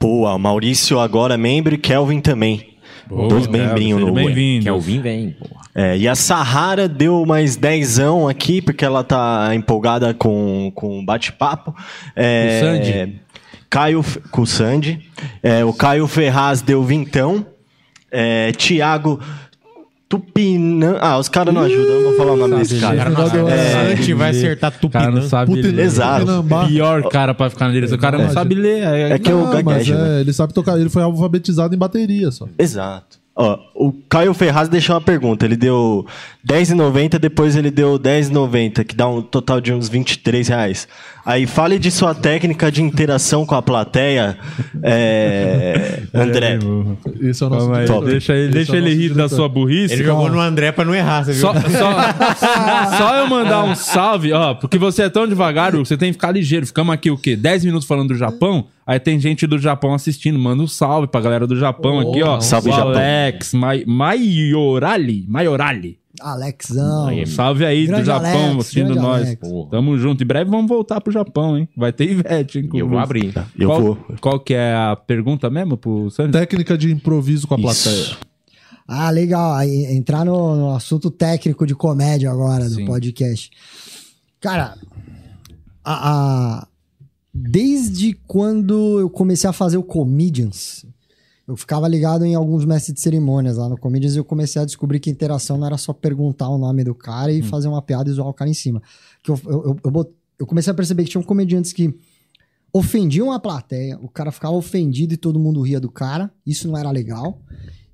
[0.01, 2.76] Boa, Maurício agora é membro e Kelvin também.
[3.09, 4.63] Dois Boa, membrinhos seja no Bem-vindo.
[4.65, 5.61] Kelvin vem, porra.
[5.73, 11.05] É, e a Sahara deu mais dezão aqui, porque ela tá empolgada com, com o
[11.05, 11.75] bate-papo.
[12.15, 13.21] É, Com o Sandy?
[13.69, 15.09] Caio, com o Sandy.
[15.43, 17.45] É, o Caio Ferraz deu vintão.
[18.11, 19.19] É, Tiago
[20.09, 20.97] Tupinã.
[21.01, 23.09] Ah, os caras não ajudam, eu não vou falar o nome desse Sabe, cara.
[23.09, 23.17] gente.
[23.29, 25.29] Cara, não- É, a gente vai acertar O cara não Tupinã.
[25.29, 25.83] sabe Putin- ler.
[25.85, 26.19] Exato.
[26.21, 26.65] Tupinambá.
[26.67, 27.97] Pior cara pra ficar na direção.
[27.97, 28.83] O cara não Não, sabe ler.
[28.83, 30.17] É, É que eu Não, mas gaguejo, né?
[30.17, 30.79] é, ele sabe tocar.
[30.79, 32.47] Ele foi alfabetizado em bateria só.
[32.57, 33.17] Exato.
[33.39, 35.45] Ó, o Caio Ferraz deixou uma pergunta.
[35.45, 36.05] Ele deu
[36.49, 40.87] R$10,90, depois ele deu R$10,90, que dá um total de uns 23 reais.
[41.25, 44.37] Aí fale de sua técnica de interação com a plateia,
[44.81, 46.57] é, André.
[47.19, 49.35] Esse é o nosso Calma deixa ele, deixa é ele nosso rir da diretor.
[49.35, 49.93] sua burrice.
[49.93, 51.41] Ele jogou no André pra não errar, você viu?
[51.41, 56.09] Só, só, só eu mandar um salve, ó, porque você é tão devagar, você tem
[56.09, 56.65] que ficar ligeiro.
[56.65, 57.35] Ficamos aqui o quê?
[57.35, 60.39] 10 minutos falando do Japão, aí tem gente do Japão assistindo.
[60.39, 62.39] Manda um salve pra galera do Japão aqui, ó.
[62.39, 62.91] Salve, o Japão.
[62.93, 65.97] Alex, Mai, Maiorali, Maiorali.
[66.21, 67.07] Alexão.
[67.07, 69.37] Aí, Salve aí Grande do Japão, Alex, assistindo nós.
[69.69, 70.23] Tamo junto.
[70.23, 71.67] Em breve vamos voltar pro Japão, hein?
[71.75, 72.69] Vai ter Ivete, hein?
[72.73, 73.33] Eu vou abrir.
[73.57, 73.97] Eu qual, vou.
[74.19, 76.31] Qual que é a pergunta mesmo pro Sandy?
[76.31, 77.93] Técnica de improviso com a plateia.
[77.93, 78.19] Isso.
[78.87, 79.61] Ah, legal.
[79.63, 82.85] Entrar no, no assunto técnico de comédia agora do Sim.
[82.85, 83.49] podcast.
[84.39, 84.75] Cara,
[85.83, 86.11] a,
[86.63, 86.67] a-
[87.33, 90.85] desde quando eu comecei a fazer o Comedians,
[91.47, 94.65] eu ficava ligado em alguns mestres de cerimônias lá no Comedians e eu comecei a
[94.65, 98.09] descobrir que interação não era só perguntar o nome do cara e fazer uma piada
[98.09, 98.81] e zoar o cara em cima.
[99.23, 101.97] Que eu, eu, eu, eu comecei a perceber que tinham comediantes que
[102.73, 106.77] ofendiam a plateia, o cara ficava ofendido e todo mundo ria do cara, isso não
[106.77, 107.41] era legal.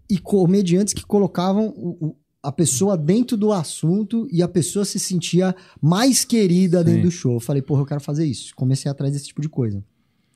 [0.09, 4.99] E comediantes que colocavam o- o- a pessoa dentro do assunto e a pessoa se
[4.99, 7.07] sentia mais querida dentro Sim.
[7.07, 7.33] do show.
[7.35, 8.53] Eu falei, porra, eu quero fazer isso.
[8.55, 9.81] Comecei atrás desse tipo de coisa.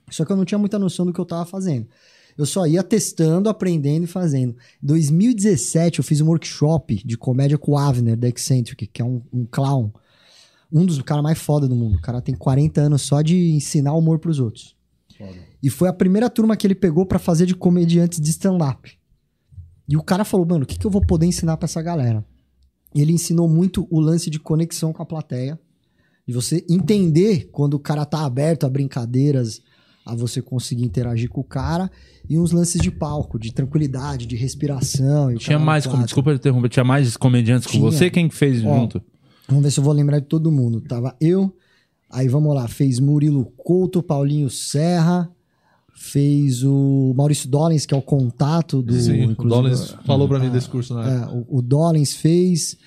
[0.09, 1.85] Só que eu não tinha muita noção do que eu tava fazendo.
[2.37, 4.55] Eu só ia testando, aprendendo e fazendo.
[4.81, 9.05] Em 2017, eu fiz um workshop de comédia com o Avner, da Eccentric, que é
[9.05, 9.91] um, um clown.
[10.71, 11.97] Um dos caras mais foda do mundo.
[11.97, 14.75] O cara tem 40 anos só de ensinar humor pros outros.
[15.63, 18.97] E foi a primeira turma que ele pegou pra fazer de comediantes de stand-up.
[19.89, 22.23] E o cara falou, mano, o que, que eu vou poder ensinar pra essa galera?
[22.93, 25.59] E ele ensinou muito o lance de conexão com a plateia.
[26.27, 29.61] De você entender quando o cara tá aberto a brincadeiras,
[30.07, 31.91] a você conseguir interagir com o cara.
[32.29, 35.31] E uns lances de palco, de tranquilidade, de respiração.
[35.31, 36.03] e Tinha mais, quatro.
[36.03, 37.83] desculpa interromper, tinha mais comediantes com Tinha.
[37.83, 38.09] você?
[38.09, 39.01] Quem que fez Ó, junto?
[39.47, 40.81] Vamos ver se eu vou lembrar de todo mundo.
[40.81, 41.53] Tava eu,
[42.09, 45.29] aí vamos lá, fez Murilo Couto, Paulinho Serra,
[45.95, 48.93] fez o Maurício Dollens, que é o contato do.
[48.93, 52.77] Sim, o Dollins falou pra mim ah, desse curso na É, o, o Dollens fez.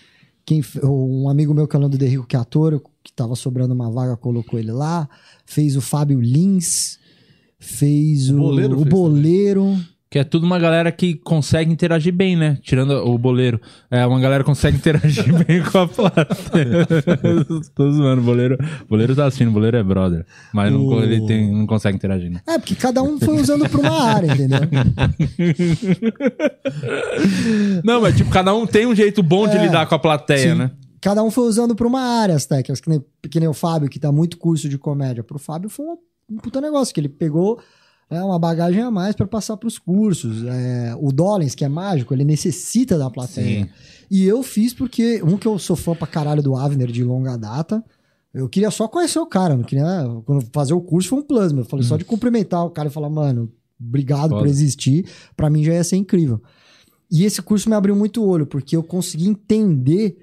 [0.45, 3.37] Quem, um amigo meu que é o Nando De Rico, que é ator, que tava
[3.37, 5.09] sobrando uma vaga, colocou ele lá.
[5.47, 6.99] Fez o Fábio Lins.
[7.61, 9.77] Fez O o, Boleiro o fez boleiro.
[10.13, 12.59] Que é tudo uma galera que consegue interagir bem, né?
[12.63, 13.61] Tirando o boleiro.
[13.89, 16.85] É, uma galera que consegue interagir bem com a plateia.
[17.77, 18.59] Tô zoando, o boleiro,
[18.89, 20.27] boleiro tá assistindo, o boleiro é brother.
[20.53, 22.41] Mas não, O- ele tem, não consegue interagir, né?
[22.49, 24.59] É, porque cada um foi usando pra uma área, entendeu?
[27.85, 30.53] Não, mas tipo, cada um tem um jeito bom de É, lidar com a plateia,
[30.53, 30.59] sim.
[30.59, 30.71] né?
[31.01, 33.89] cada um foi usando pra uma área as técnicas, que nem, que nem o Fábio,
[33.89, 35.25] que dá muito curso de comédia.
[35.25, 35.97] Pro Fábio foi um,
[36.31, 37.61] um puta negócio, que ele pegou
[38.11, 40.45] né, uma bagagem a mais pra passar pros cursos.
[40.45, 43.65] É, o Dollens, que é mágico, ele necessita da plateia.
[43.65, 43.71] Sim.
[44.11, 47.37] E eu fiz porque, um que eu sou fã pra caralho do Avner de longa
[47.37, 47.85] data,
[48.35, 49.85] eu queria só conhecer o cara, não queria,
[50.25, 51.63] quando fazer o curso foi um plus, meu.
[51.63, 53.51] eu falei só de cumprimentar o cara e falar, mano,
[53.81, 54.51] obrigado por Foda.
[54.51, 55.07] existir,
[55.37, 56.41] pra mim já ia ser incrível.
[57.11, 60.17] E esse curso me abriu muito o olho, porque eu consegui entender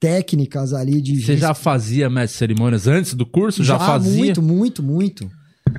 [0.00, 1.20] técnicas ali de...
[1.22, 3.62] Você já fazia mestre de cerimônias antes do curso?
[3.62, 4.16] Já, fazia?
[4.24, 5.30] Muito, muito, muito.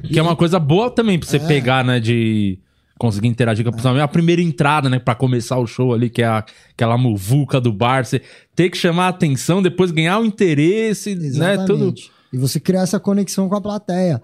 [0.03, 1.39] Que é uma coisa boa também pra você É.
[1.47, 1.99] pegar, né?
[1.99, 2.59] De
[2.99, 3.97] conseguir interagir com a pessoa.
[3.97, 4.99] É a primeira entrada, né?
[4.99, 8.05] Pra começar o show ali, que é a- aquela muvuca do bar.
[8.05, 8.21] Você
[8.55, 11.57] ter que chamar a atenção, depois ganhar o interesse, né?
[11.57, 11.73] Tudo.
[11.73, 12.11] Exatamente.
[12.31, 14.21] E você criar essa conexão com a plateia.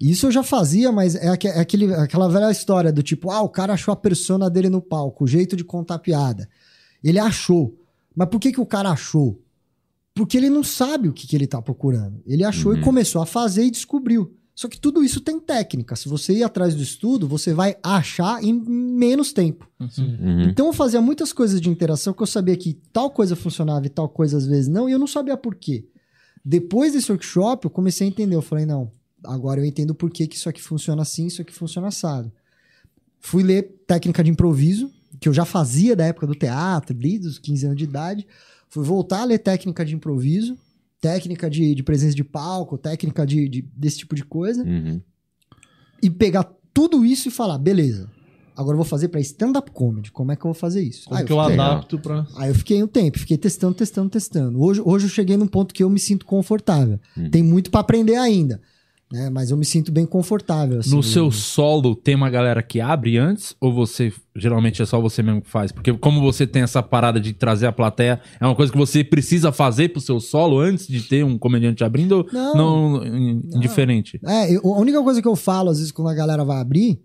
[0.00, 3.48] Isso eu já fazia, mas é, é aquele, aquela velha história do tipo, ah, o
[3.50, 6.48] cara achou a persona dele no palco, o jeito de contar piada.
[7.04, 7.74] Ele achou.
[8.14, 9.40] Mas por que, que o cara achou?
[10.14, 12.20] Porque ele não sabe o que, que ele tá procurando.
[12.26, 14.34] Ele achou e começou a fazer e descobriu.
[14.54, 15.96] Só que tudo isso tem técnica.
[15.96, 19.66] Se você ir atrás do estudo, você vai achar em menos tempo.
[19.80, 20.42] Uhum.
[20.42, 23.88] Então eu fazia muitas coisas de interação que eu sabia que tal coisa funcionava e
[23.88, 25.86] tal coisa às vezes não, e eu não sabia por quê.
[26.44, 28.34] Depois desse workshop, eu comecei a entender.
[28.36, 28.92] Eu falei, não,
[29.24, 32.30] agora eu entendo por que, que isso aqui funciona assim, isso aqui funciona assado.
[33.18, 34.90] Fui ler técnica de improviso,
[35.20, 38.26] que eu já fazia da época do teatro, desde os 15 anos de idade.
[38.68, 40.56] Fui voltar a ler técnica de improviso,
[41.00, 45.00] técnica de, de presença de palco, técnica de, de- desse tipo de coisa Uhum.
[46.02, 48.08] e pegar tudo isso e falar, beleza,
[48.56, 50.10] agora eu vou fazer pra stand-up comedy.
[50.12, 51.04] Como é que eu vou fazer isso?
[51.08, 52.26] Como Aí que eu fiquei- adapto pra.
[52.36, 54.60] Aí eu fiquei um tempo, fiquei testando, testando, testando.
[54.62, 56.98] Hoje, hoje eu cheguei num ponto que eu me sinto confortável.
[57.30, 58.60] Tem muito pra aprender ainda,
[59.12, 59.28] né?
[59.30, 60.78] Mas eu me sinto bem confortável.
[60.80, 60.94] assim.
[60.94, 63.56] No seu solo, tem uma galera que abre antes?
[63.60, 65.72] Ou você, geralmente, é só você mesmo que faz?
[65.72, 69.02] Porque como você tem essa parada de trazer a plateia, é uma coisa que você
[69.02, 72.26] precisa fazer pro seu solo antes de ter um comediante abrindo?
[72.32, 72.54] Não.
[72.54, 74.20] não, in- indiferente?
[74.24, 77.00] É, eu- a única coisa que eu falo, às vezes, quando a galera vai abrir,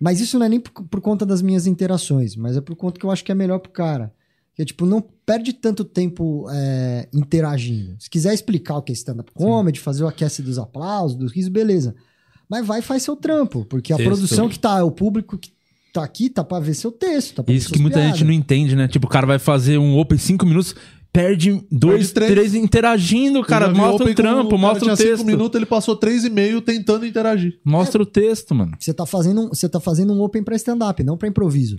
[0.00, 2.98] mas isso não é nem por, por conta das minhas interações, mas é por conta
[2.98, 4.12] que eu acho que é melhor pro cara.
[4.54, 7.96] Que é, tipo, não perde tanto tempo é, interagindo.
[7.98, 11.50] Se quiser explicar o que é stand-up comedy, fazer o aquece dos aplausos, dos risos,
[11.50, 11.94] beleza.
[12.48, 14.08] Mas vai e faz seu trampo, porque a Texto.
[14.08, 15.52] produção que tá, o público que
[15.92, 18.16] tá aqui, tá pra ver seu texto, tá pra ver Isso que muita piadas.
[18.16, 18.86] gente não entende, né?
[18.86, 20.74] Tipo, o cara vai fazer um open cinco minutos,
[21.14, 22.30] perde dois, três.
[22.32, 22.54] três.
[22.56, 23.70] interagindo, cara.
[23.72, 25.18] Mostra o trampo, com- o cara mostra o texto.
[25.18, 27.58] cinco minutos, ele passou três e meio tentando interagir.
[27.64, 28.72] Mostra o texto, mano.
[28.78, 31.78] Você tá fazendo, um- você tá fazendo um open pra stand-up, não pra improviso.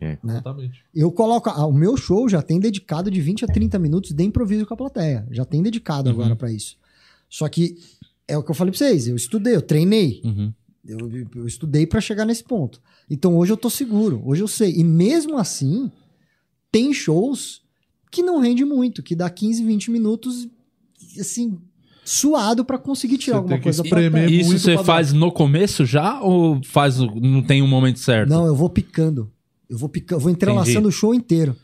[0.00, 0.18] É.
[0.24, 0.80] Exatamente.
[0.92, 1.48] Eu coloco.
[1.48, 4.74] ah, o meu show já tem dedicado de 20 a 30 minutos de improviso com
[4.74, 5.24] a plateia.
[5.30, 6.16] Já tem dedicado Uhum.
[6.16, 6.76] agora pra isso.
[7.30, 7.76] Só que
[8.26, 9.06] é o que eu falei pra vocês.
[9.06, 10.20] Eu estudei, eu treinei.
[10.24, 10.52] Uhum.
[10.84, 10.98] Eu,
[11.36, 12.80] eu estudei pra chegar nesse ponto.
[13.08, 14.20] Então hoje eu tô seguro.
[14.26, 14.72] Hoje eu sei.
[14.76, 15.88] E mesmo assim,
[16.72, 17.62] tem shows
[18.12, 20.46] que não rende muito, que dá 15, 20 minutos,
[21.18, 21.58] assim,
[22.04, 24.30] suado pra conseguir tirar Você alguma tem que coisa perto.
[24.30, 28.28] Isso você faz no começo já ou faz o- não tem um momento certo?
[28.28, 29.30] Não, eu vou picando.
[29.68, 30.88] Eu vou picando, vou entrelaçando Entendi.
[30.88, 31.56] o show inteiro.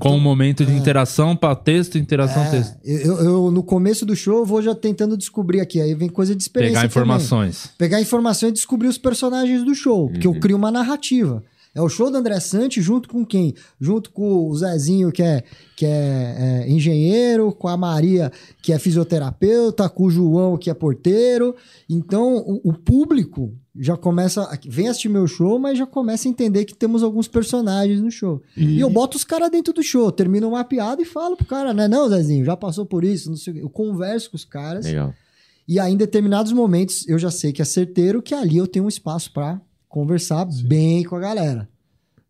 [0.00, 2.76] Com um momento de interação pra texto, interação É, texto.
[2.82, 5.80] eu, eu- no começo do show eu vou já tentando descobrir aqui.
[5.82, 6.80] Aí vem coisa de experiência.
[6.80, 7.02] Pegar também.
[7.02, 7.70] informações.
[7.76, 10.08] Pegar informação e descobrir os personagens do show.
[10.08, 11.42] Porque eu crio uma narrativa.
[11.74, 13.54] É o show do André Sante junto com quem?
[13.80, 15.42] Junto com o Zezinho, que é,
[15.76, 16.36] que é,
[16.66, 18.30] é, engenheiro, com a Maria,
[18.60, 21.54] que é fisioterapeuta, com o João, que é porteiro.
[21.88, 24.42] Então, o, o público já começa.
[24.42, 28.10] a- Vem assistir meu show, mas já começa a entender que temos alguns personagens no
[28.10, 28.42] show.
[28.56, 31.72] E, eu boto os caras dentro do show, termino uma piada e falo pro cara,
[31.72, 31.88] né?
[31.88, 33.62] Não, Zezinho, já passou por isso, não sei o quê.
[33.62, 34.84] Eu converso com os caras.
[34.84, 35.14] Legal.
[35.66, 38.84] E aí, em determinados momentos, eu já sei que é certeiro que ali eu tenho
[38.84, 39.58] um espaço pra
[39.92, 41.68] conversar bem com a galera.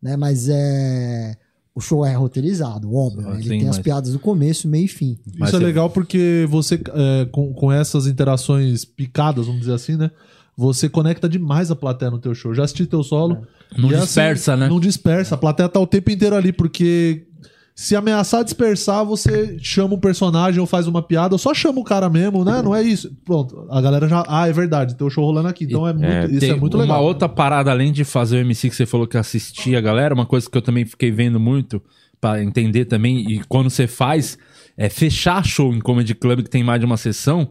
[0.01, 0.15] Né?
[0.17, 1.35] Mas é.
[1.75, 3.23] O show é roteirizado, óbvio.
[3.27, 3.33] né?
[3.35, 5.17] Ele Sim, tem as mas- piadas do começo, meio e fim.
[5.39, 9.73] Mas Isso é você- legal porque você, é, com, com essas interações picadas, vamos dizer
[9.73, 10.11] assim, né?
[10.55, 12.53] Você conecta demais a plateia no teu show.
[12.53, 13.47] Já assisti teu solo.
[13.75, 14.67] Não e é dispersa, né?
[14.69, 15.33] Não dispersa.
[15.33, 17.25] A plateia tá o tempo inteiro ali, porque
[17.75, 21.83] se ameaçar dispersar, você chama um personagem ou faz uma piada, ou só chama o
[21.83, 22.61] cara mesmo, né?
[22.61, 23.11] Não é isso.
[23.25, 24.23] Pronto, a galera já.
[24.27, 25.63] Ah, é verdade, teu show rolando aqui.
[25.65, 27.03] Então é muito, É, isso Tem é muito uma legal.
[27.03, 30.25] outra parada, além de fazer o MC que você falou que assistia a galera, uma
[30.25, 31.81] coisa que eu também fiquei vendo muito,
[32.21, 34.37] pra entender também, e quando você faz,
[34.77, 37.49] é fechar show em Comedy Club que tem mais de uma sessão,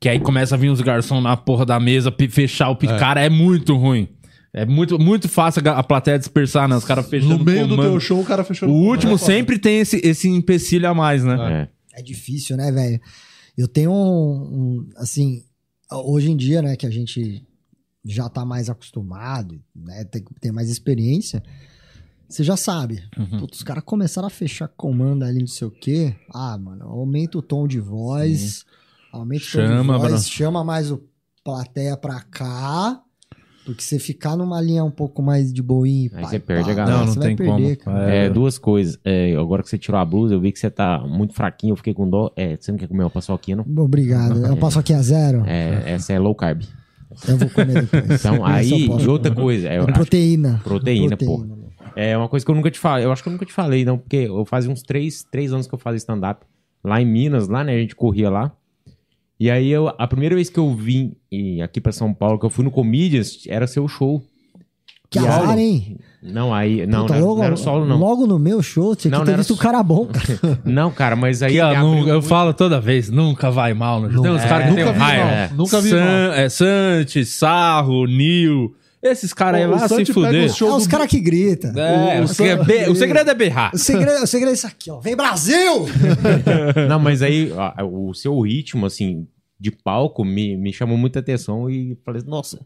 [0.00, 3.20] que aí começa a vir os garçons na porra da mesa, fechar o pi- Cara,
[3.20, 4.08] é muito ruim.
[4.52, 6.76] É muito, muito fácil a plateia dispersar, né?
[6.76, 7.90] Os caras fechando No meio do comando.
[7.92, 9.26] teu show, o cara fechou O último comando.
[9.26, 11.68] sempre tem esse, esse empecilho a mais, né?
[11.94, 12.00] É.
[12.00, 13.00] É difícil, né, velho?
[13.56, 13.96] Eu tenho um,
[14.42, 15.44] um, Assim,
[15.92, 17.44] hoje em dia, né, que a gente
[18.04, 21.42] já tá mais acostumado, né, tem, tem mais experiência,
[22.28, 23.02] você já sabe.
[23.18, 23.40] Uhum.
[23.40, 26.14] Putz, os caras começaram a fechar comando ali, não sei o quê.
[26.32, 28.64] Ah, mano, aumenta o tom de voz,
[29.12, 30.18] aumenta o tom Chama, de voz, Bruno.
[30.24, 31.02] chama mais o
[31.44, 33.02] plateia pra cá.
[33.64, 36.64] Porque você ficar numa linha um pouco mais de boinha, e Aí pá, você perde
[36.64, 36.98] pá, a galera.
[36.98, 37.96] Não, não você tem perder, como.
[37.96, 38.10] cara.
[38.12, 38.98] É, duas coisas.
[39.04, 41.76] É, agora que você tirou a blusa, eu vi que você tá muito fraquinho, eu
[41.76, 42.32] fiquei com dó.
[42.36, 43.84] É, você não quer comer uma paçoquinha, não?
[43.84, 44.44] Obrigado.
[44.46, 45.44] Eu passo aqui a zero.
[45.46, 46.62] É, essa é low carb.
[47.28, 48.20] Eu vou comer depois.
[48.20, 49.68] Então, aí, e outra coisa.
[49.68, 50.60] É, É proteína.
[50.64, 51.44] Proteína, pô.
[51.96, 53.04] É uma coisa que eu nunca te falei.
[53.04, 55.66] Eu acho que eu nunca te falei, não, porque eu fazia uns três, três anos
[55.66, 56.46] que eu fazia stand-up
[56.82, 57.74] lá em Minas, lá, né?
[57.74, 58.52] A gente corria lá.
[59.40, 62.44] E aí, eu, a primeira vez que eu vim e aqui pra São Paulo, que
[62.44, 64.22] eu fui no Comedians, era seu show.
[65.08, 65.60] Que E azar, aula?
[65.60, 65.96] hein?
[66.22, 66.86] Não, aí.
[66.86, 67.96] Não, Puta, não, logo, não era solo, não.
[67.98, 70.60] Logo no meu show, tinha que Não, ter não era visto o cara bom, cara.
[70.64, 71.54] Não, cara, mas aí.
[71.54, 74.00] Que, ó, abriu eu falo toda vez, nunca vai mal.
[74.02, 74.08] Né?
[74.10, 75.24] Tem uns É, caras que tem nunca um vi raio.
[75.24, 75.50] mal, é.
[75.56, 76.32] nunca vi San- mal.
[76.34, 78.74] É Santi, Sarro, Nil.
[79.02, 80.50] Esses caras aí lá se fuder.
[80.50, 81.72] É os caras que gritam.
[81.80, 83.70] É, O- o, o segredo, San- o segredo é berrar.
[83.74, 85.00] O segredo, o segredo é isso aqui, ó.
[85.00, 85.86] Vem Brasil!
[86.88, 89.26] Não, mas aí ó, o seu ritmo, assim,
[89.58, 92.60] de palco me, me chamou muita atenção e falei, nossa,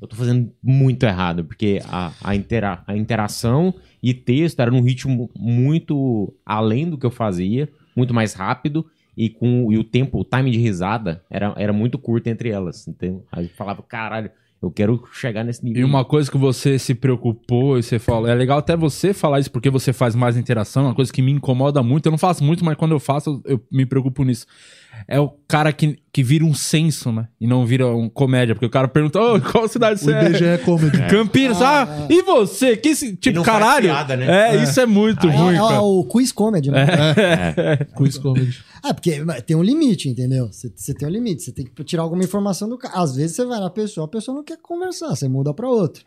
[0.00, 4.82] eu tô fazendo muito errado, porque a, a, intera a interação e texto era num
[4.82, 8.84] ritmo muito além do que eu fazia, muito mais rápido.
[9.16, 12.86] E, com, e o tempo, o time de risada era, era muito curto entre elas.
[12.86, 14.30] Então, aí eu falava, caralho,
[14.60, 15.80] eu quero chegar nesse nível.
[15.80, 19.38] E uma coisa que você se preocupou e você falou, é legal até você falar
[19.40, 22.06] isso porque você faz mais interação, uma coisa que me incomoda muito.
[22.06, 24.46] Eu não faço muito, mas quando eu faço, eu me preocupo nisso.
[25.06, 27.28] É o cara que, que vira um senso, né?
[27.40, 28.52] E não vira um comédia.
[28.54, 30.26] Porque o cara pergunta, ô, qual cidade O você é?
[30.26, 30.98] IBGE Comedy.
[31.08, 32.76] Campinas, ah, e você?
[32.76, 33.84] Que esse- tipo, caralho.
[33.90, 34.56] piada, né?
[34.56, 36.84] É, isso é muito É, ruim, é o quiz comedy, né?
[37.96, 38.58] Quiz Comedy.
[38.84, 39.12] É, porque
[39.46, 40.48] tem um limite, entendeu?
[40.52, 42.94] Você, tem um limite, você tem que tirar alguma informação do cara.
[43.02, 46.02] Às vezes você vai na pessoa, a pessoa não quer conversar, você muda pra outra.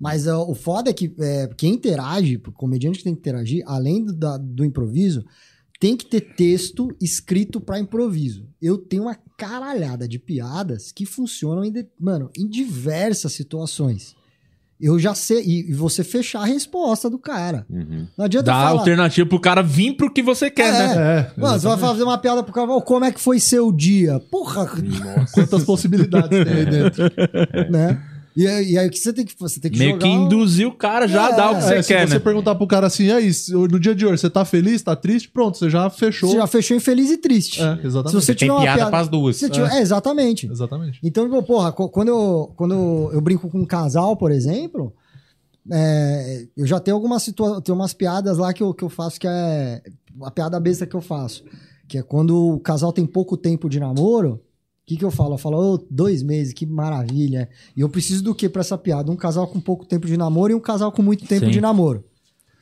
[0.00, 3.62] Mas ó, o foda é que é, quem interage, o comediante que tem que interagir,
[3.66, 5.24] além do, da- do improviso,
[5.80, 8.48] tem que ter texto escrito pra improviso.
[8.60, 14.14] Eu tenho uma caralhada de piadas que funcionam, em de- mano, em diversas situações.
[14.80, 17.64] Eu já sei, e, você fechar a resposta do cara.
[17.70, 18.06] Uhum.
[18.18, 18.70] Não adianta Dá falar...
[18.70, 21.30] alternativa pro cara vir pro que você quer, né?
[21.36, 23.70] É, Mano, você vai fazer uma piada pro cara, "Ô, como é que foi seu
[23.70, 24.20] dia?
[24.30, 24.68] Porra,
[25.32, 27.04] Quantas possibilidades tem aí dentro.
[27.70, 28.02] né?
[28.36, 30.08] E, aí- e aí o que você tem que você tem que Meio jogar que
[30.10, 32.20] um- induzir o cara já É, dá o que você É, se quer, você né?
[32.20, 34.96] perguntar pro cara assim, e aí, se- no dia de hoje, você tá feliz, tá
[34.96, 35.28] triste?
[35.28, 36.30] Pronto, você já fechou.
[36.30, 37.60] Você já fechou em feliz e triste.
[37.62, 38.10] É, exatamente.
[38.10, 39.36] Se você Tem tiver uma piada piada, pras duas.
[39.36, 40.46] se tiver- é, exatamente.
[40.50, 40.98] Exatamente.
[41.02, 44.92] Então, porra, quando eu, quando eu, eu brinco com um casal, por exemplo,
[45.70, 49.18] é, eu já tenho algumas situações, tem umas piadas lá que eu, que eu faço
[49.18, 49.80] que é
[50.22, 51.44] a piada besta que eu faço,
[51.88, 54.40] que é quando o casal tem pouco tempo de namoro,
[54.84, 55.34] o que, que eu falo?
[55.34, 57.48] Eu falo, ô, dois meses, que maravilha.
[57.74, 59.10] E eu preciso do que pra essa piada?
[59.10, 61.52] Um casal com pouco tempo de namoro e um casal com muito tempo Sim.
[61.52, 62.04] de namoro.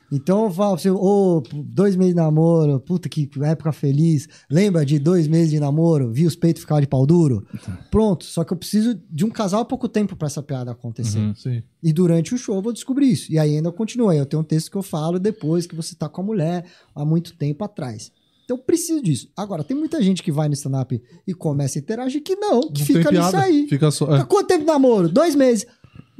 [0.09, 4.29] Então eu falo pra você, ô, dois meses de namoro, puta que época feliz.
[4.49, 6.13] Lembra de dois meses de namoro?
[6.13, 7.45] Vi os peitos ficar de pau duro?
[7.91, 11.19] Pronto, só que eu preciso de um casal pouco tempo pra essa piada acontecer.
[11.19, 11.63] Uhum.
[11.81, 13.29] E durante o show eu vou descobrir isso.
[13.33, 14.13] E aí ainda continua.
[14.13, 16.63] Aí Eu tenho um texto que eu falo depois que você tá com a mulher
[16.95, 18.11] há muito tempo atrás.
[18.43, 19.29] Então eu preciso disso.
[19.35, 22.79] Agora, tem muita gente que vai no stand-up e começa a interagir que não, que
[22.79, 23.67] Não fica nisso aí.
[23.67, 24.15] Fica só.
[24.15, 24.23] É.
[24.25, 25.07] Quanto tempo de namoro?
[25.09, 25.65] Dois meses.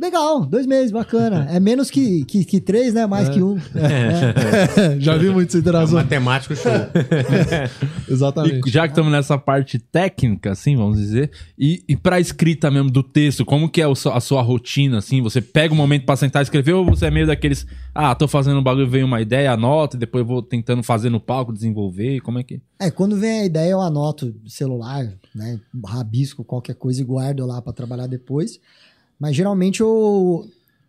[0.03, 1.47] Legal, dois meses, bacana.
[1.53, 3.05] É menos que, que, que três, né?
[3.05, 3.57] Mais que um.
[3.75, 4.99] É.
[4.99, 5.95] Já vi muita interação.
[5.95, 6.71] Matemático show.
[8.09, 8.67] Exatamente.
[8.67, 12.89] E já que estamos nessa parte técnica, assim, vamos dizer, e, e pra escrita mesmo
[12.89, 15.21] do texto, como que é o a sua rotina, assim?
[15.21, 18.27] Você pega um momento pra sentar e escrever ou você é meio daqueles, ah, tô
[18.27, 21.53] fazendo um bagulho, veio uma ideia, anota, e depois eu vou tentando fazer no palco,
[21.53, 22.59] desenvolver, como é que...
[22.79, 25.59] É, quando vem a ideia, eu anoto celular, né?
[25.85, 28.59] Rabisco qualquer coisa e guardo lá pra trabalhar depois.
[29.23, 30.45] Mas geralmente eu,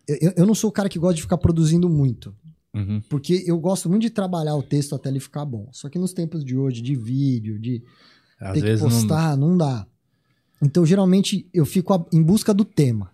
[0.09, 0.33] eu.
[0.39, 2.35] Eu não sou o cara que gosta de ficar produzindo muito.
[2.75, 3.01] Uhum.
[3.09, 5.69] Porque eu gosto muito de trabalhar o texto até ele ficar bom.
[5.71, 7.81] Só que nos tempos de hoje, de vídeo, de
[8.41, 8.91] Às ter que vezes não...
[8.91, 9.57] postar, não...
[9.57, 9.87] dá.
[10.61, 13.13] Então, geralmente, eu fico em busca do tema.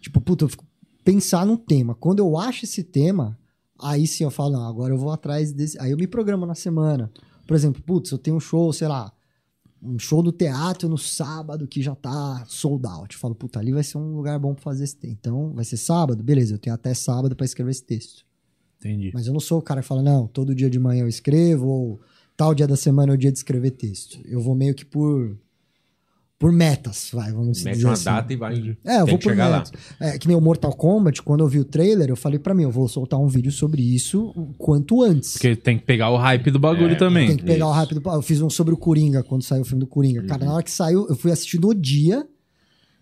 [0.00, 0.64] Tipo, puta, eu fico
[1.02, 1.96] pensar num tema.
[1.96, 3.36] Quando eu acho esse tema,
[3.76, 5.76] aí sim eu falo, não, agora eu vou atrás desse.
[5.80, 7.10] Aí eu me programo na semana.
[7.44, 9.12] Por exemplo, putz, eu tenho um show, sei lá,
[9.82, 13.14] um show do teatro no sábado que já tá sold out.
[13.14, 15.16] Eu falo, puta, ali vai ser um lugar bom pra fazer esse texto.
[15.18, 16.22] Então, vai ser sábado?
[16.22, 18.26] Beleza, eu tenho até sábado pra escrever esse texto.
[18.78, 19.10] Entendi.
[19.12, 21.66] Mas eu não sou o cara que fala, não, todo dia de manhã eu escrevo,
[21.66, 22.00] ou
[22.36, 24.20] tal dia da semana é o dia de escrever texto.
[24.24, 25.36] Eu vou meio que por
[26.38, 28.04] por metas, vai, vamos Mete dizer uma assim.
[28.04, 28.54] data e vai.
[28.54, 29.56] É, eu Tem vou que por chegar lá.
[29.58, 29.72] metas.
[29.98, 32.62] É, que nem o Mortal Kombat, quando eu vi o trailer, eu falei pra mim,
[32.62, 35.32] eu vou soltar um vídeo sobre isso o quanto antes.
[35.32, 37.26] Porque tem que pegar o hype do bagulho É, também.
[37.28, 37.78] Tem que pegar o Isso.
[37.80, 38.02] rápido.
[38.04, 40.22] Eu fiz um sobre o Coringa, quando saiu o filme do Coringa.
[40.22, 42.24] Cara, na hora que saiu, eu fui assistir no dia,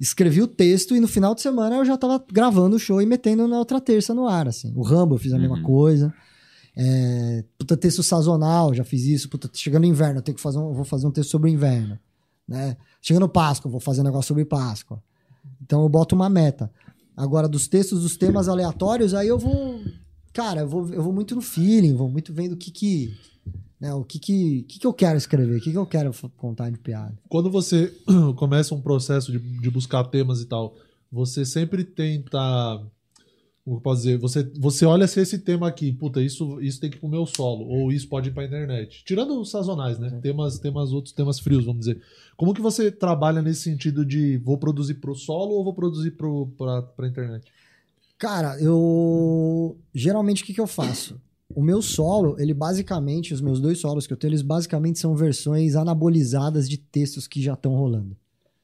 [0.01, 3.07] escrevi o texto e no final de semana eu já tava gravando o show e
[3.07, 4.73] metendo na outra terça no ar, assim.
[4.75, 6.11] O Rambo eu fiz a mesma coisa.
[6.75, 9.29] É, puta, texto sazonal, já fiz isso.
[9.29, 11.51] Puta, chegando no inverno, eu tenho que fazer um, eu vou fazer um texto sobre
[11.51, 11.99] o inverno.
[12.47, 12.77] Né?
[13.03, 15.03] Chegando Páscoa, vou fazer um negócio sobre Páscoa.
[15.61, 16.71] Então eu boto uma meta.
[17.17, 19.81] Agora, dos textos, dos temas aleatórios, aí eu vou.
[20.33, 23.17] Cara, eu vou, eu vou muito no feeling, vou muito vendo o que que.
[23.79, 26.71] Né, o que que, que que eu quero escrever, o que que eu quero contar
[26.71, 27.15] de piada.
[27.29, 27.93] Quando você
[28.37, 30.75] começa um processo de, de buscar temas e tal,
[31.11, 32.83] você sempre tenta.
[33.67, 34.17] Como eu posso dizer?
[34.19, 37.27] Você, você olha se esse tema aqui, puta, isso, isso tem que ir pro meu
[37.27, 39.03] solo, ou isso pode ir pra internet.
[39.05, 40.09] Tirando os sazonais, né?
[40.23, 42.01] Temas, temas, outros temas frios, vamos dizer.
[42.37, 46.47] Como que você trabalha nesse sentido de vou produzir pro solo ou vou produzir pro,
[46.57, 47.53] pra, pra internet?
[48.17, 49.77] Cara, eu.
[49.93, 51.21] Geralmente o que, que eu faço?
[51.53, 55.17] O meu solo, ele basicamente, os meus dois solos que eu tenho, eles basicamente são
[55.17, 58.17] versões anabolizadas de textos que já estão rolando.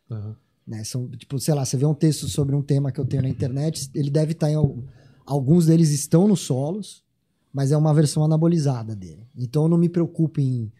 [0.08, 0.36] Aham.
[0.72, 0.82] Né?
[0.84, 3.28] São, tipo, sei lá, você vê um texto sobre um tema que eu tenho na
[3.28, 4.54] internet, ele deve estar em.
[4.56, 4.76] al-
[5.24, 7.02] Alguns deles estão nos solos,
[7.52, 9.24] mas é uma versão anabolizada dele.
[9.36, 10.72] Então eu não me preocupo em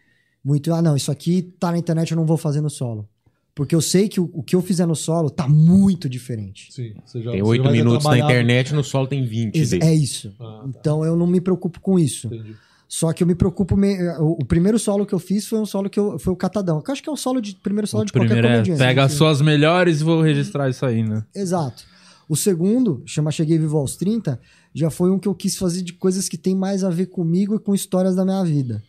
[0.44, 3.09] muito, ah, não, isso aqui tá na internet, eu não vou fazer no solo.
[3.55, 6.73] Porque eu sei que o, o que eu fizer no solo tá muito diferente.
[6.73, 9.85] Sim, você já, Tem oito minutos na internet, no solo tem 20 Ex- dele.
[9.85, 10.35] É isso.
[10.40, 10.69] Ah, tá.
[10.81, 12.27] Então eu não me preocupo com isso.
[12.27, 12.56] Entendi.
[12.94, 13.74] Só que eu me preocupo.
[13.74, 16.82] me- O, primeiro solo que eu fiz foi um solo que eu, foi o Catadão.
[16.82, 18.51] Que eu acho que é o solo de primeiro solo O de qualquer primeiro é,
[18.56, 18.78] comediante.
[18.78, 21.24] pega as suas melhores e vou registrar isso aí, né?
[21.35, 21.85] Exato.
[22.28, 24.39] O segundo, chama Cheguei Vivo aos 30,
[24.74, 27.55] já foi um que eu quis fazer de coisas que tem mais a ver comigo
[27.55, 28.82] e com histórias da minha vida.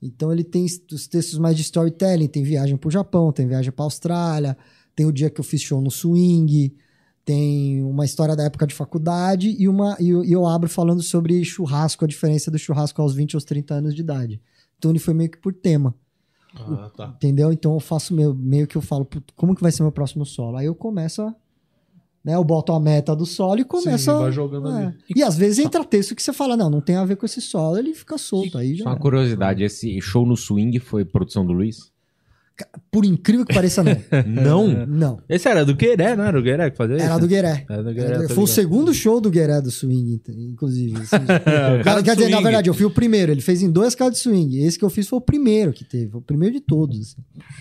[0.00, 3.84] Então ele tem os textos mais de storytelling, tem viagem pro Japão, tem viagem pra
[3.84, 4.56] Austrália,
[4.96, 6.74] tem o dia que eu fiz show no swing,
[7.28, 11.02] tem uma história da época de faculdade e uma e eu, e eu abro falando
[11.02, 14.40] sobre churrasco, a diferença do churrasco aos 20 aos 30 anos de idade.
[14.78, 15.94] Então ele foi meio que por tema.
[16.54, 17.12] Ah, tá.
[17.16, 17.52] Entendeu?
[17.52, 20.24] Então eu faço meio, meio que eu falo, "Put, como que vai ser meu próximo
[20.24, 20.56] solo?
[20.56, 21.34] Aí eu começo a.
[22.24, 24.18] Né, eu boto a meta do solo e começo Sim, a.
[24.20, 24.86] vai jogando é.
[24.86, 24.94] ali.
[25.14, 27.42] E às vezes entra texto que você fala, não, não tem a ver com esse
[27.42, 28.56] solo, ele fica solto.
[28.56, 28.84] Aí já.
[28.84, 29.00] Só uma era.
[29.02, 31.92] curiosidade, esse show no swing foi produção do Luiz?
[32.90, 33.96] Por incrível que pareça, não.
[34.26, 34.86] Não.
[34.86, 35.20] não.
[35.28, 37.04] Esse era do Gueré, não era o Gueré que fazia isso?
[37.04, 37.64] Era do Gueré.
[37.68, 40.96] Era do Era Gueré, do- tá Foi o segundo show do Gueré do swing, inclusive.
[40.96, 41.16] Assim,
[41.80, 42.42] O cara do Quer dizer, na swing.
[42.42, 43.30] verdade, eu fui o primeiro.
[43.32, 44.58] Ele fez em dois casos de swing.
[44.64, 46.16] Esse que eu fiz foi o primeiro que teve.
[46.16, 46.98] O primeiro de todos.
[47.00, 47.16] assim.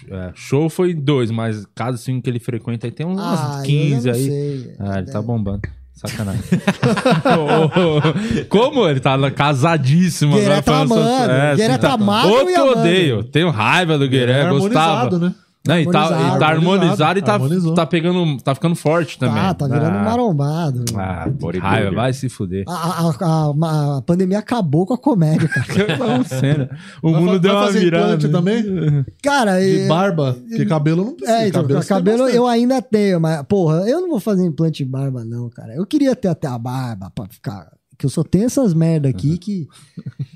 [0.09, 3.93] É, show foi dois, mas cada assim que ele frequenta aí tem uns Ah, 15
[3.95, 4.25] eu já não aí.
[4.25, 4.75] sei.
[4.79, 5.61] Ah, ele tá bombando.
[5.97, 6.41] Sacanagem.
[8.49, 11.55] Como ele tá casadíssimo Gueré tá amando.
[11.55, 11.93] Gueré tá
[12.29, 12.79] e Outro amando.
[12.79, 13.23] odeio.
[13.23, 15.19] Tenho raiva do Gueré, É gostava.
[15.19, 15.33] né?
[15.67, 17.73] Não, e, tá, e tá Harmonizado, harmonizado e tá, harmonizou.
[17.73, 18.37] tá pegando.
[18.41, 19.35] Tá ficando forte também.
[19.41, 20.85] Tá, tá virando ah, marombado.
[20.95, 21.27] Ah,
[21.61, 22.63] raiva, vai se fuder.
[22.67, 25.67] A, a- a- a pandemia acabou com a comédia, cara.
[27.03, 28.29] O tá Vai mundo fa- deu vai uma virada.
[28.29, 29.05] também?
[29.21, 30.37] Cara, De é- barba?
[30.47, 31.37] Porque cabelo não precisa.
[31.39, 32.35] É, então, cabelo, bastante.
[32.37, 35.73] eu ainda tenho, mas, porra, eu não vou fazer implante de barba, não, cara.
[35.75, 37.67] Eu queria ter até a barba pra ficar
[37.97, 39.67] Que eu só tenho essas merda aqui que.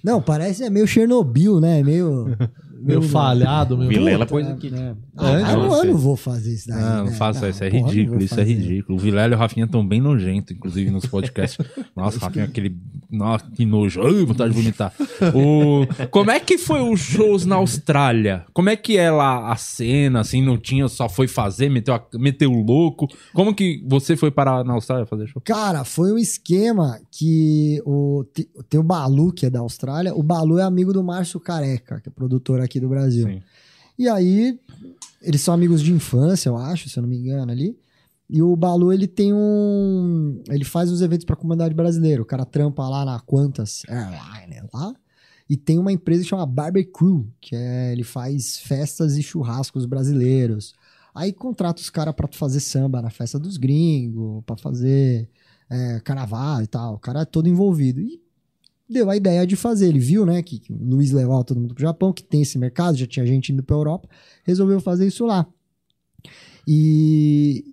[0.04, 1.84] Não, parece é meio Chernobyl, né?
[1.84, 2.36] Meio.
[2.84, 3.90] Meio falhado, meio.
[3.90, 4.70] Vilela pôs aqui.
[4.70, 4.96] né?
[5.18, 6.80] É, Ah, eu, não- eu não vou fazer isso daí.
[6.82, 7.12] Não, não né?
[7.12, 8.98] faça isso, é porra, não ridículo, isso é ridículo.
[8.98, 11.66] O Vilela e o Rafinha estão bem nojentos, inclusive, nos podcasts.
[11.96, 12.76] Nossa, Rafinha, aquele.
[13.10, 14.02] Nossa, que nojo.
[14.02, 14.94] Ai, vontade de vomitar.
[15.36, 15.86] O...
[16.10, 18.46] Como é que foi os shows na Austrália?
[18.54, 22.06] Como é que é lá a cena, assim, não tinha, só foi fazer, meteu, a-
[22.18, 23.08] meteu o louco?
[23.34, 25.42] Como que você foi parar na Austrália fazer show?
[25.44, 30.16] Cara, foi um esquema que o, te- tem o Balu, que é da Austrália.
[30.16, 33.28] O Balu é amigo do Márcio Careca, que é produtor aqui do Brasil.
[33.28, 33.42] Sim.
[33.98, 34.60] E aí,
[35.22, 37.78] eles são amigos de infância, eu acho, se eu não me engano, ali.
[38.30, 40.42] E o Balu, ele tem um.
[40.50, 42.22] Ele faz uns eventos pra comunidade brasileira.
[42.22, 44.96] O cara trampa lá na Quantas Airlines lá.
[45.50, 50.74] E tem uma empresa que chama Barbecue, que é, ele faz festas e churrascos brasileiros.
[51.14, 55.30] Aí contrata os caras pra fazer samba na festa dos gringos, pra fazer
[55.70, 56.94] é, carnaval e tal.
[56.94, 58.00] O cara é todo envolvido.
[58.00, 58.22] E
[58.92, 59.88] deu a ideia de fazer.
[59.88, 62.58] Ele viu, né, que, que o Luiz levava todo mundo pro Japão, que tem esse
[62.58, 64.08] mercado, já tinha gente indo pra Europa,
[64.44, 65.48] resolveu fazer isso lá.
[66.68, 67.66] E,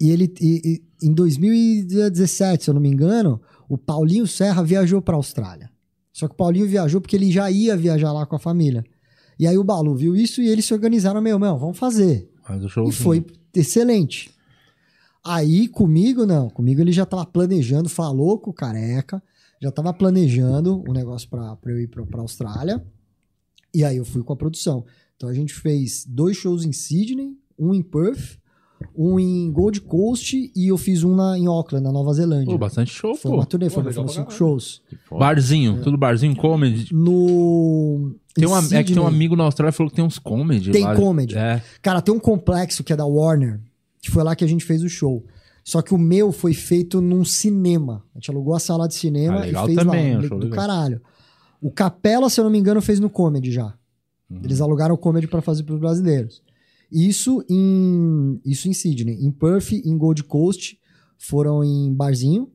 [0.00, 5.00] e ele, e- e- em 2017, se eu não me engano, o Paulinho Serra viajou
[5.02, 5.70] pra Austrália.
[6.12, 8.84] Só que o Paulinho viajou porque ele já ia viajar lá com a família.
[9.38, 12.30] E aí o Balu viu isso e eles se organizaram, meu, meu, vamos fazer.
[12.46, 12.68] Faz o.
[12.88, 13.24] E foi
[13.54, 14.30] excelente.
[15.24, 16.50] Aí comigo, não.
[16.50, 19.22] Comigo ele já tava planejando, falou com o careca,
[19.62, 22.84] já tava planejando o negócio pra, pra eu ir pra, pra Austrália.
[23.72, 24.84] E aí eu fui com a produção.
[25.16, 28.38] Então a gente fez dois shows em Sydney, um em Perth,
[28.96, 32.50] um em Gold Coast e eu fiz um na, em Auckland, na Nova Zelândia.
[32.50, 33.36] Pô, bastante show, Foi pô.
[33.36, 34.82] uma turnê, Pô, foram, cinco shows.
[35.08, 36.92] Barzinho, tudo barzinho, comedy.
[36.92, 38.16] No.
[38.34, 40.18] Tem em um, é que tem um amigo na Austrália que falou que tem uns
[40.18, 40.96] comedy Tem lá.
[40.96, 41.38] comedy.
[41.38, 41.62] É.
[41.80, 43.60] Cara, tem um complexo que é da Warner,
[44.00, 45.24] que foi lá que a gente fez o show.
[45.64, 48.04] Só que o meu foi feito num cinema.
[48.14, 50.18] A gente alugou a sala de cinema Ah, legal e fez também, lá.
[50.18, 50.50] um Do legal.
[50.56, 51.00] caralho.
[51.60, 53.74] O Capela, se eu não me engano, fez no comedy já.
[54.28, 54.40] Uhum.
[54.42, 56.42] Eles alugaram o comedy pra fazer pros brasileiros.
[56.90, 60.78] Isso em isso em Sydney, em Perth, em Gold Coast,
[61.16, 62.50] foram em barzinho.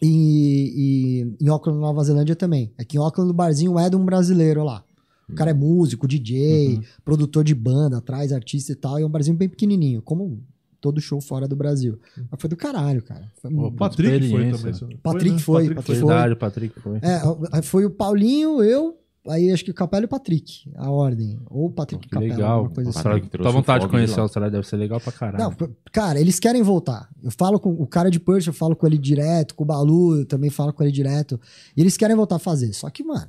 [0.00, 2.72] E, e em Auckland, Nova Zelândia também.
[2.76, 4.84] Aqui em Auckland, o barzinho é de um brasileiro lá.
[5.28, 6.82] O cara é músico, DJ, Uhum.
[7.04, 8.98] produtor de banda, traz artista e tal.
[8.98, 10.42] E é um barzinho bem pequenininho, como
[10.82, 11.98] todo show fora do Brasil.
[12.30, 13.30] Mas foi do caralho, cara.
[13.40, 14.72] Foi Pô, O Patrick foi Experiência.
[14.80, 14.96] também.
[14.98, 15.38] Patrick né?
[15.38, 16.98] foi, Patrick Patrick Verdade, o Patrick foi.
[17.00, 18.98] É, foi o Paulinho, eu,
[19.28, 21.38] aí acho que o Capela e o Patrick, a ordem.
[21.48, 22.50] Ou o Patrick Que e Capela, legal.
[22.58, 22.98] alguma coisa assim.
[22.98, 25.44] Austrália, Patrick trouxe Tua vontade o de conhecer a Austrália deve ser legal pra caralho.
[25.44, 27.08] Não, cara, eles querem voltar.
[27.22, 30.18] Eu falo com o cara de Perth, eu falo com ele direto, com o Balu,
[30.18, 31.40] eu também falo com ele direto.
[31.76, 32.72] E eles querem voltar a fazer.
[32.72, 33.28] Só que, mano,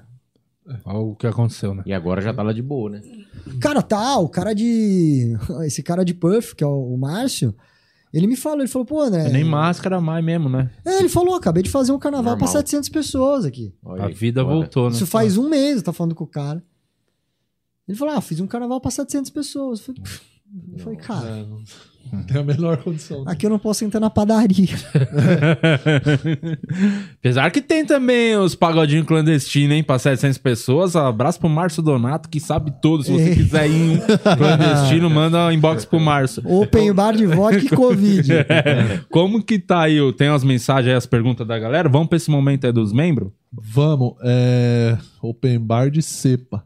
[0.85, 1.83] Olha o que aconteceu, né?
[1.85, 3.01] E agora já tá lá de boa, né?
[3.59, 5.35] cara tá, o cara de.
[5.65, 7.53] Esse cara de Perth, que é o, Márcio,
[8.13, 9.27] ele me falou, ele falou, pô, André.
[9.27, 10.71] É nem máscara mais mesmo, né?
[10.85, 12.61] É, ele falou, acabei de fazer um carnaval pra Normal.
[12.61, 13.73] 700 pessoas aqui.
[13.83, 14.95] Olha A aí, vida voltou, né?
[14.95, 16.63] Isso faz um mês, eu tá falando com o cara.
[17.87, 19.85] Ele falou, ah, fiz um carnaval pra 700 pessoas.
[20.71, 21.61] Eu falei, cara, É, não
[22.27, 23.23] tem a menor condição.
[23.27, 24.69] aqui eu não posso entrar na padaria.
[27.19, 29.83] Apesar que tem também os pagodinhos clandestinos, hein?
[29.83, 30.95] Pra 700 pessoas.
[30.95, 33.03] Abraço pro Márcio Donato, que sabe tudo.
[33.03, 33.35] Se você É.
[33.35, 33.99] quiser ir em um
[34.37, 36.43] clandestino, manda um inbox pro Márcio.
[36.45, 38.29] Open bar de vodka e Covid.
[39.09, 39.97] Como que tá aí?
[40.13, 41.89] Tem as mensagens aí, as perguntas da galera?
[41.89, 43.29] Vamos pra esse momento aí dos membros?
[43.51, 44.97] Vamos, é.
[45.21, 46.63] Open bar de cepa.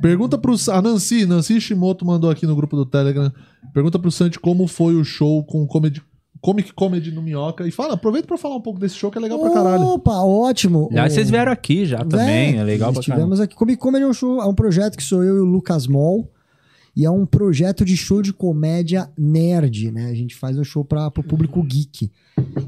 [0.00, 0.54] Pergunta pro.
[0.70, 3.32] A Nancy, Nancy Shimoto mandou aqui no grupo do Telegram.
[3.74, 6.00] Pergunta pro Santi como foi o show com comedy,
[6.40, 7.66] Comic Comedy no Minhoca.
[7.66, 9.82] E fala, aproveita pra falar um pouco desse show que é legal pra caralho.
[9.82, 10.86] Opa, ótimo.
[10.92, 12.56] Aliás, O- vocês vieram aqui já também.
[12.58, 13.14] É legal pra caramba.
[13.24, 13.56] Estivemos aqui.
[13.56, 16.30] Comic Comedy é um show, é um projeto que sou eu e o Lucas Moll.
[16.94, 20.06] E é um projeto de show de comédia nerd, né?
[20.06, 22.10] A gente faz um show para o público geek.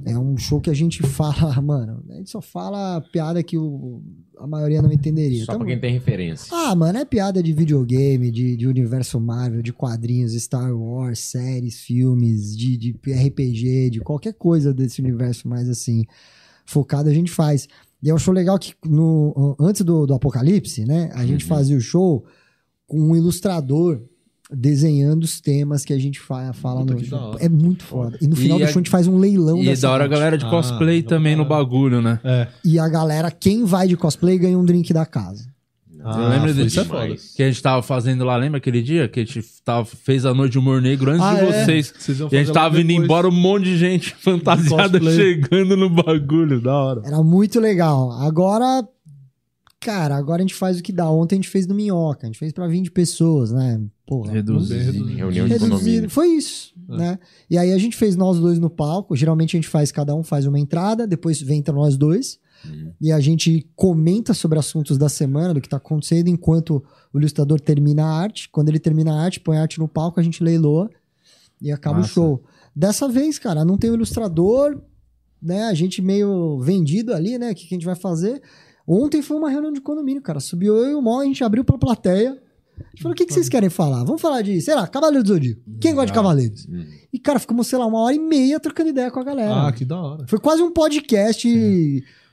[0.04, 4.02] É um show que a gente fala, mano, a gente só fala piada que o,
[4.38, 5.44] a maioria não entenderia.
[5.44, 6.48] Só Então, pra quem tem referência.
[6.52, 11.80] Ah, mano, é piada de videogame, de, de universo Marvel, de quadrinhos, Star Wars, séries,
[11.80, 16.04] filmes, de, de RPG, de qualquer coisa desse universo mais assim,
[16.64, 17.68] focado a gente faz.
[18.02, 21.76] E é um show legal que no, antes do, do Apocalipse, né, a gente fazia
[21.76, 22.24] o show
[22.86, 24.02] com um ilustrador
[24.52, 27.36] desenhando os temas que a gente fa fala Puta, no.
[27.38, 28.16] É muito foda.
[28.20, 29.92] E no E final do a- show a gente faz um leilão E dessa da
[29.92, 30.12] hora a arte.
[30.12, 32.18] galera de Ah, cosplay legal também no bagulho, né?
[32.24, 32.48] É.
[32.64, 35.48] E a galera, quem vai de cosplay ganha um drink da casa.
[36.02, 37.16] Eu lembro foi- desse- Isso é.
[37.36, 39.06] Que a gente tava fazendo lá, lembra aquele dia?
[39.06, 41.64] Que a gente tava, fez a noite de humor negro antes Ah, de é?
[41.64, 41.92] vocês.
[41.98, 43.04] Vocês iam E a gente tava depois.
[43.04, 46.58] embora um monte de gente fantasiada chegando no bagulho.
[46.58, 47.02] Da hora.
[47.04, 48.12] Era muito legal.
[48.12, 48.82] Agora,
[49.80, 51.10] cara, agora a gente faz o que dá.
[51.10, 52.24] Ontem a gente fez no Minhoca.
[52.24, 53.80] A gente fez pra 20 pessoas, né?
[54.06, 54.32] Porra.
[54.32, 55.06] Reduzido.
[55.06, 55.70] Reunião de Reduzido.
[55.70, 56.10] condomínio.
[56.10, 56.96] Foi isso, É.
[56.96, 57.18] né?
[57.48, 59.16] E aí a gente fez nós dois no palco.
[59.16, 62.38] Geralmente a gente faz, cada um faz uma entrada, depois vem entre nós dois.
[63.00, 67.58] E a gente comenta sobre assuntos da semana, do que tá acontecendo, enquanto o ilustrador
[67.58, 68.50] termina a arte.
[68.50, 70.90] Quando ele termina a arte, põe a arte no palco, a gente leiloa
[71.58, 72.10] e acaba Massa.
[72.10, 72.44] o show.
[72.76, 74.78] Dessa vez, cara, não tem o ilustrador,
[75.42, 75.64] né?
[75.64, 77.50] A gente meio vendido ali, né?
[77.50, 78.42] O que, que a gente vai fazer?
[78.92, 80.40] Ontem foi uma reunião de condomínio, cara.
[80.40, 82.30] Subiu eu e o Mó, a gente abriu pra plateia.
[82.32, 84.02] A gente falou, o que, que vocês querem falar?
[84.04, 85.60] Vamos falar de, sei lá, Cavaleiro do Zodíaco.
[85.80, 86.66] Quem gosta de Cavaleiros?
[87.12, 89.68] E, cara, ficamos, sei lá, uma hora e meia trocando ideia com a galera.
[89.68, 90.24] Ah, que da hora.
[90.26, 91.46] Foi quase um podcast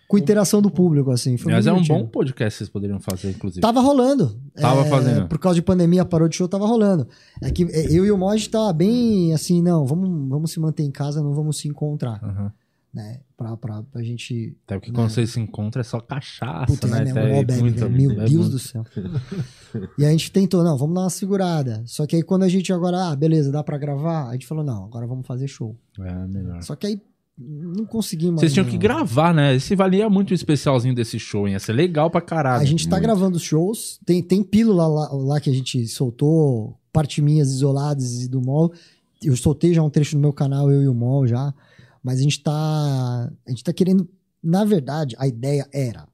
[0.08, 1.36] com interação do público, assim.
[1.38, 3.60] Foi Mas é um bom podcast que vocês poderiam fazer, inclusive.
[3.62, 4.40] Tava rolando.
[4.56, 5.28] Tava É, fazendo.
[5.28, 7.08] Por causa de pandemia, parou de show, tava rolando.
[7.42, 10.52] É que é, eu e o Mo, a gente tava bem assim, não, vamos, vamos
[10.52, 12.52] se manter em casa, não vamos se encontrar, Aham.
[12.98, 13.20] Né?
[13.38, 14.58] Pra, pra, pra gente...
[14.66, 17.06] Até porque quando vocês se encontram é só cachaça, Puta, né?
[17.06, 17.12] né?
[17.12, 17.98] Até Mó bebe, muito- né?
[17.98, 18.50] Meu é Deus muito.
[18.50, 18.84] do céu.
[19.98, 21.84] e a gente tentou, não, vamos dar uma segurada.
[21.86, 24.64] Só que aí quando a gente agora, ah, beleza, dá pra gravar, a gente falou,
[24.64, 25.76] não, agora vamos fazer show.
[26.00, 26.62] É, melhor.
[26.64, 27.02] Só que aí
[27.38, 28.40] não conseguimos.
[28.42, 28.72] Vocês tinham não.
[28.72, 29.56] que gravar, né?
[29.56, 31.54] Esse valia muito o especialzinho desse show, hein?
[31.54, 32.62] Ia ser legal pra caralho.
[32.62, 33.04] A gente tá Muito.
[33.04, 38.28] gravando shows, tem, tem pílula lá, lá que a gente soltou, parte minhas isoladas e
[38.28, 38.74] do Mol.
[39.24, 41.54] Eu soltei já um trecho no meu canal, eu e o Mol já.
[42.08, 43.30] Mas a gente tá.
[43.46, 44.08] A gente tá querendo.
[44.42, 46.08] Na verdade, a ideia era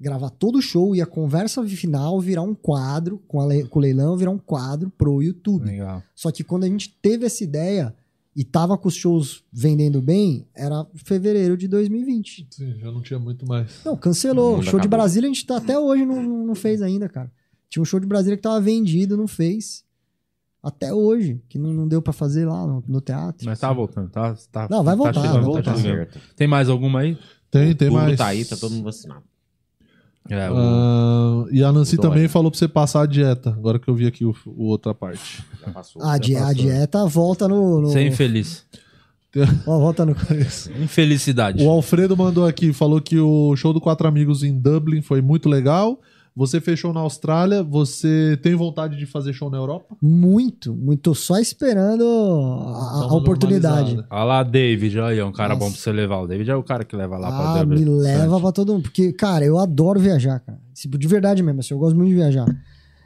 [0.00, 3.82] gravar todo o show e a conversa final virar um quadro, com, le- com o
[3.82, 5.64] leilão, virar um quadro pro YouTube.
[5.64, 6.00] Legal.
[6.14, 7.92] Só que quando a gente teve essa ideia
[8.36, 12.46] e tava com os shows vendendo bem, era fevereiro de 2020.
[12.50, 13.84] Sim, já não tinha muito mais.
[13.84, 14.54] Não, cancelou.
[14.62, 14.90] Show de acabou.
[14.90, 17.30] Brasília a gente tá até hoje não, não, não fez ainda, cara.
[17.68, 19.84] Tinha um show de Brasília que tava vendido, não fez.
[20.62, 23.44] Até hoje, que não, não deu pra fazer lá no, no teatro.
[23.44, 24.34] Mas tá voltando, tá?
[24.52, 25.76] tá Não, vai voltar, chegando, vai tá voltar.
[25.76, 26.20] Certo.
[26.36, 27.18] Tem mais alguma aí?
[27.50, 28.16] Tem, tem Tudo mais.
[28.16, 29.22] tá aí, tá todo mundo vacinado.
[30.30, 33.50] É, o- Ah, e a Nancy O também falou pra você passar a dieta.
[33.50, 35.42] Agora que eu vi aqui o, o outra parte.
[35.66, 36.00] Já passou.
[36.02, 36.54] A, di- a passou.
[36.54, 37.80] dieta volta no.
[37.80, 38.64] no Ser é infeliz.
[39.66, 40.14] Ó, volta no.
[40.80, 41.62] Infelicidade.
[41.64, 45.48] O Alfredo mandou aqui, falou que o show do Quatro Amigos em Dublin foi muito
[45.48, 46.00] legal.
[46.34, 47.62] Você fechou na Austrália.
[47.62, 49.94] Você tem vontade de fazer show na Europa?
[50.00, 51.00] Muito, muito.
[51.02, 54.02] Tô só esperando a, a uma oportunidade.
[54.10, 55.60] Olha lá, David, olha aí, é um cara Nossa.
[55.66, 56.20] bom pra você levar.
[56.20, 57.84] O David é o cara que leva lá pra Ah, Dublin.
[57.84, 58.82] me leva pra todo mundo.
[58.84, 60.58] Porque, cara, eu adoro viajar, cara.
[60.98, 62.46] De verdade mesmo, assim, eu gosto muito de viajar.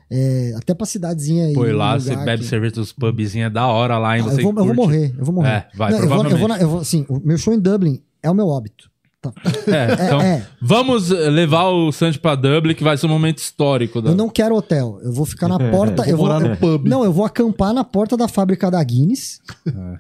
[0.09, 1.53] É, até pra cidadezinha aí.
[1.53, 4.25] E lá você bebe que- cerveja dos pubzinhos, é da hora lá, hein?
[4.25, 5.49] Ah, Você eu, vou, eu vou morrer, eu vou morrer.
[5.49, 6.59] É, vai, Não, eu vou, eu vou, provavelmente.
[6.61, 8.89] na- eu vou, assim, o meu show em Dublin é o meu óbito.
[9.33, 9.43] Tá.
[9.77, 10.47] É, então, é.
[10.61, 14.01] vamos eh, levar o Santos pra Dublin, que vai ser um momento histórico.
[14.01, 14.11] Da...
[14.11, 14.99] Eu não quero hotel.
[15.03, 16.03] Eu vou ficar na porta.
[16.03, 16.87] Vou eu vou, morar no eu- pub.
[16.89, 19.41] Não, eu vou acampar na porta da fábrica da Guinness.
[19.67, 19.99] É.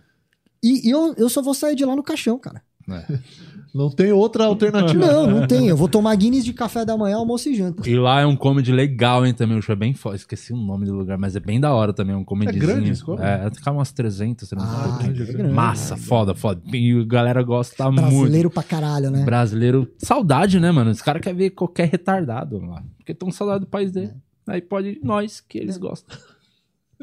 [0.63, 2.63] E, e eu, eu só vou sair de lá no caixão, cara.
[2.89, 3.19] É.
[3.77, 5.07] Não tem outra alternativa.
[5.07, 5.69] Não, não tem.
[5.69, 7.87] Eu vou tomar Guinness de café da manhã, almoço e janta.
[7.87, 9.59] E lá é um comedy legal, hein, também.
[9.59, 10.17] O show é bem foda.
[10.17, 12.15] Esqueci o nome do lugar, mas é bem da hora também.
[12.15, 12.67] É um comedyzinho.
[12.67, 13.29] grande esse comedy?
[13.29, 15.53] É, ficar umas 300, 300 Ah, é grande.
[15.53, 16.63] Massa, foda, foda.
[16.73, 18.01] E a galera gosta muito.
[18.01, 19.23] Brasileiro pra caralho, né?
[19.27, 19.93] Brasileiro.
[19.99, 20.91] Saudade, né, mano?
[20.91, 22.83] Os caras querem ver qualquer retardado lá.
[22.97, 24.15] Porque estão saudade do país dele.
[24.47, 26.17] Aí pode nós, que eles gostam.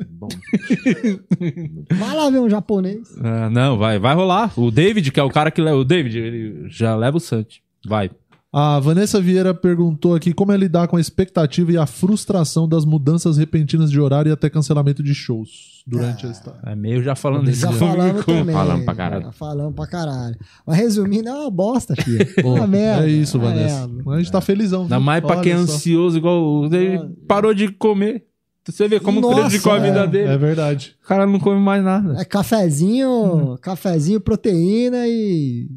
[0.09, 0.27] Bom.
[1.91, 3.15] Vai lá ver um japonês.
[3.21, 4.51] Ah, não, vai, vai rolar.
[4.57, 5.77] O David, que é o cara que leva.
[5.77, 7.61] O David, ele já leva o Santi.
[7.85, 8.09] Vai.
[8.55, 12.85] A Vanessa Vieira perguntou aqui como é lidar com a expectativa e a frustração das
[12.85, 16.59] mudanças repentinas de horário e até cancelamento de shows durante a estada.
[16.63, 17.61] É meio já falando isso.
[17.61, 18.53] Já falamos também.
[18.53, 19.23] Falamos pra caralho.
[19.23, 20.37] Já falamos pra caralho.
[20.67, 22.27] Mas resumindo, é uma bosta, filho.
[22.43, 23.07] Bom, uma merda.
[23.07, 23.87] é isso, uma Vanessa.
[23.87, 24.83] Mas a gente tá felizão.
[24.83, 28.23] Ainda mais pra quem é ansioso, igual o David parou de comer.
[28.65, 30.29] Você vê como Nossa, prejudicou a vida é, dele.
[30.31, 30.95] É verdade.
[31.03, 32.15] O cara não come mais nada.
[32.19, 35.67] É cafezinho, cafezinho, proteína e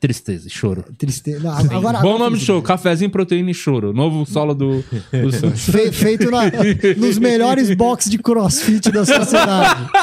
[0.00, 0.84] Tristeza e choro.
[0.98, 1.40] tristeza.
[1.40, 3.92] Não, agora, Bom agora nome de show, cafezinho, proteína e choro.
[3.94, 5.64] Novo solo do, do Santos.
[5.64, 6.50] Fe- feito na-
[6.98, 9.88] nos melhores boxes de crossfit da sociedade.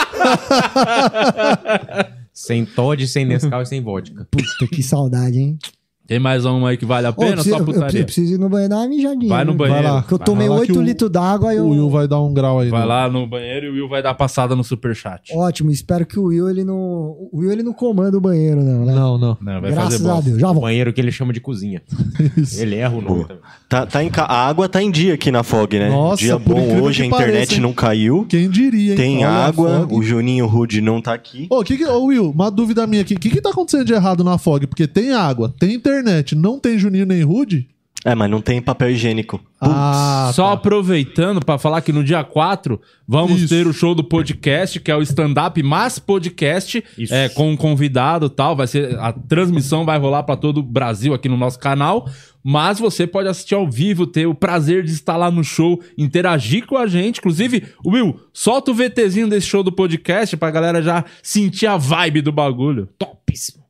[2.34, 4.26] Sem Todd, sem Nescau e sem vodka.
[4.32, 5.60] Puta, que saudade, hein?
[6.08, 8.04] Tem mais uma aí que vale a Ô, pena eu ou preciso, só eu putaria?
[8.04, 9.30] preciso ir no banheiro dar uma mijadinha.
[9.30, 9.58] Vai no né?
[9.58, 9.84] banheiro.
[9.84, 10.02] Vai lá.
[10.02, 11.66] Porque eu tomei Vai lá 8 que o- litros d'água e eu...
[11.66, 12.70] O Will vai dar um grau aí.
[12.70, 12.86] Vai né?
[12.86, 15.32] lá no banheiro e o Will vai dar passada no superchat.
[15.34, 16.76] Ótimo, espero que o Will, ele não...
[16.76, 18.94] O Will, ele não comanda o banheiro, não, né?
[18.94, 19.38] Não, não.
[19.40, 20.20] Não, vai Graças fazer a.
[20.22, 20.64] Deus, já O vou.
[20.64, 21.82] banheiro que ele chama de cozinha.
[22.60, 23.42] Ele erra o nome também.
[23.70, 25.90] Tá, tá em ca- A água tá em dia aqui na FOG, né?
[25.90, 27.62] Nossa, dia por bom hoje, a que pareça, internet hein?
[27.62, 28.26] não caiu.
[28.28, 28.98] Quem diria, hein?
[28.98, 31.48] Tem Olha água, o Juninho Rude não tá aqui.
[31.50, 33.14] Ô, que que- ô, Will, uma dúvida minha aqui.
[33.14, 34.68] O que, que tá acontecendo de errado na FOG?
[34.68, 35.91] Porque tem água, tem internet,
[36.36, 37.68] não tem Juninho nem Rude?
[38.04, 39.40] É, mas não tem papel higiênico.
[39.60, 40.54] Ah, Só tá.
[40.54, 43.50] aproveitando pra falar que no dia 4 vamos Isso.
[43.50, 47.14] ter o show do podcast, que é o stand-up mas podcast, Isso.
[47.14, 48.56] é, com um convidado e tal.
[48.56, 52.10] Vai ser, a transmissão vai rolar pra todo o Brasil aqui no nosso canal.
[52.44, 56.66] Mas você pode assistir ao vivo, ter o prazer de estar lá no show, interagir
[56.66, 57.20] com a gente.
[57.20, 62.22] Inclusive, Will, solta o VTzinho desse show do podcast pra galera já sentir a vibe
[62.24, 62.90] do bagulho.
[62.98, 63.61] Topíssimo.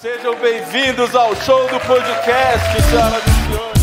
[0.00, 3.80] Sejam bem-vindos ao show do podcast, senhoras e senhores.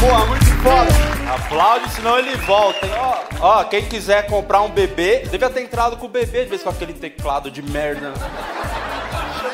[0.00, 1.34] Pô, muito foda.
[1.36, 2.92] Aplaude, senão ele volta, hein?
[2.98, 6.64] Ó, ó, quem quiser comprar um bebê, devia ter entrado com o bebê, de vez
[6.64, 8.12] com aquele teclado de merda.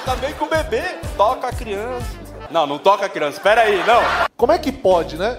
[0.07, 0.83] Também com o bebê,
[1.15, 2.07] toca a criança.
[2.51, 4.01] Não, não toca a criança, pera aí, não.
[4.35, 5.37] Como é que pode, né?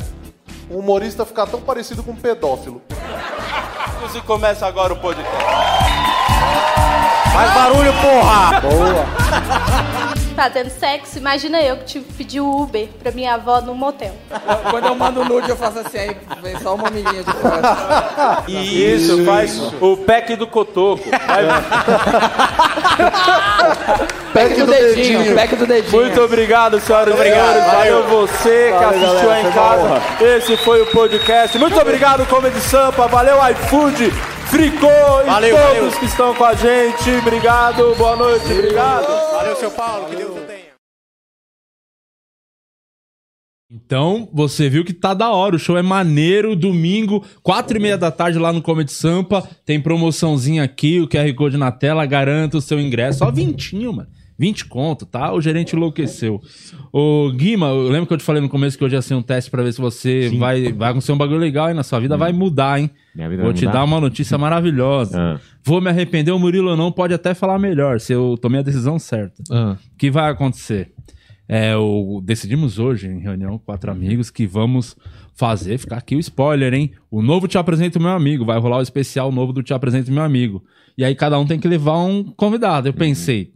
[0.70, 2.82] Um humorista ficar tão parecido com um pedófilo?
[4.12, 5.44] Se começa agora o podcast.
[7.34, 8.62] Faz barulho, porra!
[10.36, 14.14] Fazendo sexo, imagina eu que tive que pedir o Uber pra minha avó no motel.
[14.70, 18.44] Quando eu mando nude, eu faço assim, aí vem só uma amiguinha de fora.
[18.48, 21.04] Isso, faz o pack do cotoco.
[21.10, 21.46] Vai-
[24.34, 26.02] Pack do dedinho, pack do dedinho.
[26.02, 27.64] Muito obrigado, senhoras e senhores.
[27.66, 30.02] Valeu você que assistiu aí em casa.
[30.22, 31.58] Esse foi o podcast.
[31.58, 33.08] Muito obrigado, Comedy Sampa.
[33.08, 34.12] Valeu, iFood,
[34.50, 34.88] Fricô
[35.22, 36.00] e Valeu, todos valeu.
[36.00, 37.10] que estão com a gente.
[37.22, 39.08] Obrigado, boa noite, obrigado.
[39.32, 40.66] Valeu, seu Paulo, que Deus o tenha.
[43.72, 45.56] Então, você viu que tá da hora.
[45.56, 46.56] O show é maneiro.
[46.56, 49.42] Domingo, quatro e meia da tarde lá no Comedy Sampa.
[49.66, 52.06] Tem promoçãozinha aqui, o QR Code na tela.
[52.06, 53.20] Garanta o seu ingresso.
[53.20, 54.10] Só vintinho, mano.
[54.38, 55.34] 20 conto, tá?
[55.34, 56.42] O gerente enlouqueceu.
[56.92, 59.22] Ô, Guima, eu lembro que eu te falei no começo que hoje ia ser um
[59.22, 62.18] teste pra ver se você vai, vai acontecer um bagulho legal aí na sua vida.
[62.18, 62.90] Vai mudar, hein?
[63.16, 63.80] Minha vida Vou vai te mudar?
[63.80, 65.18] dar uma notícia maravilhosa.
[65.18, 65.40] Ah.
[65.64, 69.00] Vou me arrepender, o Murilo não pode até falar melhor, se eu tomei a decisão
[69.00, 69.42] certa.
[69.50, 69.78] Ah.
[69.94, 70.92] O que vai acontecer?
[71.48, 74.96] É, o, decidimos hoje, em reunião quatro amigos, que vamos
[75.36, 76.92] fazer, ficar aqui o spoiler, hein?
[77.12, 78.46] O novo Te Apresento Meu Amigo.
[78.46, 80.64] Vai rolar o especial novo do Te Apresento Meu Amigo.
[80.98, 82.88] E aí cada um tem que levar um convidado.
[82.88, 83.52] Eu pensei,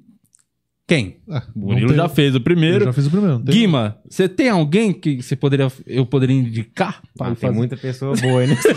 [0.90, 1.18] quem?
[1.30, 2.86] Ah, Murilo tem- já fez o Eu primeiro.
[2.86, 3.40] já fiz o primeiro.
[3.40, 7.00] tem- Guima, você tem alguém que você poderia, eu poderia indicar?
[7.16, 7.56] Para tem fazer?
[7.56, 8.68] muita pessoa boa aí nesse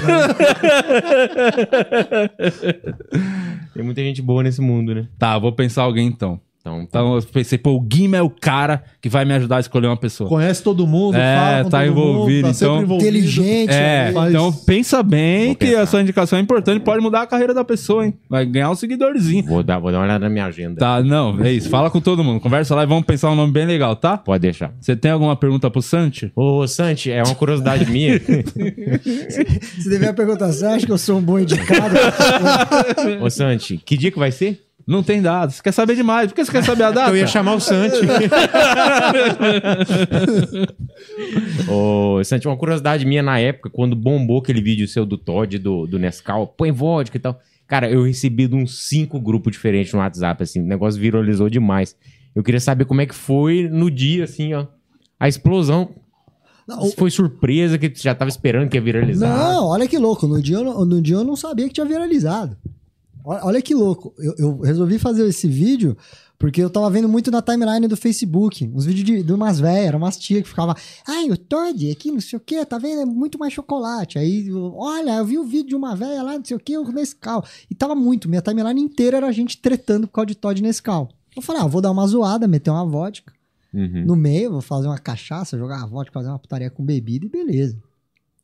[3.74, 5.08] Tem muita gente boa nesse mundo, né?
[5.18, 6.40] Tá, vou pensar alguém então.
[6.62, 7.00] Então, tá.
[7.00, 9.88] Então eu pensei, pô, o Guima é o cara que vai me ajudar a escolher
[9.88, 10.28] uma pessoa.
[10.28, 13.08] Conhece todo mundo, É, fala com tá todo envolvido, mundo, tá sempre então- envolvido.
[13.08, 13.70] Inteligente.
[13.72, 17.52] É, Faz- então pensa bem que a sua indicação é importante, pode mudar a carreira
[17.52, 18.14] da pessoa, hein?
[18.30, 19.44] Vai ganhar um seguidorzinho.
[19.44, 20.78] Vou dar, vou dar uma olhada na minha agenda.
[20.78, 21.68] Tá, não, é isso.
[21.68, 22.38] Fala com todo mundo.
[22.38, 24.16] Conversa lá e vamos pensar um nome bem legal, tá?
[24.16, 24.72] Pode deixar.
[24.80, 26.30] Você tem alguma pergunta pro Santi?
[26.36, 28.20] Ô, Santi, é uma curiosidade minha.
[29.02, 31.94] Você devia perguntar, você acha que eu sou um bom indicado?
[33.20, 34.60] Ô, Santi, que dia que vai ser?
[34.86, 35.20] Não tem.
[35.20, 36.28] Você quer saber demais.
[36.28, 37.10] Por que você quer saber a data?
[37.12, 38.00] Eu ia chamar o Santi.
[41.68, 45.86] Ô, Santi, uma curiosidade minha na época, quando bombou aquele vídeo seu do Todd, do,
[45.86, 47.38] do Nescau, põe vodka e tal.
[47.66, 51.96] Cara, eu recebi de uns cinco grupos diferentes no WhatsApp, assim, o negócio viralizou demais.
[52.34, 54.66] Eu queria saber como é que foi no dia, assim, ó,
[55.18, 55.90] a explosão.
[56.66, 59.28] Não, Se foi surpresa que você já tava esperando que ia viralizar.
[59.28, 60.26] Não, olha que louco.
[60.26, 62.56] No dia, eu no dia eu não sabia que tinha viralizado.
[63.24, 64.14] Olha, que louco.
[64.18, 65.96] Eu, eu resolvi fazer esse vídeo
[66.38, 68.68] porque eu tava vendo muito na timeline do Facebook.
[68.74, 70.74] Uns vídeos de, de umas velhas, eram umas tias que ficavam.
[71.06, 73.02] Ai, o Todd aqui, não sei o que, tá vendo?
[73.02, 74.18] É muito mais chocolate.
[74.18, 76.90] Aí, olha, eu vi o vídeo de uma velha lá, não sei o que, o
[76.90, 77.44] Nescau.
[77.70, 78.28] E tava muito.
[78.28, 81.08] Minha timeline inteira era a gente tretando por causa de Todd Nescau.
[81.36, 83.32] Eu falei, ah, vou dar uma zoada, meter uma vodka
[83.74, 84.04] Uhum.
[84.04, 87.28] no meio, vou fazer uma cachaça, jogar uma vodka, fazer uma putaria com bebida e
[87.30, 87.78] beleza.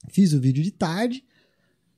[0.09, 1.23] Fiz o vídeo de tarde,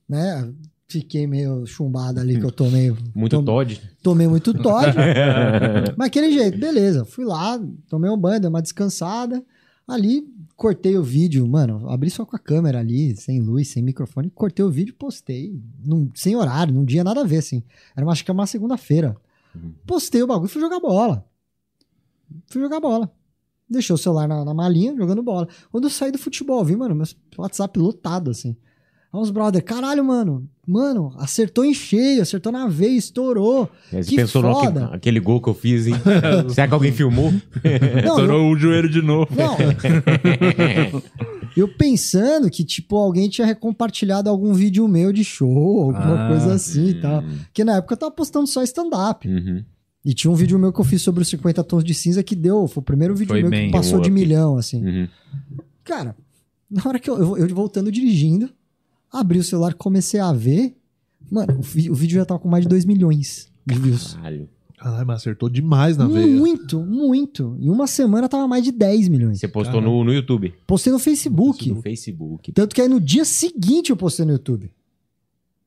[0.08, 0.52] né?
[0.90, 2.90] Fiquei meio chumbado ali que eu tomei.
[3.14, 3.80] Muito tom- Todd.
[4.02, 4.92] Tomei muito Todd.
[5.96, 7.04] Mas aquele jeito, beleza.
[7.04, 9.40] Fui lá, tomei um banho, dei uma descansada.
[9.86, 10.24] Ali,
[10.56, 11.88] cortei o vídeo, mano.
[11.90, 14.30] Abri só com a câmera ali, sem luz, sem microfone.
[14.30, 15.60] Cortei o vídeo, postei.
[15.84, 17.62] Num, sem horário, não tinha nada a ver, assim.
[17.96, 19.16] Era uma, acho que era uma segunda-feira.
[19.86, 21.24] Postei o bagulho e fui jogar bola.
[22.48, 23.10] Fui jogar bola.
[23.68, 25.46] Deixei o celular na, na malinha, jogando bola.
[25.70, 27.06] Quando eu saí do futebol, vi, mano, meu
[27.38, 28.56] WhatsApp lotado, assim.
[29.12, 30.48] Aí uns brother, caralho, mano.
[30.66, 33.68] Mano, acertou em cheio, acertou na veia, estourou.
[33.92, 34.84] Aí Você Que pensou no foda.
[34.84, 35.94] aquele, aquele gol que eu fiz, hein?
[36.54, 37.32] Será que alguém filmou?
[37.32, 37.40] Não,
[37.72, 39.28] eu, Estourou o joelho de novo.
[39.34, 39.56] não.
[41.56, 46.54] eu pensando que, tipo, alguém tinha recompartilhado algum vídeo meu de show, alguma Ah, coisa
[46.54, 47.22] assim e tal.
[47.46, 49.28] Porque na época eu tava postando só stand-up.
[49.28, 49.64] Uhum.
[50.04, 52.34] E tinha um vídeo meu que eu fiz sobre os 50 tons de cinza que
[52.36, 52.66] deu.
[52.68, 53.66] Foi o primeiro vídeo Foi meu bem.
[53.66, 54.18] que passou de up.
[54.18, 54.82] milhão, assim.
[54.84, 55.08] Uhum.
[55.84, 56.14] Cara,
[56.70, 58.48] na hora que eu, eu, eu voltando dirigindo,
[59.12, 60.76] abri o celular, comecei a ver.
[61.30, 64.14] Mano, o, vi- o vídeo já tava com mais de 2 milhões de views.
[64.14, 64.48] Caralho.
[64.78, 66.26] Caralho, mas acertou demais na veia.
[66.26, 67.54] Muito, muito.
[67.60, 69.38] Em uma semana tava mais de 10 milhões.
[69.38, 70.54] Você postou no, no YouTube.
[70.66, 71.70] Postei no Facebook.
[71.70, 72.50] No Facebook.
[72.52, 74.70] Tanto que aí no dia seguinte eu postei no YouTube.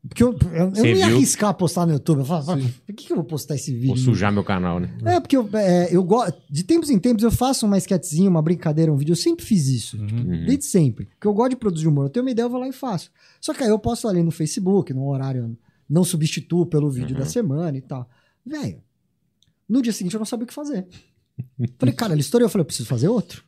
[0.07, 1.15] Porque eu, eu, eu não ia viu?
[1.15, 2.19] arriscar postar no YouTube.
[2.19, 3.88] Eu falava, por que, que eu vou postar esse vídeo?
[3.88, 4.93] Vou sujar meu canal, né?
[5.05, 6.41] É, porque eu, é, eu gosto.
[6.49, 9.13] De tempos em tempos eu faço uma sketchzinha, uma brincadeira, um vídeo.
[9.13, 9.97] Eu sempre fiz isso.
[10.05, 10.45] tipo, Uhum.
[10.45, 11.05] Desde sempre.
[11.05, 12.05] Porque eu gosto de produzir humor.
[12.05, 13.09] Eu tenho uma ideia, eu vou lá e faço.
[13.39, 15.57] Só que aí eu posto ali no Facebook, num horário.
[15.89, 17.19] Não substituo pelo vídeo Uhum.
[17.23, 18.09] da semana e tal.
[18.45, 18.81] Velho,
[19.69, 20.85] no dia seguinte eu não sabia o que fazer.
[21.80, 22.45] Falei, cara, ele estourou.
[22.45, 23.41] Eu falei, eu preciso fazer outro.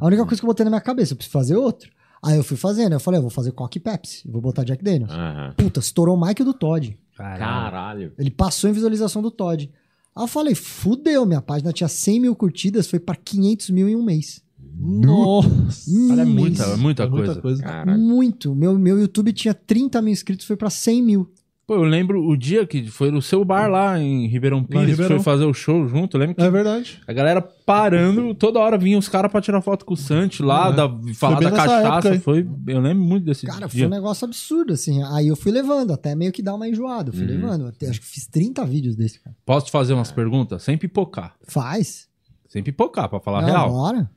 [0.00, 1.90] A única coisa que eu botei na minha cabeça, eu preciso fazer outro.
[2.22, 2.92] Aí eu fui fazendo.
[2.92, 4.22] Eu falei, eu vou fazer Coque Pepsi.
[4.26, 5.12] Eu vou botar Jack Daniels.
[5.12, 5.54] Aham.
[5.56, 6.96] Puta, estourou o Mike do Todd.
[7.16, 8.12] Caralho.
[8.18, 9.70] Ele passou em visualização do Todd.
[10.14, 13.94] Aí eu falei, fudeu, minha página tinha 100 mil curtidas, foi pra 500 mil em
[13.96, 14.42] um mês.
[14.78, 15.90] Nossa.
[16.08, 16.72] Cara, é muita, mês.
[16.72, 17.26] é muita É coisa.
[17.26, 17.62] muita coisa.
[17.62, 17.98] Caralho.
[17.98, 18.54] Muito.
[18.54, 21.30] Meu, meu YouTube tinha 30 mil inscritos, foi pra 100 mil.
[21.66, 24.90] Pô, eu lembro o dia que foi no seu bar lá em Ribeirão Pires, que
[24.92, 25.16] Ribeirão.
[25.16, 26.16] foi fazer o show junto.
[26.16, 27.00] Que É verdade.
[27.04, 30.68] a galera parando, toda hora vinham os caras pra tirar foto com o Santi lá,
[30.68, 30.72] É.
[30.74, 32.10] da, falar da época cachaça.
[32.12, 32.18] aí.
[32.20, 33.86] Foi, eu lembro muito desse Cara, foi dia.
[33.88, 35.02] um negócio absurdo, assim.
[35.12, 37.10] Aí eu fui levando, até meio que dar uma enjoada.
[37.10, 37.66] Eu fui levando.
[37.66, 39.34] Até, acho que fiz 30 vídeos desse, cara.
[39.44, 40.62] Posso te fazer umas perguntas?
[40.62, 41.34] Sem pipocar.
[41.48, 42.06] Faz.
[42.48, 43.70] Sem pipocar, pra falar Não, real.
[43.70, 44.10] Bora.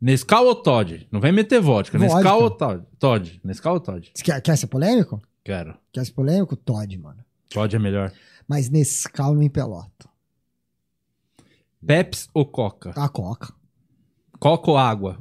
[0.00, 1.08] Nescau ou Todd?
[1.10, 1.98] Não vem meter vodka.
[1.98, 2.14] Vodka.
[2.14, 2.84] Nescau ou Todd?
[3.00, 3.40] Todd.
[3.42, 4.12] Nescau ou Todd?
[4.14, 5.20] Você Quer, quer ser polêmico?
[5.44, 5.74] Quero.
[5.92, 6.56] Quer ser polêmico?
[6.56, 7.18] Todd, mano.
[7.50, 8.10] Todd é melhor.
[8.48, 10.08] Mas Nescau não empelota.
[11.86, 12.92] Peps ou Coca?
[12.96, 13.52] A Coca.
[14.38, 15.18] Coca ou água?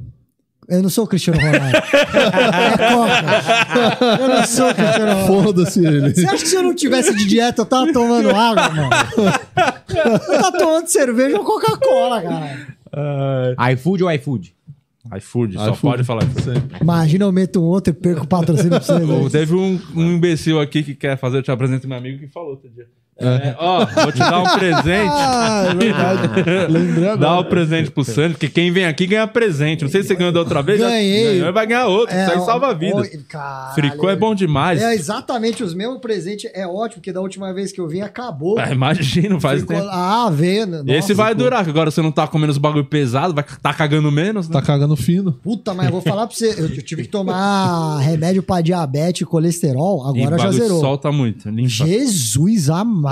[0.70, 1.78] Eu não sou o Cristiano Ronaldo.
[1.78, 4.22] é Coca.
[4.22, 5.44] Eu não sou o Cristiano Ronaldo.
[5.44, 6.16] Foda-se ele.
[6.16, 8.90] Você acha que se eu não tivesse de dieta, eu tava tomando água, mano?
[9.94, 13.74] Eu tava tomando cerveja ou Coca-Cola, cara.
[13.74, 14.56] iFood ou iFood?
[15.18, 15.82] iFood, só iFood.
[15.82, 16.42] pode falar iFood.
[16.42, 16.78] Sempre.
[16.82, 18.94] Imagina eu meto um outro e perco o patrocínio pra você.
[18.94, 19.30] Ô, né?
[19.30, 22.52] Teve um, um imbecil aqui que quer fazer, eu te apresento meu amigo que falou
[22.52, 22.88] outro dia.
[23.16, 25.12] É, ó, vou te dar um presente.
[25.14, 26.72] Ah, é verdade.
[26.72, 27.18] Lembrei agora.
[27.18, 29.84] Dá o presente pro Sandy, porque quem vem aqui ganha presente.
[29.84, 30.80] Não sei se você ganhou da outra vez.
[30.80, 31.40] já Ganhei.
[31.40, 32.16] Ganhou, vai ganhar outro.
[32.16, 33.10] Isso aí salva vidas.
[33.28, 33.76] caralho.
[33.76, 34.82] Fricô é bom demais.
[34.82, 36.50] É exatamente os mesmos presentes.
[36.54, 38.58] É ótimo, porque da última vez que eu vim acabou.
[38.60, 39.88] Ah, imagino, faz Ficou- tempo.
[39.92, 43.34] Ah, nossa, Esse vai ficou- durar, que agora você não tá comendo os bagulho pesado,
[43.34, 44.54] vai tá cagando menos, né?
[44.54, 45.34] Tá cagando fino.
[45.34, 46.54] Puta, mas eu vou falar pra você.
[46.58, 50.14] Eu, eu tive que tomar remédio pra diabetes e colesterol.
[50.16, 50.80] E Agora já bagulho zerou.
[50.82, 51.50] solta muito.
[51.50, 51.70] Limpa.
[51.70, 53.03] Jesus amado.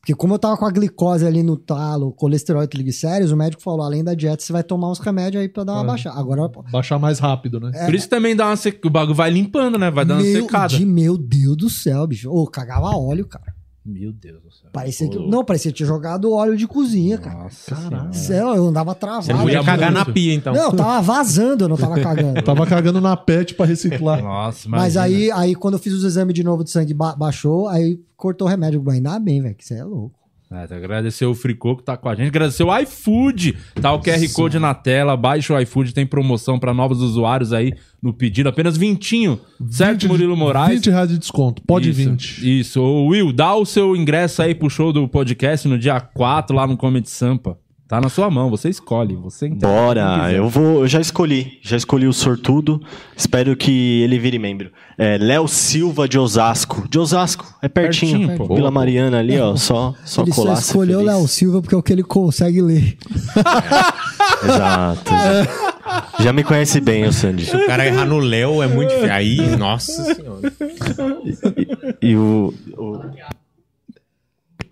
[0.00, 3.62] Porque como eu tava com a glicose ali no talo, colesterol e triglicéridos, o médico
[3.62, 5.86] falou, além da dieta, você vai tomar uns remédios aí pra dar uma É.
[5.88, 6.18] baixada.
[6.18, 7.70] Agora, Baixar mais rápido, né?
[7.84, 8.82] Por isso também dá uma sec...
[8.82, 9.90] o bagulho vai limpando, né?
[9.90, 10.68] Vai dando uma meu, secada.
[10.74, 12.30] de meu Deus do céu, bicho.
[12.30, 13.54] Ô, cagava óleo, cara.
[13.92, 14.70] Meu Deus do céu.
[14.72, 15.18] Parecia que...
[15.18, 17.44] Não, parecia que tinha jogado óleo de cozinha, cara.
[17.44, 18.14] Nossa Caralho.
[18.14, 19.24] Sério, eu andava travado.
[19.24, 20.06] Você não podia cagar muito.
[20.08, 20.52] na pia, então.
[20.54, 22.42] Não, eu tava vazando, eu não tava cagando.
[22.42, 24.22] Tava cagando na pet pra reciclar.
[24.22, 25.02] Nossa, Mas imagina.
[25.02, 28.46] aí, aí, quando eu fiz os exames de novo de sangue, ba- baixou, aí cortou
[28.46, 28.82] o remédio.
[28.84, 30.19] Mas Ainda bem, velho, que você é louco.
[30.52, 32.26] É, que agradecer o Fricô que tá com a gente.
[32.26, 33.56] Agradecer o iFood.
[33.80, 35.16] Tá o QR Code na tela.
[35.16, 35.94] Baixa o iFood.
[35.94, 37.72] Tem promoção pra novos usuários aí
[38.02, 38.48] no pedido.
[38.48, 39.38] Apenas vintinho.
[39.68, 40.80] Certo, 20 Murilo Moraes?
[40.80, 41.62] 20 reais de desconto.
[41.62, 42.60] Pode isso, 20.
[42.60, 42.82] Isso.
[42.82, 46.76] Will, dá o seu ingresso aí pro show do podcast no dia 4 lá no
[46.76, 47.56] Comedy Sampa.
[47.90, 48.48] Tá na sua mão.
[48.50, 49.16] Você escolhe.
[49.16, 49.66] Você entende.
[49.66, 52.80] Bora, eu vou, eu já escolhi, já escolhi o sortudo.
[53.16, 54.70] Espero que ele vire membro.
[54.96, 56.88] É Léo Silva de Osasco.
[56.88, 58.54] De Osasco, é pertinho, Pertinho, pô.
[58.54, 60.54] Vila Mariana ali, ó, só só ele colar.
[60.54, 61.02] ser escolheu.
[61.02, 62.96] Léo Silva porque é o que ele consegue ler.
[64.44, 65.10] Exato.
[66.20, 67.44] já me conhece bem, o Sandy.
[67.44, 68.94] Se o cara errar no Léo, é muito.
[69.10, 70.52] Aí, nossa senhora.
[72.00, 73.00] E o, o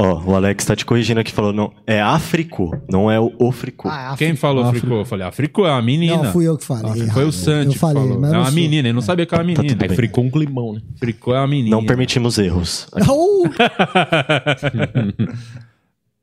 [0.00, 3.88] Ó, o Alex tá te corrigindo aqui, falou, não, é Áfrico, não é o Ofrico.
[3.88, 4.86] Ah, Quem falou África.
[4.86, 5.00] Fricô?
[5.00, 6.22] Eu falei, a Fricô é uma menina.
[6.22, 7.02] Não, fui eu que falei.
[7.02, 7.12] Ah.
[7.12, 8.20] Foi o Sandy Eu que falei, falou.
[8.20, 8.54] mas É uma não sou.
[8.54, 9.66] menina, ele não sabia que era uma menina.
[9.68, 10.80] tudo Aí fricou um climão, né?
[10.98, 11.74] Fricô é uma menina.
[11.76, 12.86] Não permitimos erros.
[13.10, 13.48] Uh,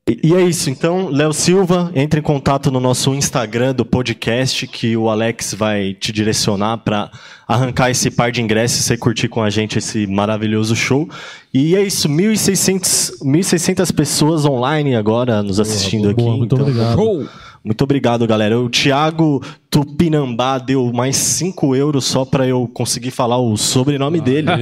[0.08, 4.96] E, é isso, então, Léo Silva, entre em contato no nosso Instagram do podcast, que
[4.96, 7.10] o Alex vai te direcionar para
[7.48, 11.10] arrancar esse par de ingressos e você curtir com a gente esse maravilhoso show.
[11.52, 16.22] E é isso, 1.600, 1.600 pessoas online agora nos assistindo aqui.
[16.22, 17.30] Boa, muito então, obrigado.
[17.64, 18.60] Muito obrigado, galera.
[18.60, 19.42] O Thiago
[19.76, 24.48] Tupinambá deu mais 5 euros só para eu conseguir falar o sobrenome dele.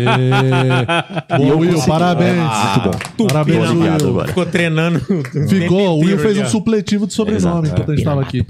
[1.39, 1.47] E...
[1.49, 1.87] Eu Will, consegui.
[1.87, 2.37] parabéns.
[2.39, 3.27] Ah, muito bom.
[3.27, 4.11] Parabéns, Tô aliviado Will.
[4.11, 4.27] agora.
[4.27, 4.99] Ficou treinando.
[5.47, 8.45] Ficou, o Will fez um supletivo de sobrenome enquanto a gente tava aqui.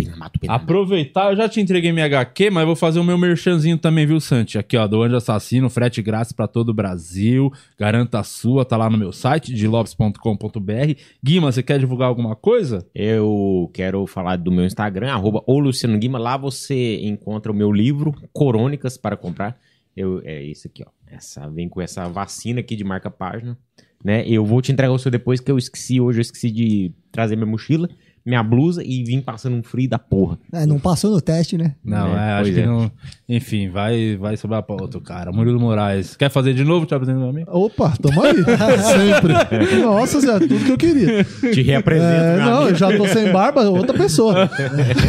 [0.47, 4.19] Aproveitar, eu já te entreguei minha HQ, mas vou fazer o meu merchanzinho também, viu,
[4.19, 4.57] Santi?
[4.57, 7.51] Aqui, ó, do Anjo Assassino, frete grátis pra todo o Brasil.
[7.79, 10.93] Garanta a sua, tá lá no meu site, dilopes.com.br.
[11.23, 12.85] Guima, você quer divulgar alguma coisa?
[12.93, 16.19] Eu quero falar do meu Instagram, arroba o Luciano Guima.
[16.19, 16.52] Lá você
[17.01, 19.59] encontra o meu livro, Corônicas, para comprar.
[19.95, 20.89] Eu, é esse aqui, ó.
[21.07, 23.57] Essa, vem com essa vacina aqui de marca página.
[24.03, 24.27] Né?
[24.27, 27.35] Eu vou te entregar o seu depois, que eu esqueci hoje, eu esqueci de trazer
[27.35, 27.89] minha mochila.
[28.25, 30.37] Minha blusa e vim passando um frio da porra.
[30.53, 31.75] É, não passou no teste, né?
[31.83, 32.65] Não, É, é, acho que é.
[32.65, 32.89] não.
[33.27, 35.31] Enfim, vai, vai sobrar pra outro cara.
[35.31, 36.15] Murilo Moraes.
[36.15, 36.85] Quer fazer de novo?
[36.85, 37.43] Te apresentando a mim?
[37.47, 38.33] Opa, tamo aí.
[38.83, 39.81] Sempre.
[39.81, 41.23] Nossa senhora, tudo que eu queria.
[41.23, 42.69] Te represento, É, não, amigo.
[42.71, 44.49] eu já tô sem barba, outra pessoa.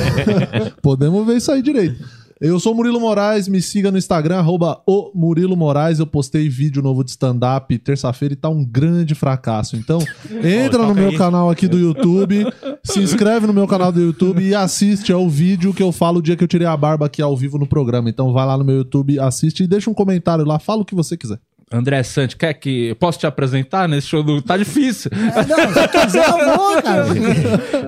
[0.83, 2.05] Podemos ver isso aí direito.
[2.47, 5.99] Eu sou o Murilo Moraes, me siga no Instagram, arroba o Murilo Moraes.
[5.99, 9.77] Eu postei vídeo novo de stand-up terça-feira e tá um grande fracasso.
[9.77, 9.99] Então,
[10.45, 11.17] entra no meu aí.
[11.17, 12.47] canal aqui do YouTube,
[12.85, 16.23] se inscreve no meu canal do YouTube e assiste ao vídeo que eu falo o
[16.23, 18.11] dia que eu tirei a barba aqui ao vivo no programa.
[18.11, 20.95] Então, vai lá no meu YouTube, assiste e deixa um comentário lá, fala o que
[20.95, 21.41] você quiser.
[21.73, 22.95] André Sante, quer que.
[22.97, 24.41] Posso te apresentar nesse show do.
[24.43, 25.11] Tá difícil.
[25.15, 27.05] É, não, se quiser, eu vou, cara.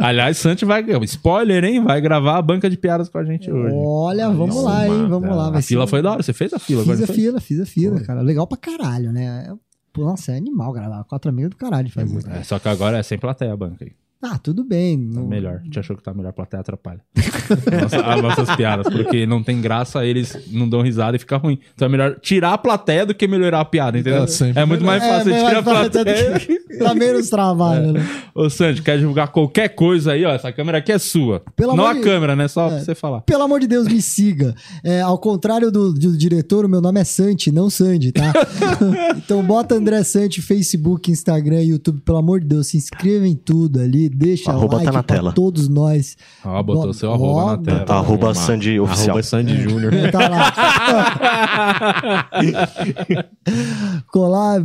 [0.00, 0.84] Aliás, Sante vai.
[1.04, 1.84] Spoiler, hein?
[1.84, 3.74] Vai gravar a banca de piadas com a gente hoje.
[3.76, 5.06] Olha, vamos lá, hein?
[5.08, 5.50] Vamos lá.
[5.50, 6.22] A ser fila um- foi da hora.
[6.22, 7.14] Você fez a fila Fiz a foi?
[7.16, 8.20] fila, fiz a fila, cara.
[8.22, 9.54] Legal pra caralho, né?
[9.92, 11.04] Pô, Nossa, é animal gravar.
[11.04, 12.18] Quatro amigos do caralho de fazer.
[12.30, 13.92] É, só que agora é sem plateia a banca aí.
[14.22, 14.96] Ah, tudo bem.
[15.10, 15.60] Tá não- melhor.
[15.70, 16.32] Te achou que tá melhor?
[16.32, 17.00] Plateia atrapalha.
[17.82, 18.88] Nossa, as nossas piadas.
[18.92, 21.58] Porque não tem graça, eles não dão risada e fica ruim.
[21.74, 24.24] Então é melhor tirar a plateia do que melhorar a piada, entendeu?
[24.24, 26.40] É, É, muito mais É, fácil mas tirar a plateia.
[26.78, 28.06] Dá menos trabalho, né?
[28.34, 30.30] Ô, Sandy, quer divulgar qualquer coisa aí, ó?
[30.30, 31.42] Essa câmera aqui é sua.
[31.54, 32.48] Pelo não amor a de- câmera, né?
[32.48, 33.20] Só pra você falar.
[33.22, 34.54] Pelo amor de Deus, me siga.
[34.84, 38.32] É, ao contrário do, do diretor, o meu nome é Santi, não Sandy, tá?
[39.16, 42.00] então bota André Santi, Facebook, Instagram, YouTube.
[42.00, 44.05] Pelo amor de Deus, se inscreva em tudo ali.
[44.08, 45.32] Deixa Arroba like tá na pra tela.
[45.32, 46.16] todos nós.
[46.44, 47.84] Ó, botou Bo- seu arroba Ó, na tela.
[47.88, 49.10] Arroba Sandy Oficial.
[49.16, 49.92] Arroba Sandy Júnior.
[50.12, 50.52] Tá lá.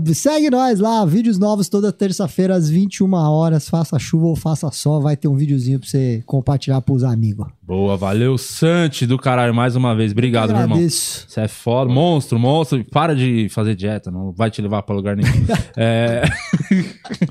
[0.14, 5.02] Segue nós lá, vídeos novos toda terça-feira às 21 horas, faça chuva ou faça sol,
[5.02, 7.48] vai ter um videozinho pra você compartilhar pros amigos.
[7.72, 10.12] Boa, valeu, Santi do caralho, mais uma vez.
[10.12, 10.78] Obrigado, meu irmão.
[10.78, 11.90] Você é foda.
[11.90, 12.84] Monstro, monstro.
[12.84, 15.32] Para de fazer dieta, não vai te levar pra lugar nenhum.
[15.78, 16.22] é...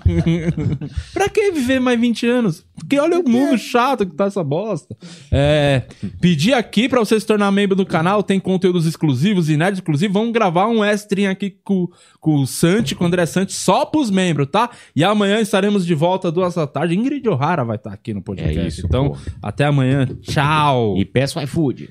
[1.13, 2.65] pra que viver mais 20 anos?
[2.75, 4.97] Porque olha o mundo chato que tá essa bosta.
[5.31, 5.83] É...
[6.23, 10.11] Pedir aqui pra você se tornar membro do canal, tem conteúdos exclusivos, inéditos, inclusive.
[10.11, 11.87] Vamos gravar um extrinho aqui com,
[12.19, 14.71] com o Santi, com o André Santi, só pros membros, tá?
[14.97, 16.97] E amanhã estaremos de volta duas da tarde.
[16.97, 18.59] Ingrid O'Hara vai estar aqui no podcast.
[18.59, 19.19] É isso, então, pô.
[19.43, 20.09] até amanhã.
[20.31, 20.97] Tchau.
[20.97, 21.91] E peço iFood.